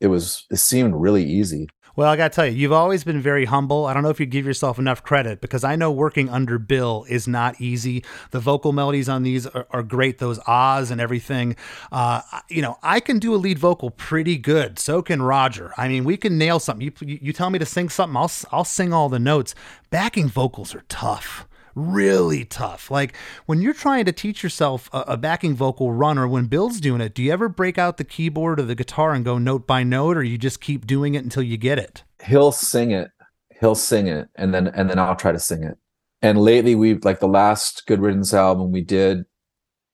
it 0.00 0.06
was, 0.06 0.46
it 0.50 0.56
seemed 0.58 0.94
really 0.94 1.24
easy. 1.24 1.68
Well, 1.96 2.10
I 2.10 2.16
got 2.16 2.30
to 2.32 2.36
tell 2.36 2.46
you, 2.46 2.52
you've 2.52 2.72
always 2.72 3.04
been 3.04 3.22
very 3.22 3.46
humble. 3.46 3.86
I 3.86 3.94
don't 3.94 4.02
know 4.02 4.10
if 4.10 4.20
you 4.20 4.26
give 4.26 4.44
yourself 4.44 4.78
enough 4.78 5.02
credit 5.02 5.40
because 5.40 5.64
I 5.64 5.76
know 5.76 5.90
working 5.90 6.28
under 6.28 6.58
Bill 6.58 7.06
is 7.08 7.26
not 7.26 7.58
easy. 7.58 8.04
The 8.32 8.38
vocal 8.38 8.72
melodies 8.72 9.08
on 9.08 9.22
these 9.22 9.46
are, 9.46 9.66
are 9.70 9.82
great, 9.82 10.18
those 10.18 10.38
ahs 10.46 10.90
and 10.90 11.00
everything. 11.00 11.56
Uh, 11.90 12.20
you 12.50 12.60
know, 12.60 12.78
I 12.82 13.00
can 13.00 13.18
do 13.18 13.34
a 13.34 13.36
lead 13.36 13.58
vocal 13.58 13.90
pretty 13.90 14.36
good. 14.36 14.78
So 14.78 15.00
can 15.00 15.22
Roger. 15.22 15.72
I 15.78 15.88
mean, 15.88 16.04
we 16.04 16.18
can 16.18 16.36
nail 16.36 16.60
something. 16.60 16.84
You, 16.86 17.18
you, 17.22 17.32
tell 17.32 17.48
me 17.48 17.58
to 17.58 17.66
sing 17.66 17.88
something, 17.88 18.16
I'll, 18.16 18.30
I'll 18.52 18.64
sing 18.64 18.92
all 18.92 19.08
the 19.08 19.18
notes. 19.18 19.54
Backing 19.88 20.28
vocals 20.28 20.74
are 20.74 20.84
tough. 20.90 21.48
Really 21.76 22.46
tough. 22.46 22.90
Like 22.90 23.14
when 23.44 23.60
you're 23.60 23.74
trying 23.74 24.06
to 24.06 24.12
teach 24.12 24.42
yourself 24.42 24.88
a, 24.94 25.00
a 25.08 25.16
backing 25.18 25.54
vocal 25.54 25.92
run, 25.92 26.16
or 26.16 26.26
when 26.26 26.46
Bill's 26.46 26.80
doing 26.80 27.02
it, 27.02 27.14
do 27.14 27.22
you 27.22 27.30
ever 27.30 27.50
break 27.50 27.76
out 27.76 27.98
the 27.98 28.04
keyboard 28.04 28.58
or 28.58 28.62
the 28.62 28.74
guitar 28.74 29.12
and 29.12 29.26
go 29.26 29.36
note 29.36 29.66
by 29.66 29.82
note, 29.82 30.16
or 30.16 30.22
you 30.22 30.38
just 30.38 30.62
keep 30.62 30.86
doing 30.86 31.14
it 31.14 31.22
until 31.22 31.42
you 31.42 31.58
get 31.58 31.78
it? 31.78 32.02
He'll 32.24 32.50
sing 32.50 32.92
it, 32.92 33.10
he'll 33.60 33.74
sing 33.74 34.06
it, 34.06 34.28
and 34.36 34.54
then 34.54 34.68
and 34.68 34.88
then 34.88 34.98
I'll 34.98 35.16
try 35.16 35.32
to 35.32 35.38
sing 35.38 35.62
it. 35.64 35.76
And 36.22 36.40
lately, 36.40 36.74
we've 36.74 37.04
like 37.04 37.20
the 37.20 37.28
last 37.28 37.86
Good 37.86 38.00
Riddance 38.00 38.32
album 38.32 38.72
we 38.72 38.80
did, 38.80 39.26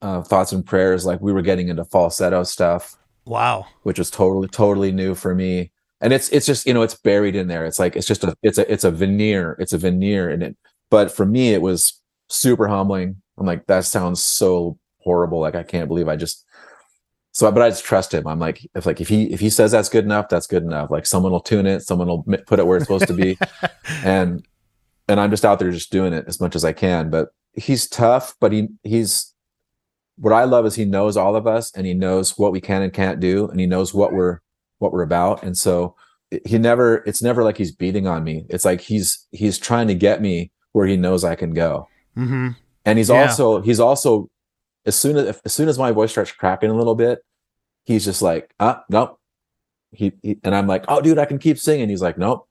uh, 0.01 0.23
Thoughts 0.23 0.53
and 0.53 0.65
Prayers. 0.65 1.05
Like 1.05 1.21
we 1.21 1.33
were 1.33 1.43
getting 1.43 1.67
into 1.69 1.85
falsetto 1.85 2.45
stuff, 2.45 2.97
Wow. 3.25 3.67
which 3.83 3.99
was 3.99 4.09
totally 4.09 4.47
totally 4.47 4.93
new 4.93 5.17
for 5.17 5.35
me. 5.35 5.73
And 6.01 6.13
it's 6.13 6.29
it's 6.29 6.47
just 6.47 6.65
you 6.65 6.75
know 6.75 6.83
it's 6.83 6.95
buried 6.95 7.35
in 7.35 7.49
there. 7.49 7.67
It's 7.67 7.81
like 7.81 7.97
it's 7.97 8.07
just 8.07 8.23
a 8.23 8.37
it's 8.41 8.59
a 8.59 8.73
it's 8.73 8.85
a 8.85 8.93
veneer. 8.93 9.57
It's 9.59 9.73
a 9.73 9.79
veneer 9.79 10.31
in 10.31 10.43
it. 10.43 10.57
But 10.93 11.11
for 11.11 11.25
me, 11.25 11.55
it 11.55 11.63
was 11.63 11.99
super 12.29 12.69
humbling. 12.69 13.23
I'm 13.39 13.47
like 13.47 13.67
that 13.67 13.87
sounds 13.87 14.23
so 14.23 14.79
horrible. 14.99 15.41
Like 15.41 15.55
I 15.55 15.63
can't 15.63 15.89
believe 15.89 16.07
I 16.07 16.17
just 16.17 16.45
so 17.35 17.51
but 17.51 17.63
i 17.63 17.71
just 17.71 17.83
trust 17.83 18.13
him. 18.13 18.27
I'm 18.27 18.39
like 18.39 18.61
if 18.75 18.85
like 18.85 19.01
if 19.01 19.09
he 19.09 19.33
if 19.33 19.41
he 19.41 19.49
says 19.49 19.73
that's 19.73 19.89
good 19.89 20.05
enough 20.05 20.29
that's 20.29 20.47
good 20.47 20.63
enough. 20.63 20.91
Like 20.91 21.07
someone 21.07 21.33
will 21.33 21.41
tune 21.41 21.65
it. 21.65 21.81
Someone 21.81 22.09
will 22.09 22.25
put 22.47 22.59
it 22.59 22.67
where 22.67 22.77
it's 22.77 22.85
supposed 22.85 23.07
to 23.07 23.15
be. 23.15 23.39
And 24.05 24.47
and 25.09 25.19
i'm 25.19 25.31
just 25.31 25.45
out 25.45 25.59
there 25.59 25.71
just 25.71 25.91
doing 25.91 26.13
it 26.13 26.27
as 26.29 26.41
much 26.43 26.55
as 26.55 26.65
i 26.65 26.75
can. 26.75 27.09
But 27.09 27.31
he's 27.55 27.89
tough 27.89 28.35
but 28.39 28.53
he 28.53 28.69
he's 28.83 29.33
what 30.19 30.35
i 30.35 30.45
love 30.45 30.67
is 30.67 30.75
he 30.75 30.85
knows 30.85 31.17
all 31.17 31.37
of 31.37 31.47
us 31.47 31.73
and 31.75 31.87
he 31.87 31.95
knows 31.95 32.37
what 32.39 32.53
we 32.53 32.61
can 32.61 32.83
and 32.83 32.93
can't 32.93 33.19
do 33.19 33.49
and 33.49 33.59
he 33.59 33.65
knows 33.67 33.95
what 33.95 34.13
we're 34.13 34.41
what 34.79 34.93
we're 34.93 35.03
about. 35.03 35.43
And 35.43 35.57
so 35.57 35.97
he 36.45 36.59
never 36.59 37.03
it's 37.07 37.23
never 37.23 37.43
like 37.43 37.57
he's 37.57 37.73
beating 37.75 38.07
on 38.07 38.25
me. 38.25 38.45
It's 38.51 38.67
like 38.67 38.83
he's 38.83 39.27
he's 39.31 39.57
trying 39.57 39.89
to 39.89 39.95
get 39.95 40.21
me 40.21 40.51
where 40.73 40.87
he 40.87 40.97
knows 40.97 41.25
i 41.25 41.35
can 41.35 41.53
go. 41.55 41.89
Mm-hmm. 42.17 42.49
and 42.85 42.99
he's 42.99 43.09
Yeah. 43.09 43.23
also 43.23 43.61
he's 43.63 43.81
also 43.81 44.29
as 44.87 44.97
soon 44.97 45.17
as 45.17 45.41
as 45.45 45.53
soon 45.53 45.69
as 45.69 45.79
my 45.79 45.93
voice 45.93 46.11
starts 46.11 46.33
cracking 46.33 46.71
a 46.71 46.75
little 46.75 46.95
bit 46.95 47.21
he's 47.85 48.05
just 48.05 48.21
like 48.23 48.53
ah 48.61 48.83
nope. 48.89 49.19
He, 49.93 50.13
he 50.23 50.39
and 50.45 50.55
i'm 50.55 50.67
like 50.67 50.85
oh 50.89 51.01
dude 51.01 51.19
i 51.19 51.25
can 51.25 51.39
keep 51.39 51.59
singing. 51.59 51.89
He's 51.89 52.03
like 52.03 52.19
nope. 52.19 52.49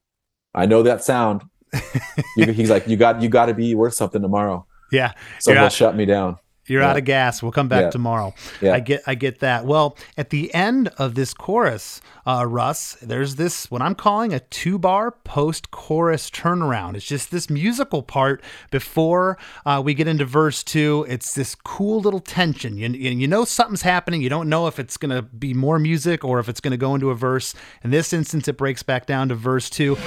I 0.53 0.65
know 0.65 0.83
that 0.83 1.01
sound. 1.03 1.43
He's 2.35 2.69
like 2.69 2.85
you 2.87 2.97
got 2.97 3.21
you 3.21 3.29
got 3.29 3.45
to 3.45 3.53
be 3.53 3.73
worth 3.75 3.93
something 3.93 4.21
tomorrow. 4.21 4.65
Yeah. 4.91 5.13
so 5.39 5.51
You're 5.51 5.61
he'll 5.61 5.69
shut 5.69 5.95
me 5.95 6.05
down 6.05 6.37
You're 6.71 6.81
Yeah. 6.81 6.89
out 6.91 6.97
of 6.97 7.05
gas. 7.05 7.43
We'll 7.43 7.51
come 7.51 7.67
back 7.67 7.81
Yeah. 7.83 7.89
tomorrow. 7.91 8.33
Yeah. 8.61 8.73
I 8.73 8.79
get 8.79 9.03
I 9.05 9.15
get 9.15 9.39
that. 9.41 9.65
Well, 9.65 9.97
at 10.17 10.29
the 10.29 10.53
end 10.53 10.87
of 10.97 11.15
this 11.15 11.33
chorus, 11.33 12.01
uh, 12.25 12.45
Russ, 12.47 12.97
there's 13.01 13.35
this 13.35 13.69
what 13.69 13.81
I'm 13.81 13.93
calling 13.95 14.33
a 14.33 14.39
two 14.39 14.79
bar 14.79 15.11
post 15.11 15.69
chorus 15.71 16.29
turnaround. 16.29 16.95
It's 16.95 17.05
just 17.05 17.29
this 17.31 17.49
musical 17.49 18.01
part 18.03 18.41
before 18.71 19.37
uh, 19.65 19.81
we 19.83 19.93
get 19.93 20.07
into 20.07 20.25
verse 20.25 20.63
two. 20.63 21.05
It's 21.09 21.33
this 21.35 21.55
cool 21.55 21.99
little 21.99 22.19
tension. 22.21 22.77
You, 22.77 22.87
you, 22.89 23.11
you 23.11 23.27
know 23.27 23.43
something's 23.45 23.81
happening. 23.81 24.21
You 24.21 24.29
don't 24.29 24.47
know 24.49 24.67
if 24.67 24.79
it's 24.79 24.97
going 24.97 25.13
to 25.15 25.21
be 25.21 25.53
more 25.53 25.77
music 25.79 26.23
or 26.23 26.39
if 26.39 26.47
it's 26.47 26.59
going 26.61 26.71
to 26.71 26.77
go 26.77 26.95
into 26.95 27.09
a 27.09 27.15
verse. 27.15 27.53
In 27.83 27.91
this 27.91 28.13
instance, 28.13 28.47
it 28.47 28.57
breaks 28.57 28.83
back 28.83 29.05
down 29.05 29.29
to 29.29 29.35
verse 29.35 29.69
two. 29.69 29.97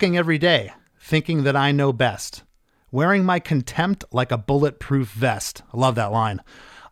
Walking 0.00 0.16
every 0.16 0.38
day, 0.38 0.72
thinking 0.98 1.42
that 1.42 1.54
I 1.54 1.72
know 1.72 1.92
best. 1.92 2.42
Wearing 2.90 3.22
my 3.22 3.38
contempt 3.38 4.02
like 4.10 4.32
a 4.32 4.38
bulletproof 4.38 5.10
vest. 5.10 5.60
I 5.74 5.76
love 5.76 5.94
that 5.96 6.10
line. 6.10 6.40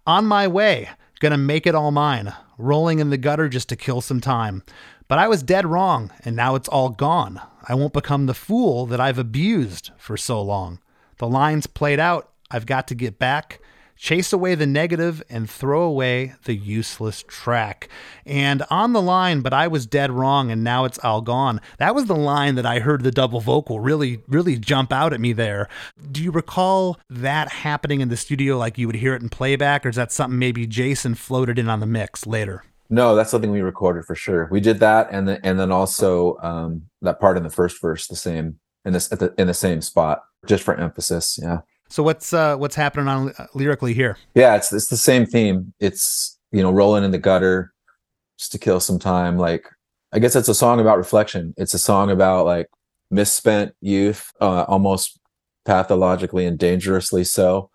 On 0.06 0.26
my 0.26 0.46
way, 0.46 0.90
gonna 1.18 1.38
make 1.38 1.66
it 1.66 1.74
all 1.74 1.90
mine. 1.90 2.34
Rolling 2.58 2.98
in 2.98 3.08
the 3.08 3.16
gutter 3.16 3.48
just 3.48 3.70
to 3.70 3.76
kill 3.76 4.02
some 4.02 4.20
time. 4.20 4.62
But 5.08 5.18
I 5.18 5.26
was 5.26 5.42
dead 5.42 5.64
wrong, 5.64 6.12
and 6.22 6.36
now 6.36 6.54
it's 6.54 6.68
all 6.68 6.90
gone. 6.90 7.40
I 7.66 7.74
won't 7.74 7.94
become 7.94 8.26
the 8.26 8.34
fool 8.34 8.84
that 8.84 9.00
I've 9.00 9.18
abused 9.18 9.90
for 9.96 10.18
so 10.18 10.42
long. 10.42 10.78
The 11.16 11.28
line's 11.28 11.66
played 11.66 11.98
out. 11.98 12.30
I've 12.50 12.66
got 12.66 12.86
to 12.88 12.94
get 12.94 13.18
back. 13.18 13.62
Chase 13.98 14.32
away 14.32 14.54
the 14.54 14.66
negative 14.66 15.22
and 15.28 15.50
throw 15.50 15.82
away 15.82 16.34
the 16.44 16.54
useless 16.54 17.24
track. 17.26 17.88
And 18.24 18.62
on 18.70 18.92
the 18.92 19.02
line, 19.02 19.40
but 19.40 19.52
I 19.52 19.68
was 19.68 19.86
dead 19.86 20.10
wrong 20.10 20.50
and 20.50 20.64
now 20.64 20.84
it's 20.84 20.98
all 21.00 21.20
gone. 21.20 21.60
That 21.78 21.94
was 21.94 22.06
the 22.06 22.16
line 22.16 22.54
that 22.54 22.66
I 22.66 22.78
heard 22.78 23.02
the 23.02 23.10
double 23.10 23.40
vocal 23.40 23.80
really, 23.80 24.22
really 24.28 24.56
jump 24.58 24.92
out 24.92 25.12
at 25.12 25.20
me 25.20 25.32
there. 25.32 25.68
Do 26.10 26.22
you 26.22 26.30
recall 26.30 26.98
that 27.10 27.50
happening 27.50 28.00
in 28.00 28.08
the 28.08 28.16
studio 28.16 28.56
like 28.56 28.78
you 28.78 28.86
would 28.86 28.96
hear 28.96 29.14
it 29.14 29.22
in 29.22 29.28
playback, 29.28 29.84
or 29.84 29.88
is 29.88 29.96
that 29.96 30.12
something 30.12 30.38
maybe 30.38 30.66
Jason 30.66 31.14
floated 31.14 31.58
in 31.58 31.68
on 31.68 31.80
the 31.80 31.86
mix 31.86 32.26
later? 32.26 32.64
No, 32.90 33.14
that's 33.14 33.30
something 33.30 33.50
we 33.50 33.60
recorded 33.60 34.04
for 34.04 34.14
sure. 34.14 34.48
We 34.50 34.60
did 34.60 34.80
that, 34.80 35.08
and 35.10 35.28
then 35.28 35.40
and 35.42 35.60
then 35.60 35.70
also 35.70 36.38
um, 36.42 36.82
that 37.02 37.20
part 37.20 37.36
in 37.36 37.42
the 37.42 37.50
first 37.50 37.80
verse, 37.80 38.06
the 38.06 38.16
same 38.16 38.58
in 38.84 38.92
this 38.94 39.08
the 39.08 39.34
in 39.36 39.46
the 39.46 39.54
same 39.54 39.82
spot, 39.82 40.22
just 40.46 40.64
for 40.64 40.74
emphasis. 40.74 41.38
Yeah. 41.40 41.58
So 41.88 42.02
what's 42.02 42.32
uh, 42.32 42.56
what's 42.56 42.76
happening 42.76 43.08
on 43.08 43.32
uh, 43.38 43.46
lyrically 43.54 43.94
here? 43.94 44.16
Yeah, 44.34 44.56
it's 44.56 44.72
it's 44.72 44.88
the 44.88 44.96
same 44.96 45.26
theme. 45.26 45.72
It's 45.80 46.38
you 46.52 46.62
know 46.62 46.70
rolling 46.70 47.04
in 47.04 47.10
the 47.10 47.18
gutter 47.18 47.72
just 48.38 48.52
to 48.52 48.58
kill 48.58 48.80
some 48.80 48.98
time. 48.98 49.38
Like 49.38 49.66
I 50.12 50.18
guess 50.18 50.36
it's 50.36 50.48
a 50.48 50.54
song 50.54 50.80
about 50.80 50.98
reflection. 50.98 51.54
It's 51.56 51.74
a 51.74 51.78
song 51.78 52.10
about 52.10 52.44
like 52.44 52.68
misspent 53.10 53.74
youth, 53.80 54.30
uh, 54.40 54.64
almost 54.68 55.18
pathologically 55.64 56.46
and 56.46 56.58
dangerously 56.58 57.24
so, 57.24 57.70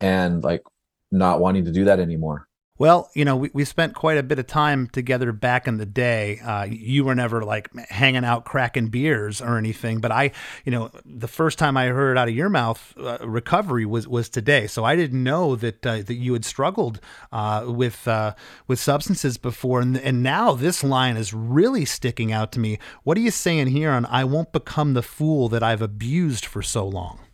and 0.00 0.42
like 0.42 0.62
not 1.10 1.40
wanting 1.40 1.64
to 1.64 1.72
do 1.72 1.84
that 1.84 2.00
anymore. 2.00 2.48
Well, 2.78 3.10
you 3.14 3.24
know, 3.24 3.36
we, 3.36 3.50
we 3.54 3.64
spent 3.64 3.94
quite 3.94 4.18
a 4.18 4.22
bit 4.22 4.38
of 4.38 4.46
time 4.46 4.88
together 4.88 5.32
back 5.32 5.66
in 5.66 5.78
the 5.78 5.86
day. 5.86 6.40
Uh, 6.40 6.64
you 6.64 7.04
were 7.04 7.14
never 7.14 7.42
like 7.42 7.74
hanging 7.88 8.24
out 8.24 8.44
cracking 8.44 8.88
beers 8.88 9.40
or 9.40 9.56
anything, 9.56 10.00
but 10.00 10.12
I, 10.12 10.32
you 10.64 10.72
know, 10.72 10.90
the 11.04 11.28
first 11.28 11.58
time 11.58 11.76
I 11.76 11.86
heard 11.86 12.18
out 12.18 12.28
of 12.28 12.34
your 12.34 12.50
mouth, 12.50 12.94
uh, 12.98 13.18
recovery 13.22 13.86
was 13.86 14.06
was 14.06 14.28
today. 14.28 14.66
So 14.66 14.84
I 14.84 14.94
didn't 14.94 15.22
know 15.22 15.56
that 15.56 15.86
uh, 15.86 16.02
that 16.02 16.14
you 16.14 16.34
had 16.34 16.44
struggled 16.44 17.00
uh, 17.32 17.64
with 17.66 18.06
uh, 18.06 18.34
with 18.66 18.78
substances 18.78 19.38
before, 19.38 19.80
and 19.80 19.96
and 19.98 20.22
now 20.22 20.52
this 20.52 20.84
line 20.84 21.16
is 21.16 21.32
really 21.32 21.86
sticking 21.86 22.30
out 22.30 22.52
to 22.52 22.60
me. 22.60 22.78
What 23.04 23.16
are 23.16 23.22
you 23.22 23.30
saying 23.30 23.68
here 23.68 23.90
on 23.90 24.04
"I 24.06 24.24
won't 24.24 24.52
become 24.52 24.92
the 24.92 25.02
fool 25.02 25.48
that 25.48 25.62
I've 25.62 25.82
abused 25.82 26.44
for 26.44 26.62
so 26.62 26.86
long"? 26.86 27.25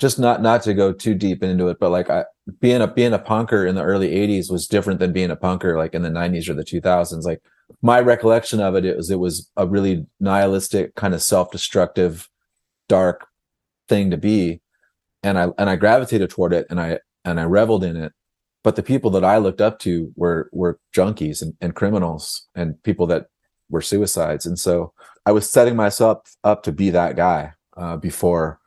Just 0.00 0.18
not 0.18 0.42
not 0.42 0.62
to 0.62 0.74
go 0.74 0.92
too 0.92 1.14
deep 1.14 1.42
into 1.42 1.68
it, 1.68 1.78
but 1.78 1.90
like 1.90 2.10
I 2.10 2.24
being 2.58 2.80
a 2.80 2.88
being 2.88 3.12
a 3.12 3.18
punker 3.18 3.68
in 3.68 3.74
the 3.74 3.84
early 3.84 4.10
80s 4.10 4.50
was 4.50 4.66
different 4.66 4.98
than 4.98 5.12
being 5.12 5.30
a 5.30 5.36
punker 5.36 5.76
like 5.76 5.94
in 5.94 6.02
the 6.02 6.08
90s 6.08 6.48
or 6.48 6.54
the 6.54 6.64
2000s 6.64 7.24
like 7.24 7.42
my 7.82 8.00
recollection 8.00 8.60
of 8.60 8.74
it, 8.74 8.84
it 8.84 8.96
was 8.96 9.10
it 9.10 9.18
was 9.18 9.50
a 9.56 9.66
really 9.66 10.06
nihilistic 10.18 10.94
kind 10.94 11.14
of 11.14 11.22
self-destructive 11.22 12.28
dark 12.88 13.26
thing 13.88 14.10
to 14.10 14.16
be. 14.16 14.60
And 15.22 15.38
i 15.38 15.48
and 15.58 15.68
i 15.68 15.76
gravitated 15.76 16.30
toward 16.30 16.52
it 16.52 16.66
and 16.70 16.80
i 16.80 16.98
and 17.24 17.38
i 17.38 17.44
reveled 17.44 17.84
in 17.84 17.96
it. 17.96 18.12
But 18.62 18.76
the 18.76 18.82
people 18.82 19.10
that 19.12 19.24
i 19.24 19.38
looked 19.38 19.60
up 19.60 19.78
to 19.80 20.12
were 20.16 20.48
were 20.52 20.78
junkies 20.94 21.42
and, 21.42 21.54
and 21.60 21.74
criminals 21.74 22.46
and 22.54 22.82
people 22.82 23.06
that 23.08 23.26
were 23.68 23.82
suicides. 23.82 24.46
And 24.46 24.58
so 24.58 24.92
i 25.26 25.32
was 25.32 25.50
setting 25.50 25.76
myself 25.76 26.36
up 26.44 26.62
to 26.64 26.72
be 26.72 26.90
that 26.90 27.16
guy 27.16 27.52
uh, 27.76 27.96
before 27.96 28.59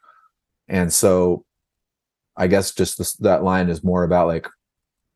and 0.68 0.92
so 0.92 1.46
I 2.36 2.48
guess 2.48 2.74
just 2.74 2.98
this, 2.98 3.14
that 3.18 3.44
line 3.44 3.70
is 3.70 3.84
more 3.84 4.04
about 4.04 4.28
like 4.28 4.48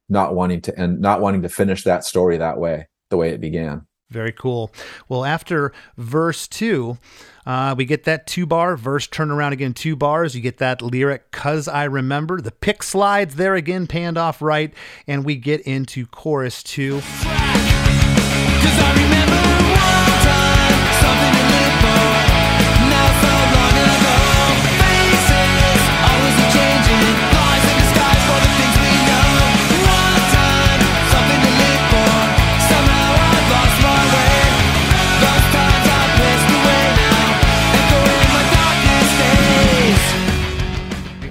not 0.09 0.35
wanting 0.35 0.61
to 0.61 0.79
and 0.79 0.99
not 0.99 1.21
wanting 1.21 1.41
to 1.43 1.49
finish 1.49 1.83
that 1.83 2.05
story 2.05 2.37
that 2.37 2.59
way, 2.59 2.87
the 3.09 3.17
way 3.17 3.29
it 3.29 3.41
began. 3.41 3.85
Very 4.09 4.31
cool. 4.31 4.71
Well, 5.09 5.25
after 5.25 5.73
verse 5.97 6.47
two, 6.47 6.97
uh, 7.45 7.75
we 7.77 7.83
get 7.83 8.05
that 8.05 8.25
two 8.25 8.45
bar 8.45 8.77
verse 8.77 9.05
turn 9.05 9.31
around 9.31 9.51
again, 9.51 9.73
two 9.73 9.97
bars. 9.97 10.33
You 10.33 10.41
get 10.41 10.59
that 10.59 10.81
lyric, 10.81 11.31
cause 11.31 11.67
I 11.67 11.83
remember. 11.83 12.39
The 12.39 12.51
pick 12.51 12.83
slides 12.83 13.35
there 13.35 13.55
again, 13.55 13.85
panned 13.85 14.17
off 14.17 14.41
right, 14.41 14.73
and 15.07 15.25
we 15.25 15.35
get 15.35 15.59
into 15.61 16.05
chorus 16.05 16.63
two. 16.63 17.01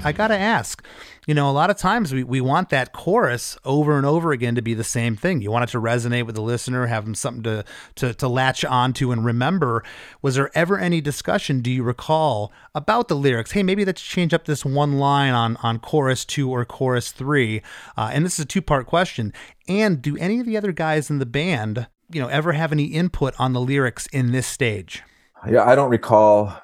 I 0.06 0.12
got 0.12 0.28
to 0.28 0.38
ask, 0.38 0.84
you 1.26 1.34
know, 1.34 1.50
a 1.50 1.52
lot 1.52 1.68
of 1.68 1.76
times 1.76 2.14
we, 2.14 2.22
we 2.22 2.40
want 2.40 2.68
that 2.68 2.92
chorus 2.92 3.58
over 3.64 3.96
and 3.96 4.06
over 4.06 4.30
again 4.30 4.54
to 4.54 4.62
be 4.62 4.72
the 4.72 4.84
same 4.84 5.16
thing. 5.16 5.42
You 5.42 5.50
want 5.50 5.64
it 5.64 5.72
to 5.72 5.80
resonate 5.80 6.26
with 6.26 6.36
the 6.36 6.42
listener, 6.42 6.86
have 6.86 7.04
them 7.04 7.16
something 7.16 7.42
to, 7.42 7.64
to, 7.96 8.14
to 8.14 8.28
latch 8.28 8.64
onto 8.64 9.10
and 9.10 9.24
remember. 9.24 9.82
Was 10.22 10.36
there 10.36 10.56
ever 10.56 10.78
any 10.78 11.00
discussion, 11.00 11.60
do 11.60 11.72
you 11.72 11.82
recall, 11.82 12.52
about 12.72 13.08
the 13.08 13.16
lyrics? 13.16 13.50
Hey, 13.50 13.64
maybe 13.64 13.84
let's 13.84 14.00
change 14.00 14.32
up 14.32 14.44
this 14.44 14.64
one 14.64 14.98
line 14.98 15.34
on, 15.34 15.56
on 15.56 15.80
chorus 15.80 16.24
two 16.24 16.50
or 16.50 16.64
chorus 16.64 17.10
three. 17.10 17.60
Uh, 17.96 18.10
and 18.12 18.24
this 18.24 18.34
is 18.34 18.44
a 18.44 18.46
two 18.46 18.62
part 18.62 18.86
question. 18.86 19.32
And 19.66 20.00
do 20.00 20.16
any 20.18 20.38
of 20.38 20.46
the 20.46 20.56
other 20.56 20.70
guys 20.70 21.10
in 21.10 21.18
the 21.18 21.26
band, 21.26 21.88
you 22.12 22.20
know, 22.20 22.28
ever 22.28 22.52
have 22.52 22.70
any 22.70 22.84
input 22.84 23.34
on 23.40 23.54
the 23.54 23.60
lyrics 23.60 24.06
in 24.12 24.30
this 24.30 24.46
stage? 24.46 25.02
Yeah, 25.50 25.64
I 25.64 25.74
don't 25.74 25.90
recall 25.90 26.56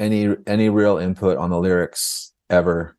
any 0.00 0.34
any 0.48 0.68
real 0.68 0.98
input 0.98 1.38
on 1.38 1.50
the 1.50 1.58
lyrics 1.58 2.32
ever. 2.50 2.96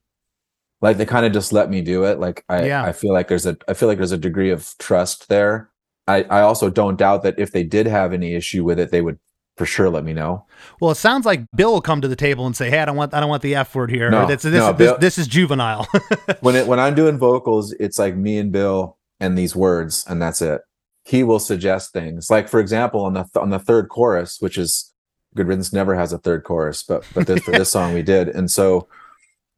Like 0.82 0.98
they 0.98 1.06
kind 1.06 1.26
of 1.26 1.34
just 1.34 1.52
let 1.54 1.70
me 1.70 1.82
do 1.82 2.04
it. 2.04 2.20
Like 2.20 2.44
i 2.50 2.66
Yeah. 2.66 2.84
i 2.84 2.92
feel 2.92 3.14
like 3.14 3.28
there's 3.28 3.46
a 3.46 3.58
i 3.68 3.74
feel 3.74 3.88
like 3.90 3.98
there's 3.98 4.12
a 4.12 4.18
degree 4.18 4.52
of 4.52 4.74
trust 4.80 5.30
there. 5.30 5.70
I 6.08 6.24
i 6.24 6.42
also 6.42 6.70
don't 6.70 6.98
doubt 6.98 7.24
that 7.24 7.40
if 7.40 7.52
they 7.52 7.64
did 7.64 7.88
have 7.88 8.14
any 8.14 8.36
issue 8.36 8.64
with 8.64 8.80
it 8.80 8.92
they 8.92 9.02
would 9.02 9.20
for 9.56 9.66
sure 9.66 9.90
let 9.90 10.04
me 10.04 10.14
know. 10.14 10.46
Well, 10.80 10.92
it 10.92 10.96
sounds 10.96 11.26
like 11.26 11.44
Bill 11.56 11.74
will 11.74 11.82
come 11.82 12.00
to 12.02 12.08
the 12.08 12.16
table 12.16 12.46
and 12.46 12.56
say, 12.56 12.70
"Hey, 12.70 12.78
I 12.78 12.86
don't 12.86 12.96
want, 12.96 13.16
I 13.16 13.20
don't 13.20 13.30
want 13.30 13.42
the 13.42 13.56
F 13.56 13.74
word 13.74 13.90
here. 13.90 14.12
No, 14.12 14.28
this, 14.28 14.44
this, 14.44 14.54
no, 14.54 14.72
this, 14.72 14.94
this 15.00 15.18
is 15.18 15.26
juvenile." 15.28 15.88
when 16.42 16.56
it 16.56 16.68
when 16.68 16.80
i'm 16.80 16.94
doing 16.94 17.18
vocals 17.18 17.72
it's 17.80 17.98
like 17.98 18.16
me 18.16 18.38
and 18.38 18.52
bill 18.52 18.98
and 19.20 19.36
these 19.36 19.56
words 19.56 20.06
and 20.08 20.22
that's 20.22 20.42
it. 20.44 20.62
He 21.06 21.24
will 21.24 21.40
suggest 21.40 21.92
things. 21.92 22.30
Like 22.30 22.48
for 22.50 22.60
example 22.60 23.04
on 23.04 23.14
the 23.14 23.24
th- 23.24 23.42
on 23.42 23.50
the 23.50 23.58
third 23.58 23.90
chorus 23.90 24.38
which 24.40 24.60
is 24.60 24.94
good 25.36 25.48
riddance 25.48 25.74
never 25.74 25.96
has 25.96 26.14
a 26.14 26.18
third 26.20 26.44
chorus 26.44 26.84
but 26.84 27.04
but 27.16 27.26
this, 27.26 27.42
for 27.42 27.52
this 27.60 27.72
song 27.72 27.96
we 27.96 28.04
did. 28.04 28.28
And 28.30 28.52
so 28.52 28.88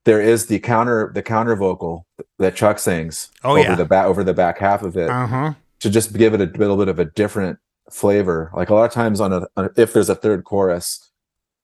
there 0.09 0.19
is 0.21 0.47
the 0.47 0.57
counter 0.59 1.11
the 1.13 1.21
counter 1.21 1.55
vocal 1.55 2.07
that 2.39 2.55
chuck 2.55 2.79
sings 2.79 3.29
Oh, 3.43 3.51
over 3.51 3.59
yeah. 3.61 3.75
the 3.75 3.85
back 3.85 4.05
over 4.07 4.23
the 4.23 4.33
back 4.33 4.57
half 4.57 4.81
of 4.81 4.97
it 4.97 5.09
uh 5.09 5.27
huh. 5.27 5.53
to 5.81 5.89
just 5.89 6.13
give 6.17 6.33
it 6.33 6.41
a 6.41 6.57
little 6.57 6.77
bit 6.77 6.87
of 6.87 6.97
a 6.97 7.05
different 7.05 7.59
flavor. 7.91 8.51
Like 8.55 8.69
a 8.69 8.73
lot 8.75 8.85
of 8.85 8.91
times 8.91 9.19
on 9.21 9.31
a, 9.33 9.41
on 9.55 9.65
a- 9.65 9.81
if 9.81 9.93
there's 9.93 10.09
a 10.09 10.15
third 10.15 10.43
chorus, 10.45 11.11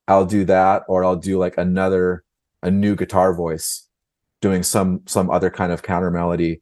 I'll 0.08 0.26
do 0.26 0.44
that 0.46 0.84
or 0.88 1.04
I'll 1.04 1.16
do 1.16 1.38
like 1.40 1.58
another 1.58 2.24
a 2.62 2.70
new 2.70 2.96
guitar 2.96 3.34
voice 3.34 3.88
doing 4.42 4.62
some 4.64 5.02
some 5.08 5.30
other 5.32 5.50
kind 5.50 5.72
of 5.72 5.82
counter 5.82 6.12
melody 6.12 6.62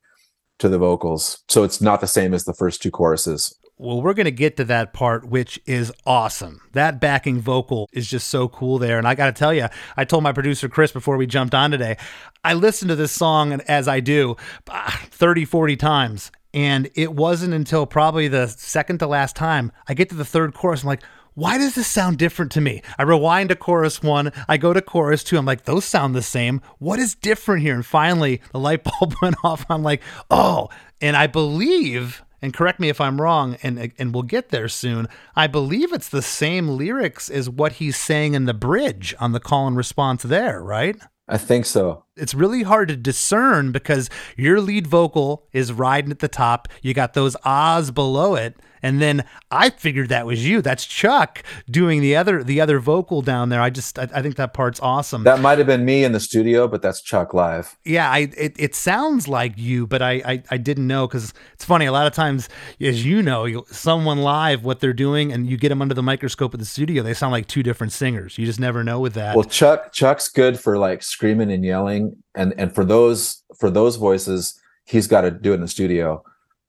to 0.60 0.70
the 0.70 0.78
vocals. 0.78 1.44
So 1.50 1.64
it's 1.64 1.82
not 1.82 2.00
the 2.02 2.08
same 2.08 2.34
as 2.34 2.46
the 2.46 2.54
first 2.54 2.82
two 2.82 2.92
choruses. 2.92 3.54
Well, 3.78 4.02
we're 4.02 4.14
going 4.14 4.26
to 4.26 4.32
get 4.32 4.58
to 4.58 4.64
that 4.66 4.94
part, 4.94 5.28
which 5.28 5.60
is 5.66 5.92
awesome. 6.06 6.62
That 6.74 7.02
backing 7.02 7.42
vocal 7.42 7.90
is 7.92 8.08
just 8.08 8.28
so 8.28 8.48
cool 8.48 8.78
there. 8.78 9.00
And 9.00 9.08
I 9.08 9.16
got 9.16 9.26
to 9.26 9.32
tell 9.32 9.54
you, 9.54 9.68
I 9.98 10.06
told 10.06 10.24
my 10.24 10.32
producer, 10.32 10.70
Chris, 10.70 10.92
before 10.92 11.18
we 11.18 11.26
jumped 11.26 11.56
on 11.56 11.72
today, 11.72 11.98
I 12.44 12.54
listened 12.54 12.90
to 12.90 12.96
this 12.96 13.12
song, 13.12 13.54
as 13.62 13.88
I 13.88 14.00
do, 14.00 14.38
ah, 14.70 15.02
30, 15.10 15.46
40 15.46 15.76
times. 15.76 16.32
And 16.54 16.90
it 16.94 17.14
wasn't 17.14 17.56
until 17.56 17.88
probably 17.88 18.28
the 18.28 18.48
second 18.48 19.00
to 19.00 19.08
last 19.08 19.36
time 19.36 19.72
I 19.88 19.96
get 19.96 20.10
to 20.10 20.16
the 20.16 20.26
third 20.26 20.54
chorus. 20.54 20.84
I'm 20.84 20.88
like, 20.88 21.02
why 21.34 21.58
does 21.58 21.74
this 21.74 21.88
sound 21.88 22.20
different 22.20 22.52
to 22.52 22.62
me? 22.62 22.84
I 23.00 23.04
rewind 23.04 23.50
to 23.50 23.56
chorus 23.56 24.04
one, 24.04 24.32
I 24.48 24.58
go 24.58 24.72
to 24.72 24.82
chorus 24.84 25.24
two. 25.24 25.38
I'm 25.38 25.46
like, 25.46 25.66
those 25.66 25.84
sound 25.84 26.14
the 26.14 26.22
same. 26.22 26.62
What 26.78 27.00
is 27.00 27.16
different 27.16 27.64
here? 27.64 27.74
And 27.74 27.86
finally, 27.86 28.40
the 28.52 28.60
light 28.60 28.84
bulb 28.84 29.16
went 29.22 29.38
off. 29.44 29.66
I'm 29.68 29.82
like, 29.82 30.04
oh, 30.30 30.70
and 31.02 31.18
I 31.18 31.26
believe, 31.26 32.24
and 32.44 32.54
correct 32.54 32.78
me 32.78 32.90
if 32.90 33.00
I'm 33.00 33.22
wrong, 33.22 33.56
and 33.64 33.94
and 33.98 34.14
we'll 34.14 34.24
get 34.24 34.50
there 34.50 34.68
soon. 34.68 35.08
I 35.34 35.48
believe 35.48 35.94
it's 35.94 36.10
the 36.10 36.22
same 36.22 36.68
lyrics 36.68 37.30
as 37.30 37.50
what 37.50 37.74
he's 37.74 37.96
saying 37.96 38.34
in 38.34 38.44
the 38.44 38.54
bridge 38.54 39.16
on 39.18 39.32
the 39.32 39.40
call 39.40 39.66
and 39.66 39.78
response 39.78 40.24
there, 40.24 40.62
right? 40.62 40.98
I 41.26 41.38
think 41.38 41.66
so. 41.66 42.04
it's 42.18 42.34
really 42.34 42.64
hard 42.64 42.90
to 42.90 42.98
discern 42.98 43.72
because 43.72 44.10
your 44.36 44.60
lead 44.60 44.88
vocal 44.88 45.48
is 45.54 45.72
riding 45.72 46.12
at 46.12 46.20
the 46.20 46.28
top. 46.28 46.68
You 46.82 46.94
got 46.94 47.14
those 47.14 47.38
ahs 47.46 47.92
below 47.92 48.36
it. 48.36 48.58
And 48.84 49.02
then 49.02 49.24
I 49.50 49.70
figured 49.72 50.10
that 50.10 50.26
was 50.26 50.48
you. 50.48 50.62
That's 50.62 50.86
Chuck 50.86 51.42
doing 51.70 52.02
the 52.02 52.16
other 52.16 52.44
the 52.44 52.62
other 52.62 52.80
vocal 52.80 53.22
down 53.22 53.50
there. 53.50 53.62
I 53.62 53.70
just 53.70 53.98
I, 53.98 54.10
I 54.14 54.22
think 54.22 54.36
that 54.36 54.54
part's 54.54 54.80
awesome. 54.80 55.24
That 55.24 55.40
might 55.40 55.58
have 55.58 55.68
been 55.68 55.86
me 55.86 56.04
in 56.04 56.12
the 56.12 56.20
studio, 56.20 56.68
but 56.68 56.82
that's 56.82 57.02
Chuck 57.02 57.34
live. 57.34 57.78
yeah, 57.84 58.12
I 58.12 58.30
it, 58.38 58.54
it 58.60 58.76
sounds 58.76 59.28
like 59.28 59.58
you, 59.58 59.88
but 59.88 60.02
I 60.02 60.12
I, 60.26 60.44
I 60.52 60.58
didn't 60.58 60.86
know 60.86 61.08
because 61.08 61.34
it's 61.54 61.66
funny. 61.66 61.86
A 61.86 61.92
lot 61.92 62.06
of 62.06 62.14
times, 62.14 62.50
as 62.80 63.06
you 63.06 63.24
know, 63.24 63.46
you, 63.46 63.66
someone 63.72 64.22
live 64.22 64.64
what 64.64 64.82
they're 64.82 64.94
doing, 64.94 65.32
and 65.32 65.48
you 65.48 65.58
get 65.58 65.70
them 65.70 65.82
under 65.82 65.96
the 65.96 66.04
microscope 66.04 66.54
at 66.54 66.60
the 66.60 66.66
studio, 66.66 67.02
they 67.02 67.14
sound 67.14 67.32
like 67.32 67.48
two 67.48 67.64
different 67.64 67.94
singers. 67.94 68.38
You 68.38 68.46
just 68.46 68.60
never 68.60 68.84
know 68.84 69.00
with 69.00 69.14
that. 69.14 69.36
Well, 69.36 69.46
Chuck 69.46 69.94
Chuck's 69.94 70.28
good 70.28 70.60
for 70.60 70.78
like 70.78 71.02
screaming 71.02 71.52
and 71.52 71.64
yelling 71.64 72.18
and 72.36 72.54
and 72.58 72.74
for 72.74 72.86
those 72.86 73.44
for 73.58 73.70
those 73.70 73.96
voices 73.96 74.60
he's 74.86 75.08
got 75.08 75.22
to 75.22 75.32
do 75.32 75.52
it 75.52 75.56
in 75.56 75.62
the 75.62 75.68
studio 75.68 76.24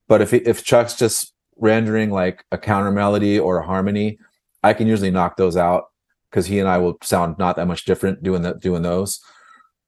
but 0.08 0.20
if 0.20 0.30
he, 0.30 0.38
if 0.38 0.64
chuck's 0.64 0.94
just 0.94 1.34
rendering 1.57 2.11
like 2.11 2.44
a 2.52 2.59
counter 2.59 2.90
melody 2.90 3.38
or 3.38 3.59
a 3.59 3.66
harmony 3.66 4.18
i 4.62 4.72
can 4.72 4.86
usually 4.86 5.11
knock 5.11 5.36
those 5.36 5.57
out 5.57 5.84
because 6.30 6.46
he 6.46 6.59
and 6.59 6.68
i 6.68 6.78
will 6.78 6.96
sound 7.02 7.36
not 7.38 7.57
that 7.57 7.66
much 7.66 7.84
different 7.84 8.22
doing 8.22 8.42
that 8.42 8.61
doing 8.61 8.82
those 8.82 9.20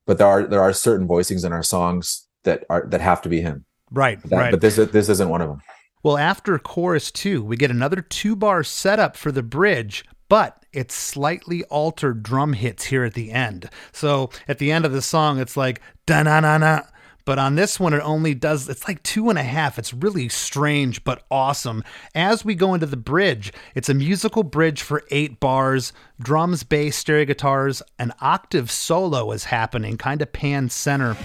but 0.07 0.19
there 0.19 0.27
are 0.27 0.45
there 0.47 0.63
are 0.63 0.73
certain 0.73 1.09
voicings 1.09 1.45
in 1.45 1.53
our 1.53 1.63
songs 1.63 2.27
that 2.45 2.65
are 2.71 2.87
that 2.89 3.01
have 3.01 3.21
to 3.23 3.29
be 3.29 3.41
him 3.41 3.65
Right, 3.93 4.21
That- 4.25 4.37
right. 4.37 4.51
but 4.51 4.61
this 4.61 4.77
this 4.77 5.09
isn't 5.09 5.29
one 5.29 5.43
of 5.43 5.49
them 5.49 5.61
Well, 6.03 6.19
after 6.19 6.59
chorus 6.59 7.11
two, 7.13 7.43
we 7.43 7.57
get 7.57 7.71
another 7.71 8.01
two 8.01 8.35
bar 8.37 8.63
setup 8.65 9.17
for 9.17 9.33
the 9.33 9.43
bridge, 9.43 10.05
but 10.29 10.65
it's 10.73 10.95
slightly 10.95 11.63
altered 11.65 12.23
drum 12.23 12.53
hits 12.53 12.85
here 12.85 13.03
at 13.05 13.15
the 13.15 13.31
end. 13.33 13.69
So 13.93 14.31
at 14.47 14.59
the 14.59 14.71
end 14.71 14.85
of 14.85 14.93
the 14.93 15.03
song, 15.03 15.39
it's 15.41 15.57
like 15.57 15.81
da 16.07 16.23
na 16.25 16.41
na 16.41 16.59
na. 16.59 16.83
But 17.27 17.41
on 17.41 17.57
this 17.57 17.79
one, 17.81 17.93
it 17.93 18.01
only 18.03 18.35
does, 18.35 18.69
it's 18.69 18.87
like 18.87 19.03
two 19.03 19.29
and 19.29 19.39
a 19.39 19.43
half. 19.43 19.79
It's 19.79 19.93
really 19.93 20.29
strange, 20.29 21.03
but 21.03 21.25
awesome. 21.29 21.83
As 22.15 22.45
we 22.45 22.55
go 22.55 22.73
into 22.73 22.87
the 22.87 22.97
bridge, 22.97 23.53
it's 23.75 23.89
a 23.89 23.95
musical 23.95 24.45
bridge 24.45 24.81
for 24.81 25.03
eight 25.11 25.41
bars, 25.41 25.93
drums, 26.23 26.63
bass, 26.63 26.97
stereo 26.97 27.25
guitars, 27.25 27.83
an 27.99 28.13
octave 28.21 28.71
solo 28.71 29.33
is 29.33 29.45
happening, 29.45 29.99
kind 29.99 30.23
of 30.23 30.33
pan 30.33 30.71
center. 30.71 31.17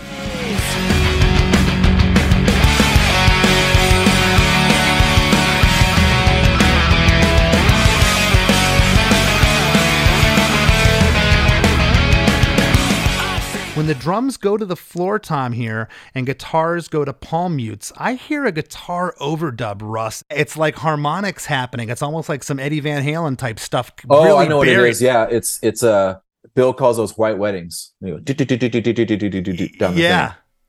the 13.92 14.00
drums 14.00 14.38
go 14.38 14.56
to 14.56 14.66
the 14.66 14.78
floor 14.78 15.20
tom 15.20 15.52
here 15.52 15.90
and 16.16 16.26
guitars 16.26 16.88
go 16.88 17.04
to 17.04 17.12
palm 17.12 17.58
mutes, 17.58 17.92
I 17.98 18.14
hear 18.14 18.46
a 18.46 18.52
guitar 18.54 19.14
overdub, 19.20 19.82
Russ. 19.82 20.24
It's 20.30 20.56
like 20.56 20.76
harmonics 20.76 21.48
happening. 21.48 21.90
It's 21.90 22.02
almost 22.02 22.30
like 22.30 22.42
some 22.42 22.58
Eddie 22.58 22.80
Van 22.80 23.04
Halen 23.04 23.38
type 23.38 23.60
stuff. 23.60 23.92
Oh, 24.10 24.24
really 24.24 24.46
I 24.46 24.48
know 24.48 24.62
buried. 24.62 24.78
what 24.78 24.88
it 24.88 24.90
is. 24.92 25.02
Yeah, 25.02 25.28
it's 25.30 25.60
it's 25.62 25.84
a 25.84 25.92
uh, 25.92 26.20
Bill 26.56 26.74
calls 26.74 26.96
those 26.96 27.18
white 27.18 27.38
weddings. 27.38 27.92
Yeah. 28.00 28.20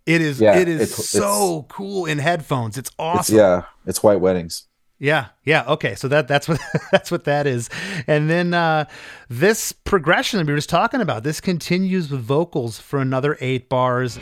It 0.04 0.20
is 0.20 0.40
yeah, 0.40 0.58
it 0.58 0.66
is 0.66 0.80
it's, 0.80 1.08
so 1.08 1.60
it's, 1.60 1.72
cool 1.72 2.06
in 2.06 2.18
headphones. 2.18 2.76
It's 2.76 2.90
awesome. 2.98 3.20
It's, 3.20 3.30
yeah, 3.30 3.62
it's 3.86 4.02
white 4.02 4.20
weddings. 4.20 4.64
Yeah, 5.02 5.30
yeah. 5.44 5.64
Okay, 5.66 5.96
so 5.96 6.06
that 6.06 6.28
that's 6.28 6.46
what 6.46 6.60
that's 6.92 7.10
what 7.10 7.24
that 7.24 7.44
is. 7.44 7.68
And 8.06 8.30
then 8.30 8.54
uh, 8.54 8.84
this 9.28 9.72
progression 9.72 10.38
that 10.38 10.46
we 10.46 10.52
were 10.52 10.58
just 10.58 10.68
talking 10.68 11.00
about, 11.00 11.24
this 11.24 11.40
continues 11.40 12.08
with 12.08 12.20
vocals 12.20 12.78
for 12.78 13.00
another 13.00 13.36
eight 13.40 13.68
bars. 13.68 14.20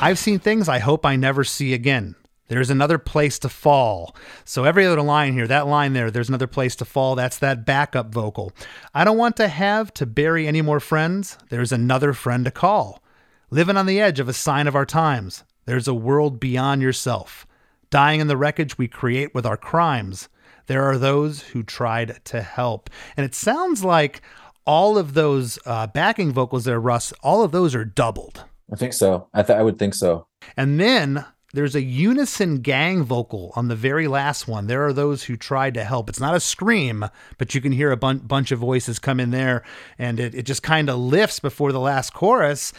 I've 0.00 0.18
seen 0.18 0.38
things 0.38 0.70
I 0.70 0.78
hope 0.78 1.04
I 1.04 1.16
never 1.16 1.44
see 1.44 1.74
again. 1.74 2.14
There's 2.48 2.70
another 2.70 2.98
place 2.98 3.38
to 3.40 3.48
fall. 3.48 4.14
So 4.44 4.64
every 4.64 4.84
other 4.86 5.00
line 5.00 5.32
here, 5.32 5.46
that 5.46 5.66
line 5.66 5.92
there, 5.94 6.10
there's 6.10 6.28
another 6.28 6.46
place 6.46 6.76
to 6.76 6.84
fall. 6.84 7.14
That's 7.14 7.38
that 7.38 7.64
backup 7.64 8.12
vocal. 8.12 8.52
I 8.94 9.04
don't 9.04 9.16
want 9.16 9.36
to 9.36 9.48
have 9.48 9.92
to 9.94 10.06
bury 10.06 10.46
any 10.46 10.60
more 10.60 10.80
friends. 10.80 11.38
There's 11.48 11.72
another 11.72 12.12
friend 12.12 12.44
to 12.44 12.50
call. 12.50 13.02
Living 13.50 13.76
on 13.76 13.86
the 13.86 14.00
edge 14.00 14.20
of 14.20 14.28
a 14.28 14.32
sign 14.34 14.66
of 14.66 14.74
our 14.76 14.84
times. 14.86 15.44
There's 15.64 15.88
a 15.88 15.94
world 15.94 16.40
beyond 16.40 16.82
yourself. 16.82 17.46
Dying 17.90 18.20
in 18.20 18.26
the 18.26 18.36
wreckage 18.36 18.76
we 18.76 18.88
create 18.88 19.34
with 19.34 19.46
our 19.46 19.56
crimes. 19.56 20.28
There 20.66 20.82
are 20.84 20.98
those 20.98 21.42
who 21.42 21.62
tried 21.62 22.20
to 22.26 22.42
help. 22.42 22.90
And 23.16 23.24
it 23.24 23.34
sounds 23.34 23.82
like 23.84 24.20
all 24.66 24.96
of 24.98 25.14
those 25.14 25.58
uh, 25.66 25.86
backing 25.88 26.32
vocals 26.32 26.64
there, 26.64 26.80
Russ, 26.80 27.12
all 27.22 27.42
of 27.42 27.52
those 27.52 27.74
are 27.74 27.84
doubled. 27.84 28.44
i 28.72 28.76
think 28.76 28.92
so 28.92 29.28
i 29.34 29.42
th- 29.42 29.58
i 29.58 29.62
would 29.62 29.76
think 29.78 29.92
so 29.94 30.26
And 30.56 30.78
then 30.80 31.24
there's 31.52 31.74
a 31.74 31.82
unison 31.82 32.58
gang 32.58 33.02
vocal 33.02 33.52
on 33.56 33.68
the 33.68 33.76
very 33.76 34.08
last 34.08 34.48
one. 34.48 34.66
There 34.66 34.86
are 34.86 34.92
those 34.92 35.24
who 35.24 35.36
tried 35.36 35.74
to 35.74 35.84
help. 35.84 36.08
It's 36.08 36.20
not 36.20 36.34
a 36.34 36.40
scream, 36.40 37.04
but 37.36 37.54
you 37.54 37.60
can 37.60 37.72
hear 37.72 37.92
a 37.92 37.96
bun- 37.96 38.20
bunch 38.20 38.52
of 38.52 38.58
voices 38.58 38.98
come 38.98 39.20
in 39.20 39.30
there, 39.30 39.62
and 39.98 40.18
it, 40.18 40.34
it 40.34 40.42
just 40.42 40.62
kind 40.62 40.88
of 40.88 40.98
lifts 40.98 41.40
before 41.40 41.72
the 41.72 41.80
last 41.80 42.14
chorus. 42.14 42.72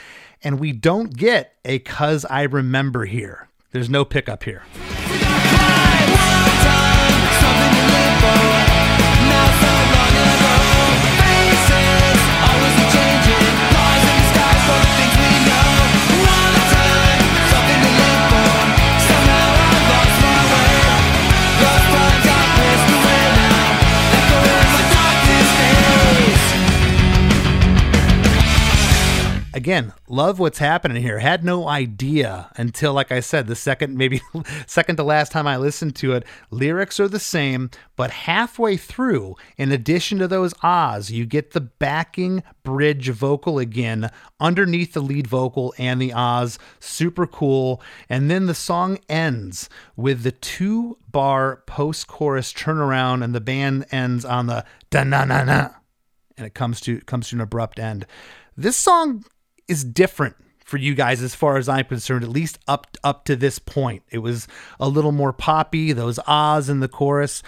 And 0.43 0.59
we 0.59 0.71
don't 0.73 1.15
get 1.15 1.53
a 1.63 1.79
cuz 1.79 2.25
I 2.25 2.43
remember 2.43 3.05
here. 3.05 3.47
There's 3.71 3.89
no 3.89 4.03
pickup 4.05 4.43
here. 4.43 4.63
Again, 29.73 29.91
love 30.07 30.37
what's 30.37 30.59
happening 30.59 31.01
here. 31.01 31.17
Had 31.17 31.43
no 31.43 31.67
idea 31.67 32.51
until, 32.57 32.93
like 32.93 33.11
I 33.11 33.21
said, 33.21 33.47
the 33.47 33.55
second, 33.55 33.97
maybe 33.97 34.21
second 34.67 34.97
to 34.97 35.03
last 35.03 35.31
time 35.31 35.47
I 35.47 35.57
listened 35.57 35.95
to 35.95 36.13
it. 36.13 36.25
Lyrics 36.51 36.99
are 36.99 37.07
the 37.07 37.17
same, 37.17 37.71
but 37.95 38.11
halfway 38.11 38.77
through, 38.77 39.35
in 39.57 39.71
addition 39.71 40.19
to 40.19 40.27
those 40.27 40.53
ahs, 40.61 41.09
you 41.09 41.25
get 41.25 41.51
the 41.51 41.61
backing 41.61 42.43
bridge 42.61 43.09
vocal 43.09 43.57
again 43.57 44.11
underneath 44.39 44.93
the 44.93 45.01
lead 45.01 45.25
vocal 45.25 45.73
and 45.79 45.99
the 45.99 46.13
ahs. 46.13 46.59
Super 46.79 47.25
cool. 47.25 47.81
And 48.07 48.29
then 48.29 48.45
the 48.45 48.53
song 48.53 48.99
ends 49.09 49.69
with 49.95 50.21
the 50.21 50.33
two 50.33 50.99
bar 51.11 51.63
post 51.65 52.05
chorus 52.05 52.53
turnaround, 52.53 53.23
and 53.23 53.33
the 53.33 53.41
band 53.41 53.87
ends 53.91 54.23
on 54.23 54.45
the 54.45 54.65
da 54.91 55.03
na 55.03 55.25
na 55.25 55.43
na 55.43 55.69
and 56.37 56.45
it 56.45 56.53
comes 56.53 56.79
to 56.81 56.99
comes 57.01 57.29
to 57.29 57.37
an 57.37 57.41
abrupt 57.41 57.79
end. 57.79 58.05
This 58.55 58.77
song 58.77 59.25
is 59.67 59.83
different 59.83 60.35
for 60.63 60.77
you 60.77 60.95
guys 60.95 61.21
as 61.21 61.35
far 61.35 61.57
as 61.57 61.69
I'm 61.69 61.85
concerned, 61.85 62.23
at 62.23 62.29
least 62.29 62.57
up 62.67 62.97
up 63.03 63.25
to 63.25 63.35
this 63.35 63.59
point. 63.59 64.03
It 64.09 64.19
was 64.19 64.47
a 64.79 64.87
little 64.87 65.11
more 65.11 65.33
poppy, 65.33 65.91
those 65.93 66.19
ahs 66.25 66.69
in 66.69 66.79
the 66.79 66.87
chorus. 66.87 67.43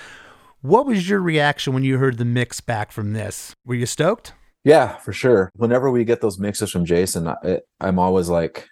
What 0.62 0.86
was 0.86 1.08
your 1.08 1.22
reaction 1.22 1.74
when 1.74 1.84
you 1.84 1.98
heard 1.98 2.18
the 2.18 2.26
mix 2.26 2.60
back 2.60 2.92
from 2.92 3.14
this? 3.14 3.54
Were 3.66 3.76
you 3.76 3.86
stoked? 3.86 4.34
Yeah, 4.64 4.98
for 4.98 5.14
sure. 5.14 5.52
Whenever 5.56 5.92
we 5.92 6.04
get 6.04 6.22
those 6.22 6.40
mixes 6.40 6.72
from 6.72 6.86
Jason, 6.86 7.28
I, 7.28 7.62
I'm 7.80 8.00
always 8.00 8.30
like, 8.30 8.68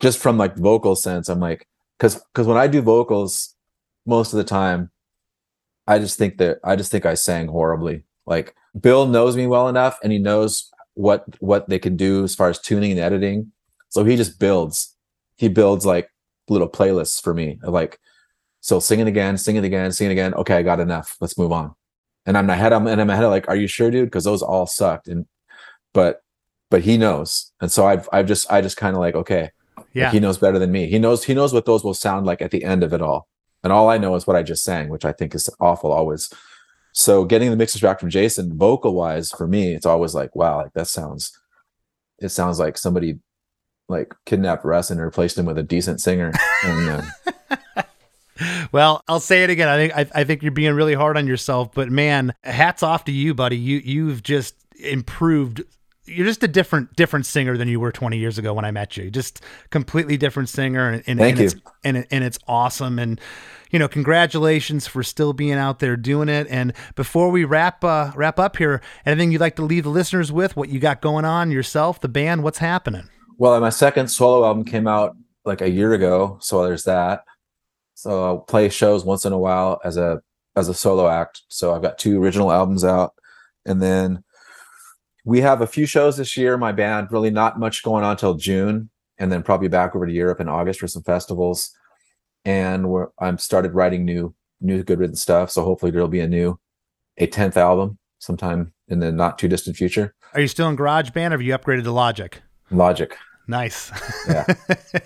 just 0.00 0.18
from 0.18 0.36
like 0.36 0.56
vocal 0.56 0.96
sense, 0.96 1.28
I'm 1.28 1.38
like, 1.38 1.66
because 1.98 2.16
because 2.32 2.46
when 2.46 2.56
I 2.56 2.66
do 2.66 2.82
vocals, 2.82 3.54
most 4.06 4.32
of 4.32 4.38
the 4.38 4.44
time, 4.44 4.90
I 5.86 5.98
just 5.98 6.18
think 6.18 6.38
that 6.38 6.58
I 6.64 6.76
just 6.76 6.90
think 6.90 7.06
I 7.06 7.14
sang 7.14 7.46
horribly. 7.46 8.04
Like 8.26 8.54
Bill 8.78 9.06
knows 9.06 9.36
me 9.36 9.46
well 9.46 9.68
enough, 9.68 9.98
and 10.02 10.12
he 10.12 10.18
knows 10.18 10.70
what 10.94 11.24
what 11.40 11.68
they 11.68 11.78
can 11.78 11.96
do 11.96 12.24
as 12.24 12.34
far 12.34 12.48
as 12.48 12.58
tuning 12.60 12.90
and 12.92 13.00
editing. 13.00 13.52
So 13.88 14.04
he 14.04 14.16
just 14.16 14.38
builds. 14.38 14.96
He 15.36 15.48
builds 15.48 15.84
like 15.84 16.08
little 16.48 16.68
playlists 16.68 17.22
for 17.22 17.34
me. 17.34 17.58
of 17.62 17.72
Like, 17.72 17.98
so 18.60 18.80
sing 18.80 19.00
it 19.00 19.06
again, 19.06 19.36
sing 19.38 19.56
it 19.56 19.64
again, 19.64 19.92
sing 19.92 20.08
it 20.08 20.12
again. 20.12 20.34
Okay, 20.34 20.56
I 20.56 20.62
got 20.62 20.80
enough. 20.80 21.16
Let's 21.20 21.38
move 21.38 21.52
on 21.52 21.74
and 22.26 22.38
I'm 22.38 22.48
ahead. 22.50 22.72
I'm 22.72 22.86
and 22.86 23.00
I'm 23.00 23.10
ahead. 23.10 23.24
Like, 23.26 23.48
are 23.48 23.56
you 23.56 23.66
sure, 23.66 23.90
dude? 23.90 24.06
Because 24.06 24.24
those 24.24 24.42
all 24.42 24.66
sucked. 24.66 25.08
And 25.08 25.26
but 25.92 26.22
but 26.70 26.82
he 26.82 26.96
knows, 26.96 27.52
and 27.60 27.70
so 27.70 27.86
I've 27.86 28.08
I've 28.12 28.26
just 28.26 28.50
I 28.50 28.60
just 28.60 28.76
kind 28.76 28.96
of 28.96 29.00
like 29.00 29.14
okay, 29.14 29.50
like, 29.76 29.86
Yeah. 29.92 30.10
he 30.10 30.20
knows 30.20 30.38
better 30.38 30.58
than 30.58 30.72
me. 30.72 30.86
He 30.88 30.98
knows 30.98 31.24
he 31.24 31.34
knows 31.34 31.52
what 31.52 31.66
those 31.66 31.84
will 31.84 31.94
sound 31.94 32.26
like 32.26 32.42
at 32.42 32.50
the 32.50 32.64
end 32.64 32.82
of 32.82 32.92
it 32.92 33.02
all, 33.02 33.28
and 33.62 33.72
all 33.72 33.88
I 33.88 33.98
know 33.98 34.14
is 34.14 34.26
what 34.26 34.36
I 34.36 34.42
just 34.42 34.64
sang, 34.64 34.88
which 34.88 35.04
I 35.04 35.12
think 35.12 35.34
is 35.34 35.48
awful 35.60 35.92
always. 35.92 36.32
So 36.96 37.24
getting 37.24 37.50
the 37.50 37.56
mixes 37.56 37.80
back 37.80 37.98
from 37.98 38.08
Jason, 38.08 38.56
vocal 38.56 38.94
wise, 38.94 39.30
for 39.30 39.48
me, 39.48 39.74
it's 39.74 39.84
always 39.84 40.14
like 40.14 40.34
wow, 40.34 40.56
like 40.58 40.72
that 40.74 40.86
sounds. 40.88 41.38
It 42.20 42.28
sounds 42.28 42.58
like 42.60 42.78
somebody 42.78 43.18
like 43.88 44.14
kidnapped 44.24 44.64
Russ 44.64 44.90
and 44.90 45.00
replaced 45.00 45.36
him 45.36 45.44
with 45.44 45.58
a 45.58 45.62
decent 45.62 46.00
singer. 46.00 46.32
And 46.64 46.88
uh, 46.88 47.26
Well, 48.72 49.02
I'll 49.06 49.20
say 49.20 49.44
it 49.44 49.50
again. 49.50 49.68
I 49.68 49.76
think 49.76 49.96
I, 49.96 50.20
I 50.20 50.24
think 50.24 50.42
you're 50.42 50.52
being 50.52 50.74
really 50.74 50.94
hard 50.94 51.16
on 51.16 51.26
yourself, 51.26 51.72
but 51.72 51.90
man, 51.90 52.34
hats 52.42 52.82
off 52.82 53.04
to 53.04 53.12
you, 53.12 53.34
buddy. 53.34 53.56
You 53.56 53.78
you've 53.84 54.22
just 54.22 54.54
improved. 54.78 55.62
You're 56.06 56.26
just 56.26 56.42
a 56.42 56.48
different 56.48 56.96
different 56.96 57.26
singer 57.26 57.56
than 57.56 57.68
you 57.68 57.78
were 57.78 57.92
20 57.92 58.18
years 58.18 58.36
ago 58.36 58.52
when 58.52 58.64
I 58.64 58.72
met 58.72 58.96
you. 58.96 59.10
Just 59.10 59.40
completely 59.70 60.16
different 60.16 60.48
singer, 60.48 60.88
and, 60.88 61.02
and, 61.06 61.18
Thank 61.18 61.36
and 61.36 61.44
it's 61.44 61.54
you. 61.54 61.60
and 61.84 62.06
and 62.10 62.24
it's 62.24 62.38
awesome. 62.48 62.98
And 62.98 63.20
you 63.74 63.80
know, 63.80 63.88
congratulations 63.88 64.86
for 64.86 65.02
still 65.02 65.32
being 65.32 65.54
out 65.54 65.80
there 65.80 65.96
doing 65.96 66.28
it. 66.28 66.46
And 66.48 66.72
before 66.94 67.28
we 67.30 67.44
wrap 67.44 67.82
uh, 67.82 68.12
wrap 68.14 68.38
up 68.38 68.56
here, 68.56 68.80
anything 69.04 69.32
you'd 69.32 69.40
like 69.40 69.56
to 69.56 69.64
leave 69.64 69.82
the 69.82 69.90
listeners 69.90 70.30
with? 70.30 70.56
What 70.56 70.68
you 70.68 70.78
got 70.78 71.00
going 71.00 71.24
on 71.24 71.50
yourself, 71.50 72.00
the 72.00 72.06
band? 72.06 72.44
What's 72.44 72.58
happening? 72.58 73.08
Well, 73.36 73.58
my 73.58 73.70
second 73.70 74.06
solo 74.06 74.46
album 74.46 74.64
came 74.64 74.86
out 74.86 75.16
like 75.44 75.60
a 75.60 75.68
year 75.68 75.92
ago, 75.92 76.38
so 76.40 76.64
there's 76.64 76.84
that. 76.84 77.24
So 77.94 78.24
I'll 78.24 78.38
play 78.38 78.68
shows 78.68 79.04
once 79.04 79.24
in 79.24 79.32
a 79.32 79.38
while 79.38 79.80
as 79.84 79.96
a 79.96 80.22
as 80.54 80.68
a 80.68 80.74
solo 80.74 81.08
act. 81.08 81.42
So 81.48 81.74
I've 81.74 81.82
got 81.82 81.98
two 81.98 82.22
original 82.22 82.52
albums 82.52 82.84
out, 82.84 83.14
and 83.66 83.82
then 83.82 84.22
we 85.24 85.40
have 85.40 85.62
a 85.62 85.66
few 85.66 85.86
shows 85.86 86.16
this 86.16 86.36
year. 86.36 86.56
My 86.56 86.70
band 86.70 87.08
really 87.10 87.32
not 87.32 87.58
much 87.58 87.82
going 87.82 88.04
on 88.04 88.18
till 88.18 88.34
June, 88.34 88.90
and 89.18 89.32
then 89.32 89.42
probably 89.42 89.66
back 89.66 89.96
over 89.96 90.06
to 90.06 90.12
Europe 90.12 90.40
in 90.40 90.48
August 90.48 90.78
for 90.78 90.86
some 90.86 91.02
festivals. 91.02 91.74
And 92.44 92.88
we're 92.88 93.08
I'm 93.18 93.38
started 93.38 93.74
writing 93.74 94.04
new 94.04 94.34
new 94.60 94.82
Good 94.82 94.98
Riddance 94.98 95.22
stuff. 95.22 95.50
So 95.50 95.64
hopefully 95.64 95.90
there'll 95.90 96.08
be 96.08 96.20
a 96.20 96.28
new 96.28 96.58
a 97.16 97.26
tenth 97.26 97.56
album 97.56 97.98
sometime 98.18 98.72
in 98.88 98.98
the 99.00 99.12
not 99.12 99.38
too 99.38 99.48
distant 99.48 99.76
future. 99.76 100.14
Are 100.34 100.40
you 100.40 100.48
still 100.48 100.68
in 100.68 100.76
GarageBand 100.76 101.28
or 101.28 101.32
have 101.32 101.42
you 101.42 101.56
upgraded 101.56 101.84
to 101.84 101.92
Logic? 101.92 102.42
Logic. 102.70 103.16
Nice. 103.46 103.90
Yeah. 104.28 104.46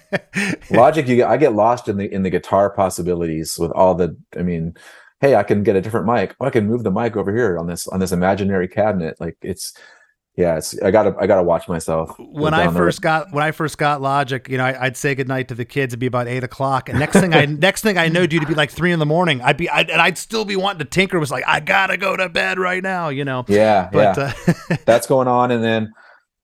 Logic, 0.71 1.07
you 1.09 1.17
get, 1.17 1.29
I 1.29 1.37
get 1.37 1.55
lost 1.55 1.89
in 1.89 1.97
the 1.97 2.13
in 2.13 2.23
the 2.23 2.31
guitar 2.31 2.71
possibilities 2.71 3.59
with 3.59 3.73
all 3.73 3.95
the. 3.95 4.17
I 4.39 4.43
mean, 4.43 4.75
hey, 5.21 5.35
I 5.35 5.43
can 5.43 5.63
get 5.63 5.77
a 5.77 5.81
different 5.81 6.07
mic. 6.07 6.37
Oh, 6.39 6.47
I 6.47 6.51
can 6.51 6.67
move 6.67 6.85
the 6.85 6.93
mic 6.93 7.17
over 7.17 7.35
here 7.35 7.59
on 7.59 7.67
this 7.67 7.89
on 7.89 8.01
this 8.01 8.13
imaginary 8.13 8.69
cabinet. 8.69 9.21
Like 9.21 9.37
it's, 9.43 9.73
yeah, 10.39 10.57
it's. 10.57 10.81
I 10.81 10.93
gotta 10.93 11.17
I 11.19 11.27
gotta 11.27 11.43
watch 11.43 11.67
myself. 11.69 12.17
when 12.17 12.55
I 12.55 12.69
first 12.73 13.03
got 13.03 13.33
when 13.33 13.43
I 13.43 13.51
first 13.51 13.77
got 13.77 14.01
Logic, 14.01 14.49
you 14.49 14.57
know, 14.57 14.67
I, 14.67 14.85
would 14.85 14.97
say 14.97 15.17
goodnight 15.17 15.49
to 15.49 15.57
the 15.57 15.65
kids. 15.65 15.91
It'd 15.91 15.99
be 15.99 16.07
about 16.07 16.29
eight 16.29 16.45
o'clock, 16.45 16.89
and 16.89 16.97
next 16.97 17.19
thing 17.19 17.35
I 17.35 17.45
next 17.47 17.83
thing 17.83 17.99
I 17.99 18.07
know, 18.07 18.25
dude, 18.25 18.43
it'd 18.43 18.49
be 18.49 18.55
like 18.55 18.71
three 18.71 18.93
in 18.93 19.01
the 19.01 19.07
morning. 19.07 19.43
I'd 19.43 19.57
be 19.57 19.69
I'd, 19.69 19.91
and 19.91 20.01
I'd 20.01 20.17
still 20.17 20.45
be 20.45 20.55
wanting 20.55 20.79
to 20.79 20.85
tinker. 20.85 21.17
It 21.17 21.21
was 21.21 21.33
like 21.33 21.43
I 21.45 21.59
gotta 21.59 21.97
go 21.97 22.17
to 22.17 22.29
bed 22.29 22.61
right 22.61 22.81
now, 22.85 23.09
you 23.09 23.25
know. 23.25 23.47
Yeah, 23.49 23.89
But, 23.93 24.17
yeah. 24.17 24.33
uh, 24.71 24.77
That's 24.85 25.09
going 25.09 25.27
on, 25.27 25.51
and 25.51 25.65
then 25.65 25.93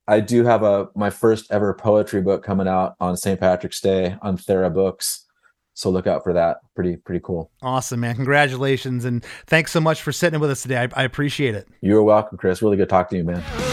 I 0.09 0.19
do 0.19 0.43
have 0.43 0.63
a 0.63 0.89
my 0.93 1.09
first 1.09 1.49
ever 1.49 1.73
poetry 1.73 2.21
book 2.21 2.43
coming 2.43 2.67
out 2.67 2.95
on 2.99 3.15
St. 3.15 3.39
Patrick's 3.39 3.79
Day 3.79 4.17
on 4.21 4.37
Thera 4.37 4.73
Books. 4.73 5.25
So 5.73 5.89
look 5.89 6.05
out 6.05 6.21
for 6.21 6.33
that. 6.33 6.57
Pretty 6.75 6.97
pretty 6.97 7.21
cool. 7.23 7.49
awesome, 7.61 8.01
man! 8.01 8.15
Congratulations, 8.15 9.05
and 9.05 9.23
thanks 9.47 9.71
so 9.71 9.79
much 9.79 10.01
for 10.01 10.11
sitting 10.11 10.41
with 10.41 10.51
us 10.51 10.63
today. 10.63 10.79
I, 10.93 11.01
I 11.01 11.03
appreciate 11.03 11.55
it. 11.55 11.65
You're 11.79 12.03
welcome, 12.03 12.37
Chris. 12.37 12.61
Really 12.61 12.75
good 12.75 12.89
talking 12.89 13.15
to 13.15 13.19
you, 13.19 13.23
man. 13.23 13.64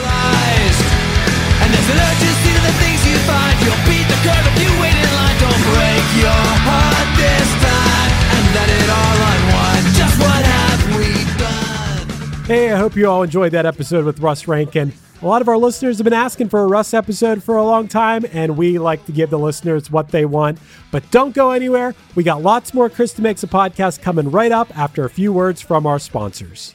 Hey, 12.47 12.70
I 12.70 12.77
hope 12.77 12.97
you 12.97 13.09
all 13.09 13.23
enjoyed 13.23 13.53
that 13.53 13.64
episode 13.66 14.05
with 14.05 14.20
Russ 14.20 14.47
Rankin. 14.47 14.93
A 15.23 15.27
lot 15.27 15.41
of 15.41 15.49
our 15.49 15.57
listeners 15.57 15.99
have 15.99 16.05
been 16.05 16.12
asking 16.12 16.49
for 16.49 16.61
a 16.61 16.66
Russ 16.66 16.93
episode 16.93 17.43
for 17.43 17.57
a 17.57 17.64
long 17.64 17.87
time, 17.87 18.27
and 18.33 18.59
we 18.59 18.79
like 18.79 19.07
to 19.07 19.12
give 19.12 19.31
the 19.31 19.39
listeners 19.39 19.91
what 19.91 20.09
they 20.09 20.25
want. 20.25 20.59
But 20.91 21.09
don't 21.12 21.35
go 21.35 21.53
anywhere. 21.53 21.95
We 22.16 22.25
got 22.25 22.43
lots 22.43 22.75
more 22.75 22.91
Chris 22.91 23.14
DeMakes 23.14 23.45
a 23.45 23.47
Podcast 23.47 24.03
coming 24.03 24.31
right 24.31 24.51
up 24.53 24.77
after 24.77 25.05
a 25.05 25.11
few 25.11 25.33
words 25.33 25.62
from 25.62 25.87
our 25.87 26.01
sponsors. 26.01 26.75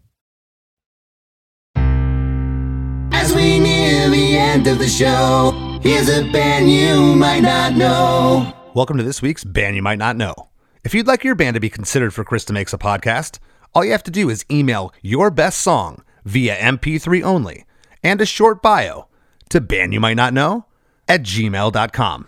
As 3.31 3.37
we 3.37 3.59
near 3.59 4.09
the 4.09 4.35
end 4.35 4.67
of 4.67 4.77
the 4.77 4.89
show, 4.89 5.79
here's 5.81 6.09
a 6.09 6.29
band 6.33 6.69
you 6.69 7.15
might 7.15 7.39
not 7.39 7.71
know. 7.75 8.53
Welcome 8.73 8.97
to 8.97 9.03
this 9.03 9.21
week's 9.21 9.45
Band 9.45 9.77
You 9.77 9.81
Might 9.81 9.99
Not 9.99 10.17
Know. 10.17 10.49
If 10.83 10.93
you'd 10.93 11.07
like 11.07 11.23
your 11.23 11.33
band 11.33 11.53
to 11.53 11.61
be 11.61 11.69
considered 11.69 12.13
for 12.13 12.25
Chris 12.25 12.43
DeMakes 12.43 12.73
a 12.73 12.77
Podcast, 12.77 13.39
all 13.73 13.85
you 13.85 13.93
have 13.93 14.03
to 14.03 14.11
do 14.11 14.29
is 14.29 14.43
email 14.51 14.93
your 15.01 15.31
best 15.31 15.61
song 15.61 16.03
via 16.25 16.57
MP3 16.57 17.23
only 17.23 17.63
and 18.03 18.19
a 18.19 18.25
short 18.25 18.61
bio 18.61 19.07
to 19.49 19.61
band 19.61 19.93
you 19.93 20.01
might 20.01 20.17
not 20.17 20.33
know 20.33 20.65
at 21.07 21.23
gmail.com. 21.23 22.27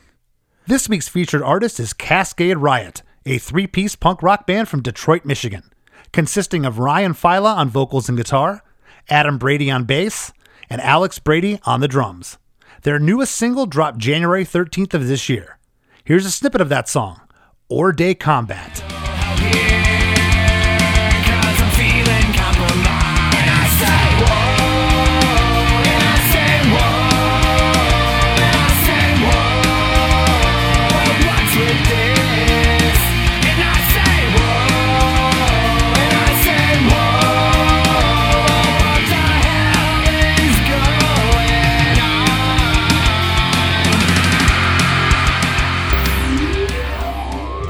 This 0.68 0.88
week's 0.88 1.10
featured 1.10 1.42
artist 1.42 1.82
is 1.82 1.92
Cascade 1.92 2.60
Riot, 2.60 3.02
a 3.26 3.40
three 3.40 3.68
piece 3.68 3.98
punk 3.98 4.24
rock 4.24 4.48
band 4.48 4.70
from 4.70 4.82
Detroit, 4.82 5.26
Michigan, 5.26 5.70
consisting 6.14 6.66
of 6.66 6.80
Ryan 6.80 7.14
Fila 7.14 7.56
on 7.56 7.68
vocals 7.68 8.08
and 8.08 8.18
guitar, 8.18 8.64
Adam 9.10 9.38
Brady 9.38 9.70
on 9.70 9.84
bass, 9.84 10.32
and 10.70 10.82
Alex 10.82 11.20
Brady 11.20 11.60
on 11.64 11.80
the 11.80 11.88
drums. 11.88 12.38
Their 12.82 13.00
newest 13.00 13.36
single 13.36 13.66
dropped 13.66 13.98
January 13.98 14.46
13th 14.46 14.94
of 14.94 15.08
this 15.08 15.30
year. 15.30 15.58
Here's 16.04 16.26
a 16.26 16.32
snippet 16.32 16.62
of 16.62 16.70
that 16.70 16.90
song, 16.90 17.22
Or 17.70 17.92
Day 17.92 18.16
Combat. 18.16 18.73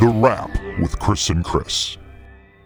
The 0.04 0.10
Wrap 0.10 0.52
with 0.82 1.00
Chris 1.00 1.30
and 1.30 1.46
Chris. 1.46 1.98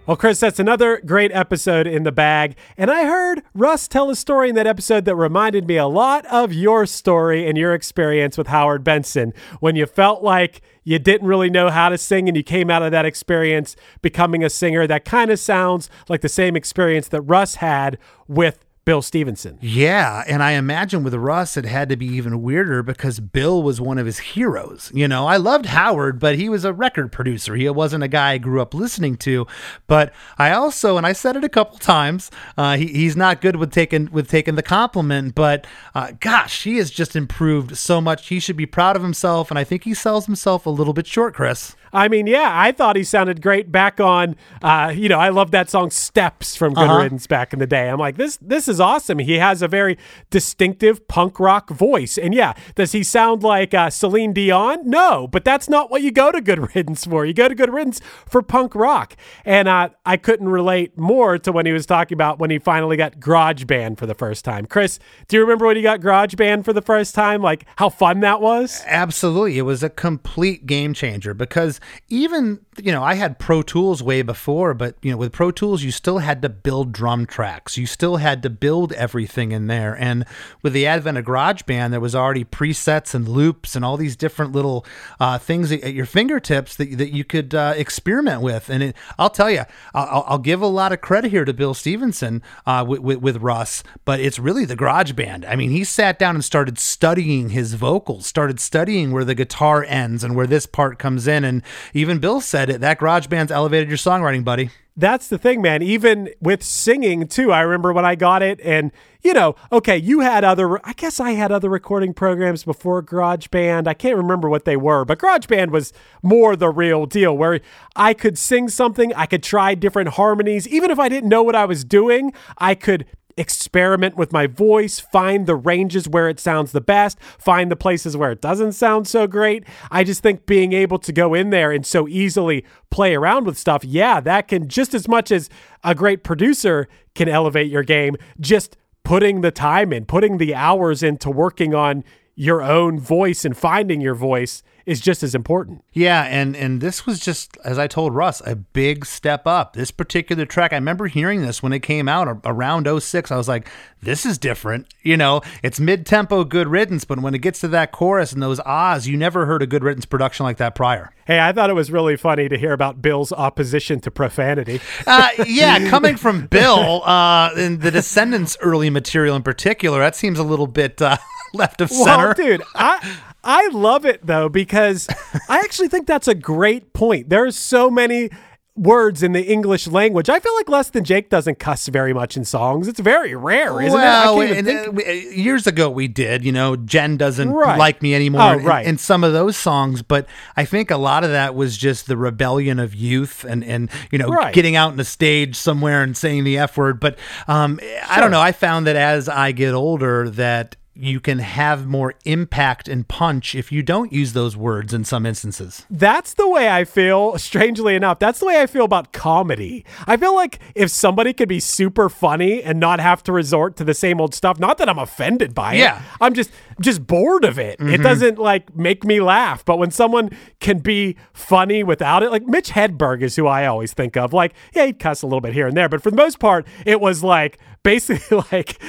Well, 0.08 0.18
Chris, 0.18 0.40
that's 0.40 0.58
another 0.58 1.00
great 1.06 1.32
episode 1.32 1.86
in 1.86 2.02
the 2.02 2.12
bag. 2.12 2.56
And 2.78 2.90
I 2.90 3.06
heard 3.06 3.44
Russ 3.54 3.88
tell 3.88 4.10
a 4.10 4.16
story 4.16 4.50
in 4.50 4.56
that 4.56 4.66
episode 4.66 5.06
that 5.06 5.16
reminded 5.16 5.68
me 5.68 5.78
a 5.78 5.86
lot 5.86 6.26
of 6.32 6.52
your 6.52 6.88
story 6.88 7.48
and 7.48 7.56
your 7.56 7.76
experience 7.76 8.40
with 8.40 8.48
Howard 8.48 8.84
Benson 8.84 9.36
when 9.60 9.76
you 9.76 9.86
felt 9.86 10.24
like 10.24 10.64
you 10.84 10.98
didn't 10.98 11.28
really 11.28 11.52
know 11.52 11.70
how 11.70 11.90
to 11.90 11.98
sing 12.00 12.28
and 12.28 12.36
you 12.36 12.42
came 12.42 12.72
out 12.72 12.82
of 12.82 12.90
that 12.90 13.06
experience 13.06 13.76
becoming 14.02 14.44
a 14.44 14.50
singer. 14.50 14.88
That 14.88 15.06
kind 15.06 15.30
of 15.30 15.38
sounds 15.38 15.92
like 16.10 16.22
the 16.22 16.30
same 16.30 16.56
experience 16.56 17.08
that 17.10 17.22
Russ 17.22 17.56
had 17.56 18.00
with 18.28 18.66
Bill 18.88 19.02
Stevenson. 19.02 19.58
Yeah, 19.60 20.24
and 20.28 20.42
I 20.42 20.52
imagine 20.54 21.04
with 21.04 21.14
Russ 21.14 21.58
it 21.58 21.66
had 21.66 21.90
to 21.90 21.98
be 21.98 22.06
even 22.06 22.42
weirder 22.42 22.84
because 22.84 23.20
Bill 23.20 23.62
was 23.62 23.82
one 23.82 23.98
of 23.98 24.06
his 24.06 24.20
heroes. 24.20 24.94
You 24.94 25.10
know, 25.10 25.28
I 25.28 25.36
loved 25.36 25.66
Howard, 25.66 26.22
but 26.22 26.38
he 26.38 26.48
was 26.48 26.64
a 26.64 26.72
record 26.72 27.12
producer. 27.12 27.56
He 27.56 27.70
wasn't 27.70 28.06
a 28.06 28.08
guy 28.08 28.32
I 28.32 28.38
grew 28.38 28.62
up 28.62 28.74
listening 28.74 29.18
to. 29.18 29.46
But 29.88 30.14
I 30.38 30.52
also, 30.52 30.96
and 30.96 31.06
I 31.06 31.12
said 31.12 31.36
it 31.36 31.44
a 31.44 31.50
couple 31.50 31.78
times, 31.80 32.32
uh, 32.58 32.78
he, 32.78 32.88
he's 32.88 33.18
not 33.18 33.42
good 33.42 33.58
with 33.58 33.74
taking 33.74 34.10
with 34.10 34.30
taking 34.30 34.56
the 34.56 34.64
compliment. 34.64 35.36
But 35.36 35.68
uh, 35.94 36.14
gosh, 36.22 36.64
he 36.64 36.78
has 36.78 36.90
just 36.90 37.14
improved 37.14 37.76
so 37.76 38.00
much. 38.00 38.30
He 38.30 38.40
should 38.40 38.56
be 38.56 38.66
proud 38.66 38.96
of 38.96 39.02
himself, 39.02 39.50
and 39.52 39.60
I 39.60 39.66
think 39.66 39.84
he 39.84 39.94
sells 39.94 40.28
himself 40.28 40.66
a 40.66 40.70
little 40.70 40.94
bit 40.94 41.08
short, 41.08 41.34
Chris. 41.34 41.76
I 41.94 42.10
mean, 42.10 42.28
yeah, 42.28 42.50
I 42.54 42.74
thought 42.74 42.96
he 42.98 43.04
sounded 43.04 43.42
great 43.42 43.72
back 43.72 44.00
on. 44.00 44.36
Uh, 44.62 44.94
you 44.96 45.08
know, 45.10 45.20
I 45.20 45.30
love 45.30 45.52
that 45.52 45.70
song 45.70 45.90
"Steps" 45.90 46.56
from 46.56 46.74
Good 46.74 46.84
Uh-huh. 46.84 47.02
Riddance 47.02 47.28
back 47.28 47.54
in 47.54 47.60
the 47.60 47.68
day. 47.68 47.90
I'm 47.90 47.98
like, 48.00 48.16
this 48.18 48.38
this 48.42 48.68
is 48.68 48.77
awesome. 48.80 49.20
He 49.20 49.36
has 49.36 49.62
a 49.62 49.68
very 49.68 49.98
distinctive 50.30 51.08
punk 51.08 51.40
rock 51.40 51.70
voice, 51.70 52.18
and 52.18 52.34
yeah, 52.34 52.54
does 52.76 52.92
he 52.92 53.04
sound 53.04 53.44
like 53.44 53.74
uh, 53.74 53.90
Celine 53.90 54.34
Dion? 54.34 54.90
No, 54.90 55.28
but 55.28 55.46
that's 55.46 55.70
not 55.70 55.90
what 55.90 56.02
you 56.02 56.12
go 56.12 56.32
to 56.32 56.42
Good 56.42 56.60
Riddance 56.76 57.06
for. 57.06 57.26
You 57.26 57.34
go 57.34 57.48
to 57.48 57.56
Good 57.56 57.74
Riddance 57.74 58.02
for 58.28 58.42
punk 58.42 58.76
rock, 58.76 59.16
and 59.46 59.68
uh, 59.68 59.90
I 60.06 60.18
couldn't 60.18 60.50
relate 60.50 60.98
more 60.98 61.38
to 61.40 61.52
when 61.52 61.66
he 61.66 61.72
was 61.72 61.86
talking 61.86 62.16
about 62.16 62.40
when 62.40 62.50
he 62.50 62.60
finally 62.60 62.98
got 62.98 63.20
Garage 63.20 63.64
Band 63.66 63.98
for 63.98 64.06
the 64.06 64.16
first 64.16 64.46
time. 64.46 64.66
Chris, 64.66 65.00
do 65.28 65.36
you 65.36 65.42
remember 65.42 65.66
when 65.66 65.76
he 65.76 65.82
got 65.82 66.02
Garage 66.02 66.36
Band 66.36 66.66
for 66.66 66.74
the 66.74 66.82
first 66.82 67.16
time? 67.16 67.42
Like 67.42 67.66
how 67.78 67.90
fun 67.90 68.20
that 68.22 68.42
was? 68.42 68.84
Absolutely. 68.86 69.58
It 69.58 69.64
was 69.64 69.84
a 69.84 69.90
complete 69.90 70.66
game 70.66 70.94
changer 70.94 71.34
because 71.34 71.80
even, 72.10 72.60
you 72.82 72.92
know, 72.92 73.04
I 73.04 73.16
had 73.16 73.40
Pro 73.40 73.62
Tools 73.62 74.04
way 74.04 74.22
before, 74.22 74.74
but, 74.74 74.96
you 75.02 75.12
know, 75.12 75.18
with 75.18 75.32
Pro 75.32 75.52
Tools, 75.52 75.84
you 75.84 75.92
still 75.92 76.20
had 76.20 76.42
to 76.42 76.50
build 76.50 76.92
drum 76.92 77.26
tracks. 77.26 77.78
You 77.78 77.86
still 77.86 78.18
had 78.18 78.44
to 78.44 78.50
build 78.50 78.67
build 78.68 78.92
everything 78.92 79.54
in 79.54 79.68
there. 79.68 79.96
And 79.98 80.26
with 80.62 80.74
the 80.74 80.86
advent 80.86 81.18
of 81.18 81.24
GarageBand, 81.24 81.92
there 81.92 82.02
was 82.02 82.14
already 82.14 82.44
presets 82.44 83.16
and 83.16 83.26
loops 83.26 83.78
and 83.78 83.86
all 83.86 83.96
these 83.96 84.18
different 84.18 84.52
little 84.52 84.86
uh, 85.22 85.38
things 85.38 85.72
at 85.72 85.94
your 85.94 86.06
fingertips 86.06 86.76
that, 86.76 86.98
that 86.98 87.14
you 87.14 87.24
could 87.24 87.56
uh, 87.56 87.76
experiment 87.78 88.42
with. 88.42 88.70
And 88.70 88.84
it, 88.84 88.96
I'll 89.18 89.30
tell 89.30 89.50
you, 89.50 89.64
I'll, 89.94 90.26
I'll, 90.28 90.38
give 90.38 90.62
a 90.62 90.68
lot 90.68 90.92
of 90.92 91.00
credit 91.00 91.32
here 91.32 91.46
to 91.46 91.54
Bill 91.54 91.74
Stevenson 91.74 92.44
uh, 92.66 92.84
with, 92.86 93.00
with, 93.00 93.20
with 93.20 93.38
Russ, 93.38 93.84
but 94.04 94.20
it's 94.20 94.38
really 94.38 94.66
the 94.66 94.76
GarageBand. 94.76 95.48
I 95.48 95.56
mean, 95.56 95.70
he 95.70 95.86
sat 95.86 96.20
down 96.20 96.36
and 96.36 96.44
started 96.44 96.78
studying 96.78 97.52
his 97.52 97.76
vocals, 97.76 98.26
started 98.26 98.60
studying 98.60 99.14
where 99.14 99.24
the 99.24 99.34
guitar 99.34 99.86
ends 99.86 100.26
and 100.26 100.36
where 100.36 100.46
this 100.46 100.66
part 100.66 101.00
comes 101.00 101.26
in. 101.26 101.46
And 101.46 101.64
even 101.94 102.20
Bill 102.20 102.42
said 102.42 102.70
it 102.70 102.82
that 102.82 103.00
GarageBand's 103.00 103.50
elevated 103.50 103.88
your 103.88 103.98
songwriting, 103.98 104.44
buddy 104.44 104.72
that's 104.98 105.28
the 105.28 105.38
thing, 105.38 105.62
man. 105.62 105.84
Even 105.84 106.30
with 106.42 106.64
singing 106.64 107.28
too, 107.28 107.52
I 107.52 107.62
remember 107.62 107.94
when 107.94 108.04
I 108.04 108.16
got 108.16 108.42
it, 108.42 108.60
and 108.62 108.92
you 109.24 109.34
know, 109.34 109.56
okay, 109.72 109.96
you 109.98 110.22
had 110.22 110.44
other. 110.44 110.86
I 110.86 110.94
guess 110.94 111.20
I 111.20 111.32
had 111.32 111.52
other 111.52 111.70
recording 111.70 112.14
programs 112.14 112.64
before 112.64 113.04
GarageBand. 113.04 113.88
I 113.88 113.94
can't 113.94 114.18
remember 114.18 114.50
what 114.50 114.66
they 114.66 114.76
were, 114.76 115.06
but 115.06 115.20
GarageBand 115.20 115.70
was 115.70 115.94
more 116.24 116.56
the 116.56 116.70
real 116.70 117.06
deal, 117.06 117.38
where 117.38 117.62
I 117.96 118.16
could 118.16 118.38
sing 118.38 118.70
something, 118.70 119.14
I 119.14 119.28
could 119.28 119.44
try 119.44 119.76
different 119.76 120.10
harmonies, 120.10 120.68
even 120.68 120.90
if 120.90 120.98
I 120.98 121.10
didn't 121.10 121.30
know 121.30 121.44
what 121.44 121.56
I 121.56 121.66
was 121.66 121.86
doing, 121.86 122.34
I 122.58 122.74
could 122.74 123.06
experiment 123.38 124.18
with 124.18 124.34
my 124.34 124.48
voice, 124.48 125.00
find 125.00 125.46
the 125.46 125.56
ranges 125.56 126.10
where 126.10 126.28
it 126.28 126.40
sounds 126.40 126.72
the 126.72 126.82
best, 126.82 127.20
find 127.22 127.72
the 127.72 127.76
places 127.76 128.18
where 128.18 128.32
it 128.32 128.42
doesn't 128.42 128.74
sound 128.74 129.08
so 129.08 129.28
great. 129.28 129.64
I 129.92 130.04
just 130.04 130.22
think 130.22 130.46
being 130.46 130.74
able 130.74 131.00
to 131.00 131.14
go 131.14 131.34
in 131.34 131.52
there 131.52 131.72
and 131.72 131.86
so 131.86 132.08
easily 132.08 132.66
play 132.90 133.16
around 133.16 133.46
with 133.46 133.58
stuff, 133.58 133.84
yeah, 133.84 134.20
that 134.22 134.48
can 134.48 134.68
just 134.68 134.94
as 134.94 135.08
much 135.08 135.32
as 135.32 135.50
a 135.84 135.96
great 135.96 136.24
producer 136.24 136.88
can 137.16 137.30
elevate 137.30 137.72
your 137.72 137.84
game, 137.84 138.16
just 138.40 138.76
putting 139.04 139.42
the 139.42 139.52
time 139.52 139.94
in, 139.94 140.06
putting 140.06 140.38
the 140.38 140.54
hours 140.54 141.02
into 141.04 141.30
working 141.30 141.74
on 141.74 142.04
your 142.36 142.62
own 142.62 143.00
voice 143.00 143.46
and 143.46 143.58
finding 143.58 144.02
your 144.02 144.14
voice 144.16 144.64
is 144.88 145.02
just 145.02 145.22
as 145.22 145.36
important. 145.36 145.84
Yeah, 145.92 146.24
and 146.24 146.56
and 146.56 146.80
this 146.80 147.06
was 147.06 147.20
just 147.20 147.58
as 147.66 147.78
I 147.78 147.88
told 147.88 148.16
Russ, 148.16 148.42
a 148.46 148.56
big 148.56 149.06
step 149.06 149.46
up. 149.46 149.74
This 149.74 149.92
particular 149.92 150.46
track, 150.46 150.72
I 150.72 150.78
remember 150.78 151.08
hearing 151.08 151.42
this 151.42 151.62
when 151.62 151.74
it 151.74 151.82
came 151.82 152.08
out 152.08 152.40
around 152.46 152.88
06. 152.88 153.30
I 153.30 153.36
was 153.36 153.50
like, 153.50 153.68
this 154.02 154.26
is 154.26 154.38
different. 154.38 154.88
You 155.04 155.18
know, 155.18 155.42
it's 155.62 155.78
mid-tempo 155.78 156.46
good 156.46 156.70
riddance, 156.70 157.04
but 157.04 157.20
when 157.20 157.36
it 157.36 157.40
gets 157.40 157.60
to 157.62 157.68
that 157.68 157.92
chorus 157.92 158.32
and 158.32 158.42
those 158.42 158.62
ahs, 158.62 159.08
you 159.08 159.18
never 159.18 159.46
heard 159.46 159.62
a 159.62 159.68
good 159.68 159.84
riddance 159.84 160.06
production 160.06 160.46
like 160.46 160.58
that 160.58 160.74
prior. 160.74 161.14
Hey, 161.26 161.42
I 161.42 161.52
thought 161.52 161.70
it 161.70 161.74
was 161.74 161.92
really 161.92 162.16
funny 162.16 162.48
to 162.48 162.58
hear 162.58 162.72
about 162.72 163.02
Bill's 163.02 163.34
opposition 163.34 164.00
to 164.02 164.12
profanity. 164.12 164.80
uh, 165.06 165.30
yeah, 165.46 165.90
coming 165.90 166.16
from 166.16 166.48
Bill 166.50 167.04
uh, 167.04 167.50
and 167.58 167.82
the 167.82 167.92
Descendents 167.92 168.56
early 168.62 168.90
material 168.90 169.36
in 169.36 169.44
particular, 169.44 170.00
that 170.00 170.16
seems 170.16 170.40
a 170.40 170.44
little 170.44 170.68
bit 170.68 171.02
uh, 171.02 171.18
left 171.54 171.82
of 171.82 171.90
center. 171.90 172.28
Well, 172.28 172.34
dude, 172.34 172.64
I 172.74 173.18
I 173.44 173.68
love 173.70 174.06
it 174.06 174.26
though 174.26 174.50
because 174.50 175.08
I 175.50 175.60
actually 175.60 175.88
think 175.88 176.08
that's 176.08 176.28
a 176.28 176.36
great 176.36 176.94
point. 176.94 177.30
There's 177.30 177.56
so 177.56 177.90
many 177.90 178.30
words 178.78 179.24
in 179.24 179.32
the 179.32 179.44
English 179.44 179.88
language. 179.88 180.30
I 180.30 180.40
feel 180.40 180.54
like 180.56 180.70
Less 180.70 180.90
Than 180.92 181.04
Jake 181.04 181.30
doesn't 181.30 181.60
cuss 181.60 181.88
very 181.88 182.14
much 182.14 182.38
in 182.38 182.46
songs. 182.46 182.88
It's 182.88 183.00
very 183.00 183.36
rare, 183.36 183.82
isn't 183.82 184.00
well, 184.00 184.40
it? 184.40 184.66
Well, 184.66 185.08
uh, 185.08 185.12
years 185.12 185.68
ago 185.68 185.90
we 185.90 186.08
did. 186.08 186.46
You 186.46 186.52
know, 186.52 186.76
Jen 186.76 187.18
doesn't 187.18 187.50
right. 187.50 187.78
like 187.78 188.02
me 188.02 188.14
anymore. 188.14 188.42
Oh, 188.42 188.58
right. 188.58 188.86
In, 188.86 188.92
in, 188.92 188.98
some 188.98 189.24
of 189.24 189.34
those 189.34 189.58
songs, 189.58 190.02
but 190.04 190.28
I 190.56 190.66
think 190.66 190.92
a 190.92 190.98
lot 190.98 191.24
of 191.24 191.32
that 191.32 191.56
was 191.56 191.78
just 191.78 192.08
the 192.08 192.18
rebellion 192.18 192.80
of 192.80 192.94
youth 192.94 193.44
and 193.44 193.64
and 193.64 193.90
you 194.12 194.20
know 194.20 194.30
right. 194.30 194.54
getting 194.54 194.76
out 194.76 194.92
on 194.92 194.98
the 194.98 195.06
stage 195.06 195.56
somewhere 195.56 196.04
and 196.04 196.16
saying 196.16 196.44
the 196.44 196.58
f 196.60 196.78
word. 196.78 197.00
But 197.00 197.18
um, 197.48 197.80
sure. 197.80 198.00
I 198.08 198.20
don't 198.20 198.32
know. 198.32 198.42
I 198.42 198.52
found 198.52 198.88
that 198.88 198.96
as 198.96 199.28
I 199.28 199.52
get 199.52 199.74
older, 199.74 200.30
that 200.32 200.76
you 201.00 201.20
can 201.20 201.40
have 201.40 201.88
more 201.88 202.16
impact 202.26 202.88
and 202.88 203.08
punch 203.08 203.56
if 203.56 203.72
you 203.72 203.84
don't 203.84 204.12
use 204.12 204.34
those 204.34 204.58
words 204.58 204.94
in 204.94 205.06
some 205.06 205.26
instances. 205.26 205.86
That's 205.90 206.34
the 206.34 206.50
way 206.50 206.70
I 206.70 206.84
feel, 206.84 207.38
strangely 207.38 207.96
enough. 207.96 208.20
That's 208.20 208.40
the 208.40 208.48
way 208.48 208.62
I 208.62 208.66
feel 208.66 208.86
about 208.86 209.14
comedy. 209.14 209.86
I 210.08 210.18
feel 210.18 210.34
like 210.36 210.60
if 210.76 210.90
somebody 210.90 211.34
could 211.34 211.50
be 211.50 211.60
super 211.60 212.10
funny 212.10 212.64
and 212.64 212.80
not 212.80 213.00
have 213.00 213.24
to 213.24 213.32
resort 213.32 213.76
to 213.78 213.84
the 213.84 213.94
same 213.94 214.20
old 214.20 214.34
stuff, 214.34 214.60
not 214.60 214.78
that 214.80 214.90
I'm 214.90 215.00
offended 215.00 215.54
by 215.54 215.76
it. 215.76 215.80
Yeah. 215.80 216.02
I'm 216.20 216.34
just 216.34 216.52
just 216.80 217.06
bored 217.06 217.46
of 217.46 217.58
it. 217.60 217.80
Mm-hmm. 217.80 217.94
It 217.94 218.04
doesn't 218.04 218.38
like 218.38 218.76
make 218.76 219.04
me 219.04 219.22
laugh. 219.22 219.64
But 219.66 219.78
when 219.78 219.92
someone 219.92 220.32
can 220.60 220.80
be 220.80 221.16
funny 221.34 221.84
without 221.84 222.24
it, 222.24 222.32
like 222.32 222.46
Mitch 222.46 222.72
Hedberg 222.72 223.22
is 223.22 223.36
who 223.36 223.48
I 223.48 223.66
always 223.66 223.94
think 223.94 224.18
of. 224.18 224.34
Like, 224.34 224.54
yeah, 224.74 224.86
he'd 224.86 225.00
cuss 225.00 225.22
a 225.22 225.28
little 225.28 225.42
bit 225.42 225.54
here 225.54 225.68
and 225.68 225.76
there, 225.76 225.90
but 225.90 226.02
for 226.02 226.12
the 226.12 226.18
most 226.18 226.40
part, 226.40 226.68
it 226.86 227.00
was 227.00 227.24
like 227.24 227.60
basically 227.84 228.44
like 228.52 228.82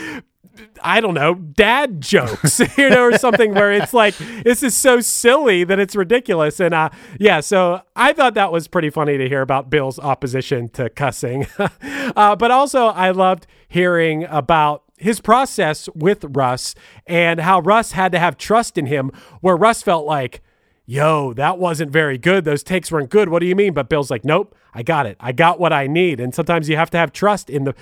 I 0.82 1.00
don't 1.00 1.14
know, 1.14 1.34
dad 1.34 2.00
jokes, 2.00 2.60
you 2.78 2.90
know, 2.90 3.04
or 3.04 3.18
something 3.18 3.54
where 3.54 3.72
it's 3.72 3.94
like, 3.94 4.16
this 4.16 4.62
is 4.62 4.76
so 4.76 5.00
silly 5.00 5.64
that 5.64 5.78
it's 5.78 5.96
ridiculous. 5.96 6.60
And 6.60 6.74
uh, 6.74 6.90
yeah, 7.18 7.40
so 7.40 7.82
I 7.96 8.12
thought 8.12 8.34
that 8.34 8.52
was 8.52 8.68
pretty 8.68 8.90
funny 8.90 9.18
to 9.18 9.28
hear 9.28 9.42
about 9.42 9.70
Bill's 9.70 9.98
opposition 9.98 10.68
to 10.70 10.90
cussing. 10.90 11.46
uh, 11.58 12.36
but 12.36 12.50
also, 12.50 12.86
I 12.86 13.10
loved 13.10 13.46
hearing 13.68 14.24
about 14.24 14.84
his 14.96 15.20
process 15.20 15.88
with 15.94 16.24
Russ 16.30 16.74
and 17.06 17.40
how 17.40 17.60
Russ 17.60 17.92
had 17.92 18.12
to 18.12 18.18
have 18.18 18.36
trust 18.36 18.76
in 18.76 18.86
him, 18.86 19.12
where 19.40 19.56
Russ 19.56 19.82
felt 19.82 20.06
like, 20.06 20.42
yo, 20.88 21.34
that 21.34 21.58
wasn't 21.58 21.90
very 21.90 22.16
good. 22.16 22.44
Those 22.44 22.62
takes 22.62 22.90
weren't 22.90 23.10
good. 23.10 23.28
What 23.28 23.40
do 23.40 23.46
you 23.46 23.54
mean? 23.54 23.74
But 23.74 23.90
Bill's 23.90 24.10
like, 24.10 24.24
nope, 24.24 24.56
I 24.72 24.82
got 24.82 25.04
it. 25.04 25.18
I 25.20 25.32
got 25.32 25.60
what 25.60 25.72
I 25.72 25.86
need. 25.86 26.18
And 26.18 26.34
sometimes 26.34 26.68
you 26.68 26.76
have 26.76 26.90
to 26.90 26.96
have 26.96 27.12
trust 27.12 27.50
in 27.50 27.64
the, 27.64 27.74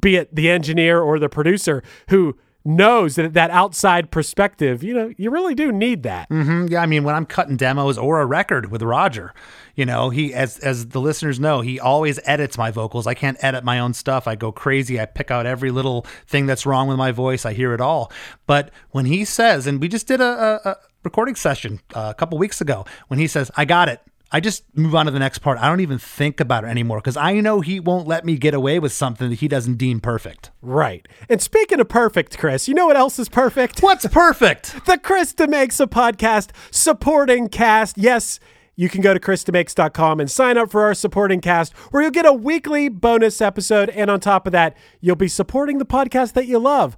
be 0.00 0.16
it 0.16 0.34
the 0.34 0.48
engineer 0.48 1.00
or 1.00 1.18
the 1.18 1.28
producer 1.28 1.82
who 2.10 2.38
knows 2.64 3.16
that 3.16 3.34
that 3.34 3.50
outside 3.50 4.12
perspective, 4.12 4.84
you 4.84 4.94
know, 4.94 5.12
you 5.18 5.30
really 5.30 5.56
do 5.56 5.72
need 5.72 6.04
that. 6.04 6.30
Mm-hmm. 6.30 6.68
Yeah, 6.68 6.80
I 6.80 6.86
mean, 6.86 7.02
when 7.02 7.16
I'm 7.16 7.26
cutting 7.26 7.56
demos 7.56 7.98
or 7.98 8.20
a 8.20 8.26
record 8.26 8.70
with 8.70 8.82
Roger, 8.82 9.34
you 9.74 9.84
know, 9.84 10.10
he 10.10 10.32
as 10.32 10.58
as 10.60 10.86
the 10.88 11.00
listeners 11.00 11.40
know, 11.40 11.60
he 11.60 11.80
always 11.80 12.20
edits 12.24 12.56
my 12.56 12.70
vocals. 12.70 13.08
I 13.08 13.14
can't 13.14 13.36
edit 13.42 13.64
my 13.64 13.80
own 13.80 13.92
stuff. 13.92 14.28
I 14.28 14.36
go 14.36 14.52
crazy. 14.52 15.00
I 15.00 15.06
pick 15.06 15.32
out 15.32 15.44
every 15.44 15.72
little 15.72 16.06
thing 16.26 16.46
that's 16.46 16.64
wrong 16.64 16.86
with 16.86 16.96
my 16.96 17.10
voice. 17.10 17.44
I 17.44 17.52
hear 17.52 17.74
it 17.74 17.80
all. 17.80 18.12
But 18.46 18.70
when 18.92 19.06
he 19.06 19.24
says, 19.24 19.66
and 19.66 19.80
we 19.80 19.88
just 19.88 20.06
did 20.06 20.20
a, 20.20 20.60
a 20.64 20.76
recording 21.04 21.34
session 21.34 21.80
uh, 21.94 22.08
a 22.10 22.14
couple 22.14 22.38
weeks 22.38 22.60
ago 22.60 22.84
when 23.08 23.18
he 23.18 23.26
says, 23.26 23.50
I 23.56 23.64
got 23.64 23.88
it. 23.88 24.00
I 24.32 24.40
just 24.40 24.64
move 24.76 24.96
on 24.96 25.06
to 25.06 25.12
the 25.12 25.20
next 25.20 25.38
part. 25.38 25.58
I 25.58 25.68
don't 25.68 25.80
even 25.80 25.98
think 25.98 26.40
about 26.40 26.64
it 26.64 26.66
anymore 26.66 26.98
because 26.98 27.16
I 27.16 27.38
know 27.40 27.60
he 27.60 27.78
won't 27.78 28.08
let 28.08 28.24
me 28.24 28.36
get 28.36 28.52
away 28.52 28.80
with 28.80 28.92
something 28.92 29.30
that 29.30 29.38
he 29.38 29.46
doesn't 29.46 29.76
deem 29.76 30.00
perfect. 30.00 30.50
Right. 30.60 31.06
And 31.28 31.40
speaking 31.40 31.78
of 31.78 31.88
perfect, 31.88 32.36
Chris, 32.36 32.66
you 32.66 32.74
know 32.74 32.86
what 32.86 32.96
else 32.96 33.18
is 33.20 33.28
perfect? 33.28 33.80
What's 33.80 34.06
perfect? 34.08 34.84
the 34.86 34.98
Chris 34.98 35.32
DeMakes 35.32 35.80
a 35.80 35.86
podcast 35.86 36.50
supporting 36.72 37.48
cast. 37.48 37.96
Yes, 37.96 38.40
you 38.76 38.88
can 38.88 39.02
go 39.02 39.14
to 39.14 39.20
chrisdemakes.com 39.20 40.18
and 40.18 40.28
sign 40.28 40.58
up 40.58 40.70
for 40.70 40.82
our 40.82 40.94
supporting 40.94 41.40
cast 41.40 41.72
where 41.92 42.02
you'll 42.02 42.10
get 42.10 42.26
a 42.26 42.32
weekly 42.32 42.88
bonus 42.88 43.40
episode. 43.40 43.88
And 43.90 44.10
on 44.10 44.18
top 44.18 44.46
of 44.46 44.52
that, 44.52 44.76
you'll 45.00 45.14
be 45.14 45.28
supporting 45.28 45.78
the 45.78 45.86
podcast 45.86 46.32
that 46.32 46.46
you 46.46 46.58
love 46.58 46.96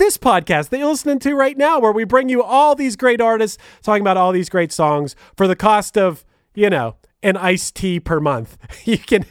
this 0.00 0.16
podcast 0.16 0.70
that 0.70 0.78
you're 0.78 0.88
listening 0.88 1.18
to 1.18 1.34
right 1.34 1.58
now, 1.58 1.78
where 1.78 1.92
we 1.92 2.04
bring 2.04 2.30
you 2.30 2.42
all 2.42 2.74
these 2.74 2.96
great 2.96 3.20
artists 3.20 3.58
talking 3.82 4.00
about 4.00 4.16
all 4.16 4.32
these 4.32 4.48
great 4.48 4.72
songs 4.72 5.14
for 5.36 5.46
the 5.46 5.54
cost 5.54 5.98
of, 5.98 6.24
you 6.54 6.70
know, 6.70 6.96
an 7.22 7.36
iced 7.36 7.74
tea 7.76 8.00
per 8.00 8.20
month. 8.20 8.56
You 8.84 8.98
can 8.98 9.24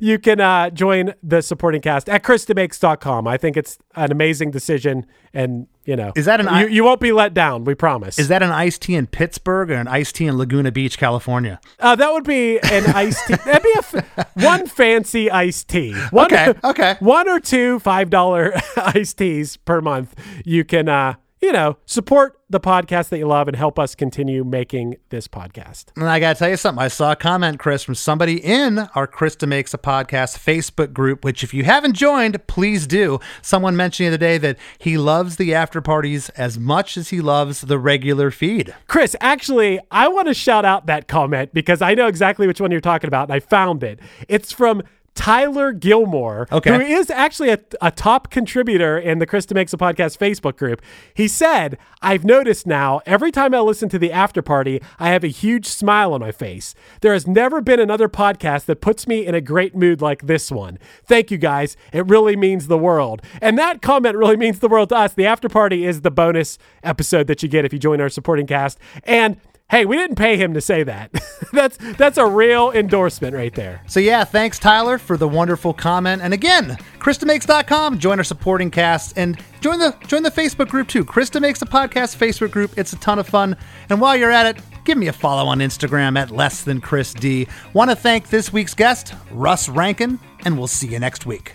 you 0.00 0.18
can 0.18 0.40
uh, 0.40 0.70
join 0.70 1.14
the 1.22 1.42
supporting 1.42 1.82
cast 1.82 2.08
at 2.08 2.22
chrisdemakes.com. 2.24 3.28
I 3.28 3.36
think 3.36 3.56
it's 3.56 3.78
an 3.94 4.10
amazing 4.10 4.50
decision 4.50 5.06
and 5.32 5.66
you 5.84 5.94
know 5.94 6.12
is 6.16 6.24
that 6.24 6.40
an 6.40 6.48
you, 6.60 6.68
you 6.68 6.84
won't 6.84 7.00
be 7.00 7.12
let 7.12 7.34
down 7.34 7.64
we 7.64 7.74
promise. 7.74 8.18
Is 8.18 8.28
that 8.28 8.42
an 8.42 8.50
iced 8.50 8.82
tea 8.82 8.94
in 8.94 9.06
pittsburgh 9.06 9.70
or 9.70 9.74
an 9.74 9.86
iced 9.86 10.16
tea 10.16 10.26
in 10.26 10.38
laguna 10.38 10.72
beach 10.72 10.96
california? 10.98 11.60
Uh, 11.78 11.94
that 11.94 12.12
would 12.12 12.24
be 12.24 12.58
an 12.60 12.86
iced 12.86 13.26
tea. 13.26 13.34
That'd 13.44 13.62
be 13.62 13.74
a 13.74 13.78
f- 13.78 14.30
one 14.34 14.66
fancy 14.66 15.30
iced 15.30 15.68
tea. 15.68 15.92
One, 16.10 16.26
okay 16.32 16.54
okay. 16.64 16.96
one 17.00 17.28
or 17.28 17.38
two 17.40 17.78
five 17.80 18.10
dollar 18.10 18.54
iced 18.76 19.18
teas 19.18 19.58
per 19.58 19.80
month 19.80 20.14
you 20.44 20.64
can 20.64 20.88
uh 20.88 21.14
you 21.44 21.52
know, 21.52 21.76
support 21.84 22.40
the 22.48 22.58
podcast 22.58 23.10
that 23.10 23.18
you 23.18 23.26
love 23.26 23.48
and 23.48 23.56
help 23.56 23.78
us 23.78 23.94
continue 23.94 24.44
making 24.44 24.96
this 25.10 25.28
podcast. 25.28 25.86
And 25.94 26.08
I 26.08 26.18
got 26.18 26.32
to 26.32 26.38
tell 26.38 26.48
you 26.48 26.56
something. 26.56 26.82
I 26.82 26.88
saw 26.88 27.12
a 27.12 27.16
comment, 27.16 27.58
Chris, 27.58 27.82
from 27.82 27.94
somebody 27.94 28.42
in 28.42 28.78
our 28.94 29.06
Chris 29.06 29.36
Makes 29.42 29.74
a 29.74 29.78
Podcast 29.78 30.38
Facebook 30.38 30.94
group, 30.94 31.22
which 31.22 31.44
if 31.44 31.52
you 31.52 31.64
haven't 31.64 31.92
joined, 31.92 32.46
please 32.46 32.86
do. 32.86 33.20
Someone 33.42 33.76
mentioned 33.76 34.06
the 34.06 34.08
other 34.12 34.16
day 34.16 34.38
that 34.38 34.56
he 34.78 34.96
loves 34.96 35.36
the 35.36 35.54
after 35.54 35.82
parties 35.82 36.30
as 36.30 36.58
much 36.58 36.96
as 36.96 37.10
he 37.10 37.20
loves 37.20 37.60
the 37.60 37.78
regular 37.78 38.30
feed. 38.30 38.74
Chris, 38.86 39.14
actually, 39.20 39.78
I 39.90 40.08
want 40.08 40.28
to 40.28 40.34
shout 40.34 40.64
out 40.64 40.86
that 40.86 41.08
comment 41.08 41.52
because 41.52 41.82
I 41.82 41.92
know 41.92 42.06
exactly 42.06 42.46
which 42.46 42.60
one 42.60 42.70
you're 42.70 42.80
talking 42.80 43.08
about 43.08 43.24
and 43.28 43.34
I 43.34 43.40
found 43.40 43.84
it. 43.84 44.00
It's 44.28 44.50
from 44.50 44.82
Tyler 45.14 45.72
Gilmore, 45.72 46.48
Okay. 46.50 46.74
who 46.74 46.80
is 46.80 47.08
actually 47.08 47.50
a, 47.50 47.58
a 47.80 47.90
top 47.90 48.30
contributor 48.30 48.98
in 48.98 49.20
the 49.20 49.26
Chris 49.26 49.46
DeMakes 49.46 49.72
a 49.72 49.76
Podcast 49.76 50.18
Facebook 50.18 50.56
group. 50.56 50.82
He 51.14 51.28
said, 51.28 51.78
I've 52.02 52.24
noticed 52.24 52.66
now 52.66 53.00
every 53.06 53.30
time 53.30 53.54
I 53.54 53.60
listen 53.60 53.88
to 53.90 53.98
the 53.98 54.10
after 54.12 54.42
party, 54.42 54.82
I 54.98 55.08
have 55.10 55.22
a 55.24 55.28
huge 55.28 55.66
smile 55.66 56.12
on 56.12 56.20
my 56.20 56.32
face. 56.32 56.74
There 57.00 57.12
has 57.12 57.26
never 57.26 57.60
been 57.60 57.80
another 57.80 58.08
podcast 58.08 58.64
that 58.66 58.80
puts 58.80 59.06
me 59.06 59.24
in 59.24 59.34
a 59.34 59.40
great 59.40 59.74
mood 59.74 60.02
like 60.02 60.26
this 60.26 60.50
one. 60.50 60.78
Thank 61.04 61.30
you 61.30 61.38
guys. 61.38 61.76
It 61.92 62.06
really 62.06 62.36
means 62.36 62.66
the 62.66 62.78
world. 62.78 63.22
And 63.40 63.56
that 63.58 63.82
comment 63.82 64.16
really 64.16 64.36
means 64.36 64.58
the 64.58 64.68
world 64.68 64.88
to 64.88 64.96
us. 64.96 65.14
The 65.14 65.26
after 65.26 65.48
party 65.48 65.84
is 65.86 66.00
the 66.00 66.10
bonus 66.10 66.58
episode 66.82 67.28
that 67.28 67.42
you 67.42 67.48
get 67.48 67.64
if 67.64 67.72
you 67.72 67.78
join 67.78 68.00
our 68.00 68.08
supporting 68.08 68.46
cast. 68.46 68.78
And 69.04 69.36
Hey, 69.70 69.86
we 69.86 69.96
didn't 69.96 70.16
pay 70.16 70.36
him 70.36 70.54
to 70.54 70.60
say 70.60 70.82
that. 70.82 71.10
that's 71.52 71.78
that's 71.96 72.18
a 72.18 72.26
real 72.26 72.70
endorsement 72.70 73.34
right 73.34 73.54
there. 73.54 73.82
So 73.86 73.98
yeah, 73.98 74.24
thanks 74.24 74.58
Tyler 74.58 74.98
for 74.98 75.16
the 75.16 75.26
wonderful 75.26 75.72
comment. 75.72 76.22
And 76.22 76.34
again, 76.34 76.76
ChrisDeMakes.com, 76.98 77.98
join 77.98 78.18
our 78.18 78.24
supporting 78.24 78.70
cast 78.70 79.16
and 79.16 79.38
join 79.60 79.78
the 79.78 79.96
join 80.06 80.22
the 80.22 80.30
Facebook 80.30 80.68
group 80.68 80.88
too. 80.88 81.04
Chris 81.04 81.30
DeMakes 81.30 81.62
a 81.62 81.66
Podcast 81.66 82.16
Facebook 82.16 82.50
group. 82.50 82.76
It's 82.76 82.92
a 82.92 82.96
ton 82.96 83.18
of 83.18 83.26
fun. 83.26 83.56
And 83.88 84.00
while 84.00 84.16
you're 84.16 84.30
at 84.30 84.54
it, 84.54 84.62
give 84.84 84.98
me 84.98 85.08
a 85.08 85.12
follow 85.12 85.46
on 85.46 85.58
Instagram 85.58 86.18
at 86.18 86.30
less 86.30 86.62
than 86.62 86.80
Chris 86.80 87.14
D. 87.14 87.48
Want 87.72 87.90
to 87.90 87.96
thank 87.96 88.28
this 88.28 88.52
week's 88.52 88.74
guest, 88.74 89.14
Russ 89.32 89.68
Rankin, 89.68 90.20
and 90.44 90.58
we'll 90.58 90.66
see 90.66 90.88
you 90.88 90.98
next 90.98 91.24
week. 91.24 91.54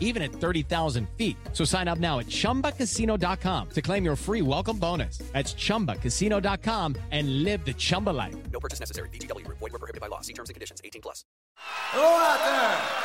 even 0.00 0.22
at 0.22 0.30
30,000 0.32 1.08
feet. 1.16 1.36
So 1.54 1.64
sign 1.64 1.88
up 1.88 1.98
now 1.98 2.18
at 2.18 2.26
chumbacasino.com 2.26 3.68
to 3.70 3.82
claim 3.82 4.04
your 4.04 4.16
free 4.16 4.42
welcome 4.42 4.76
bonus. 4.78 5.18
That's 5.32 5.54
chumbacasino.com 5.54 6.96
and 7.10 7.42
live 7.44 7.64
the 7.64 7.72
Chumba 7.72 8.10
life. 8.10 8.36
No 8.52 8.60
purchase 8.60 8.78
necessary. 8.78 9.08
VGW 9.08 9.44
Group. 9.46 9.58
Void 9.58 9.72
were 9.72 9.78
prohibited 9.78 10.02
by 10.02 10.08
law. 10.08 10.20
See 10.20 10.34
terms 10.34 10.50
and 10.50 10.54
conditions. 10.54 10.82
18 10.84 11.00
plus. 11.00 11.24
Hello 11.56 12.04
out 12.04 12.44
there. 12.44 13.02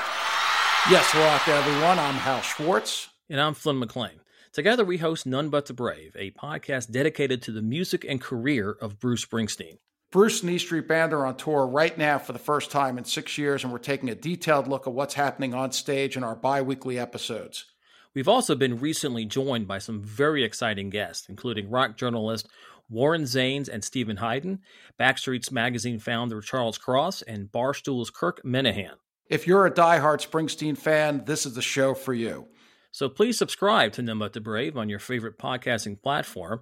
Yes, 0.90 1.06
hello 1.12 1.26
out 1.26 1.46
there, 1.46 1.56
everyone. 1.58 2.00
I'm 2.00 2.16
Hal 2.16 2.42
Schwartz. 2.42 3.10
And 3.30 3.42
I'm 3.42 3.54
Flynn 3.54 3.80
McLean. 3.80 4.22
Together, 4.54 4.86
we 4.86 4.98
host 4.98 5.26
None 5.26 5.50
But 5.50 5.66
the 5.66 5.74
Brave, 5.74 6.16
a 6.18 6.32
podcast 6.32 6.90
dedicated 6.92 7.42
to 7.44 7.52
the 7.52 7.62
music 7.62 8.06
and 8.08 8.22
career 8.22 8.72
of 8.72 9.00
Bruce 9.00 9.26
Springsteen. 9.26 9.80
Bruce 10.10 10.42
and 10.42 10.52
E 10.52 10.58
Street 10.58 10.88
Band 10.88 11.12
are 11.12 11.26
on 11.26 11.36
tour 11.36 11.68
right 11.68 11.98
now 11.98 12.18
for 12.18 12.32
the 12.32 12.40
first 12.40 12.72
time 12.72 12.98
in 12.98 13.04
six 13.04 13.38
years, 13.38 13.64
and 13.64 13.74
we're 13.74 13.80
taking 13.80 14.10
a 14.10 14.16
detailed 14.16 14.68
look 14.68 14.88
at 14.88 14.94
what's 14.94 15.16
happening 15.16 15.54
on 15.54 15.74
stage 15.74 16.16
in 16.16 16.24
our 16.24 16.36
bi 16.36 16.62
weekly 16.62 16.98
episodes. 16.98 17.66
We've 18.14 18.30
also 18.30 18.56
been 18.56 18.80
recently 18.80 19.26
joined 19.26 19.68
by 19.68 19.80
some 19.80 20.02
very 20.02 20.46
exciting 20.46 20.90
guests, 20.90 21.28
including 21.28 21.70
rock 21.70 21.98
journalist 21.98 22.48
Warren 22.90 23.24
Zanes 23.24 23.68
and 23.68 23.84
Steven 23.84 24.18
Hyden, 24.18 24.60
Backstreet's 24.98 25.52
Magazine 25.52 26.00
founder 26.00 26.40
Charles 26.40 26.78
Cross, 26.78 27.22
and 27.24 27.52
Barstool's 27.52 28.10
Kirk 28.10 28.42
Minihane. 28.46 28.96
If 29.30 29.46
you're 29.46 29.66
a 29.66 29.72
diehard 29.72 30.26
Springsteen 30.26 30.78
fan, 30.78 31.26
this 31.26 31.46
is 31.46 31.54
the 31.54 31.62
show 31.62 31.94
for 31.94 32.14
you. 32.14 32.48
So 32.92 33.10
please 33.10 33.38
subscribe 33.38 33.92
to 33.94 34.16
But 34.16 34.34
the 34.34 34.40
Brave 34.40 34.78
on 34.78 34.88
your 34.88 35.00
favorite 35.00 35.38
podcasting 35.38 36.02
platform, 36.02 36.62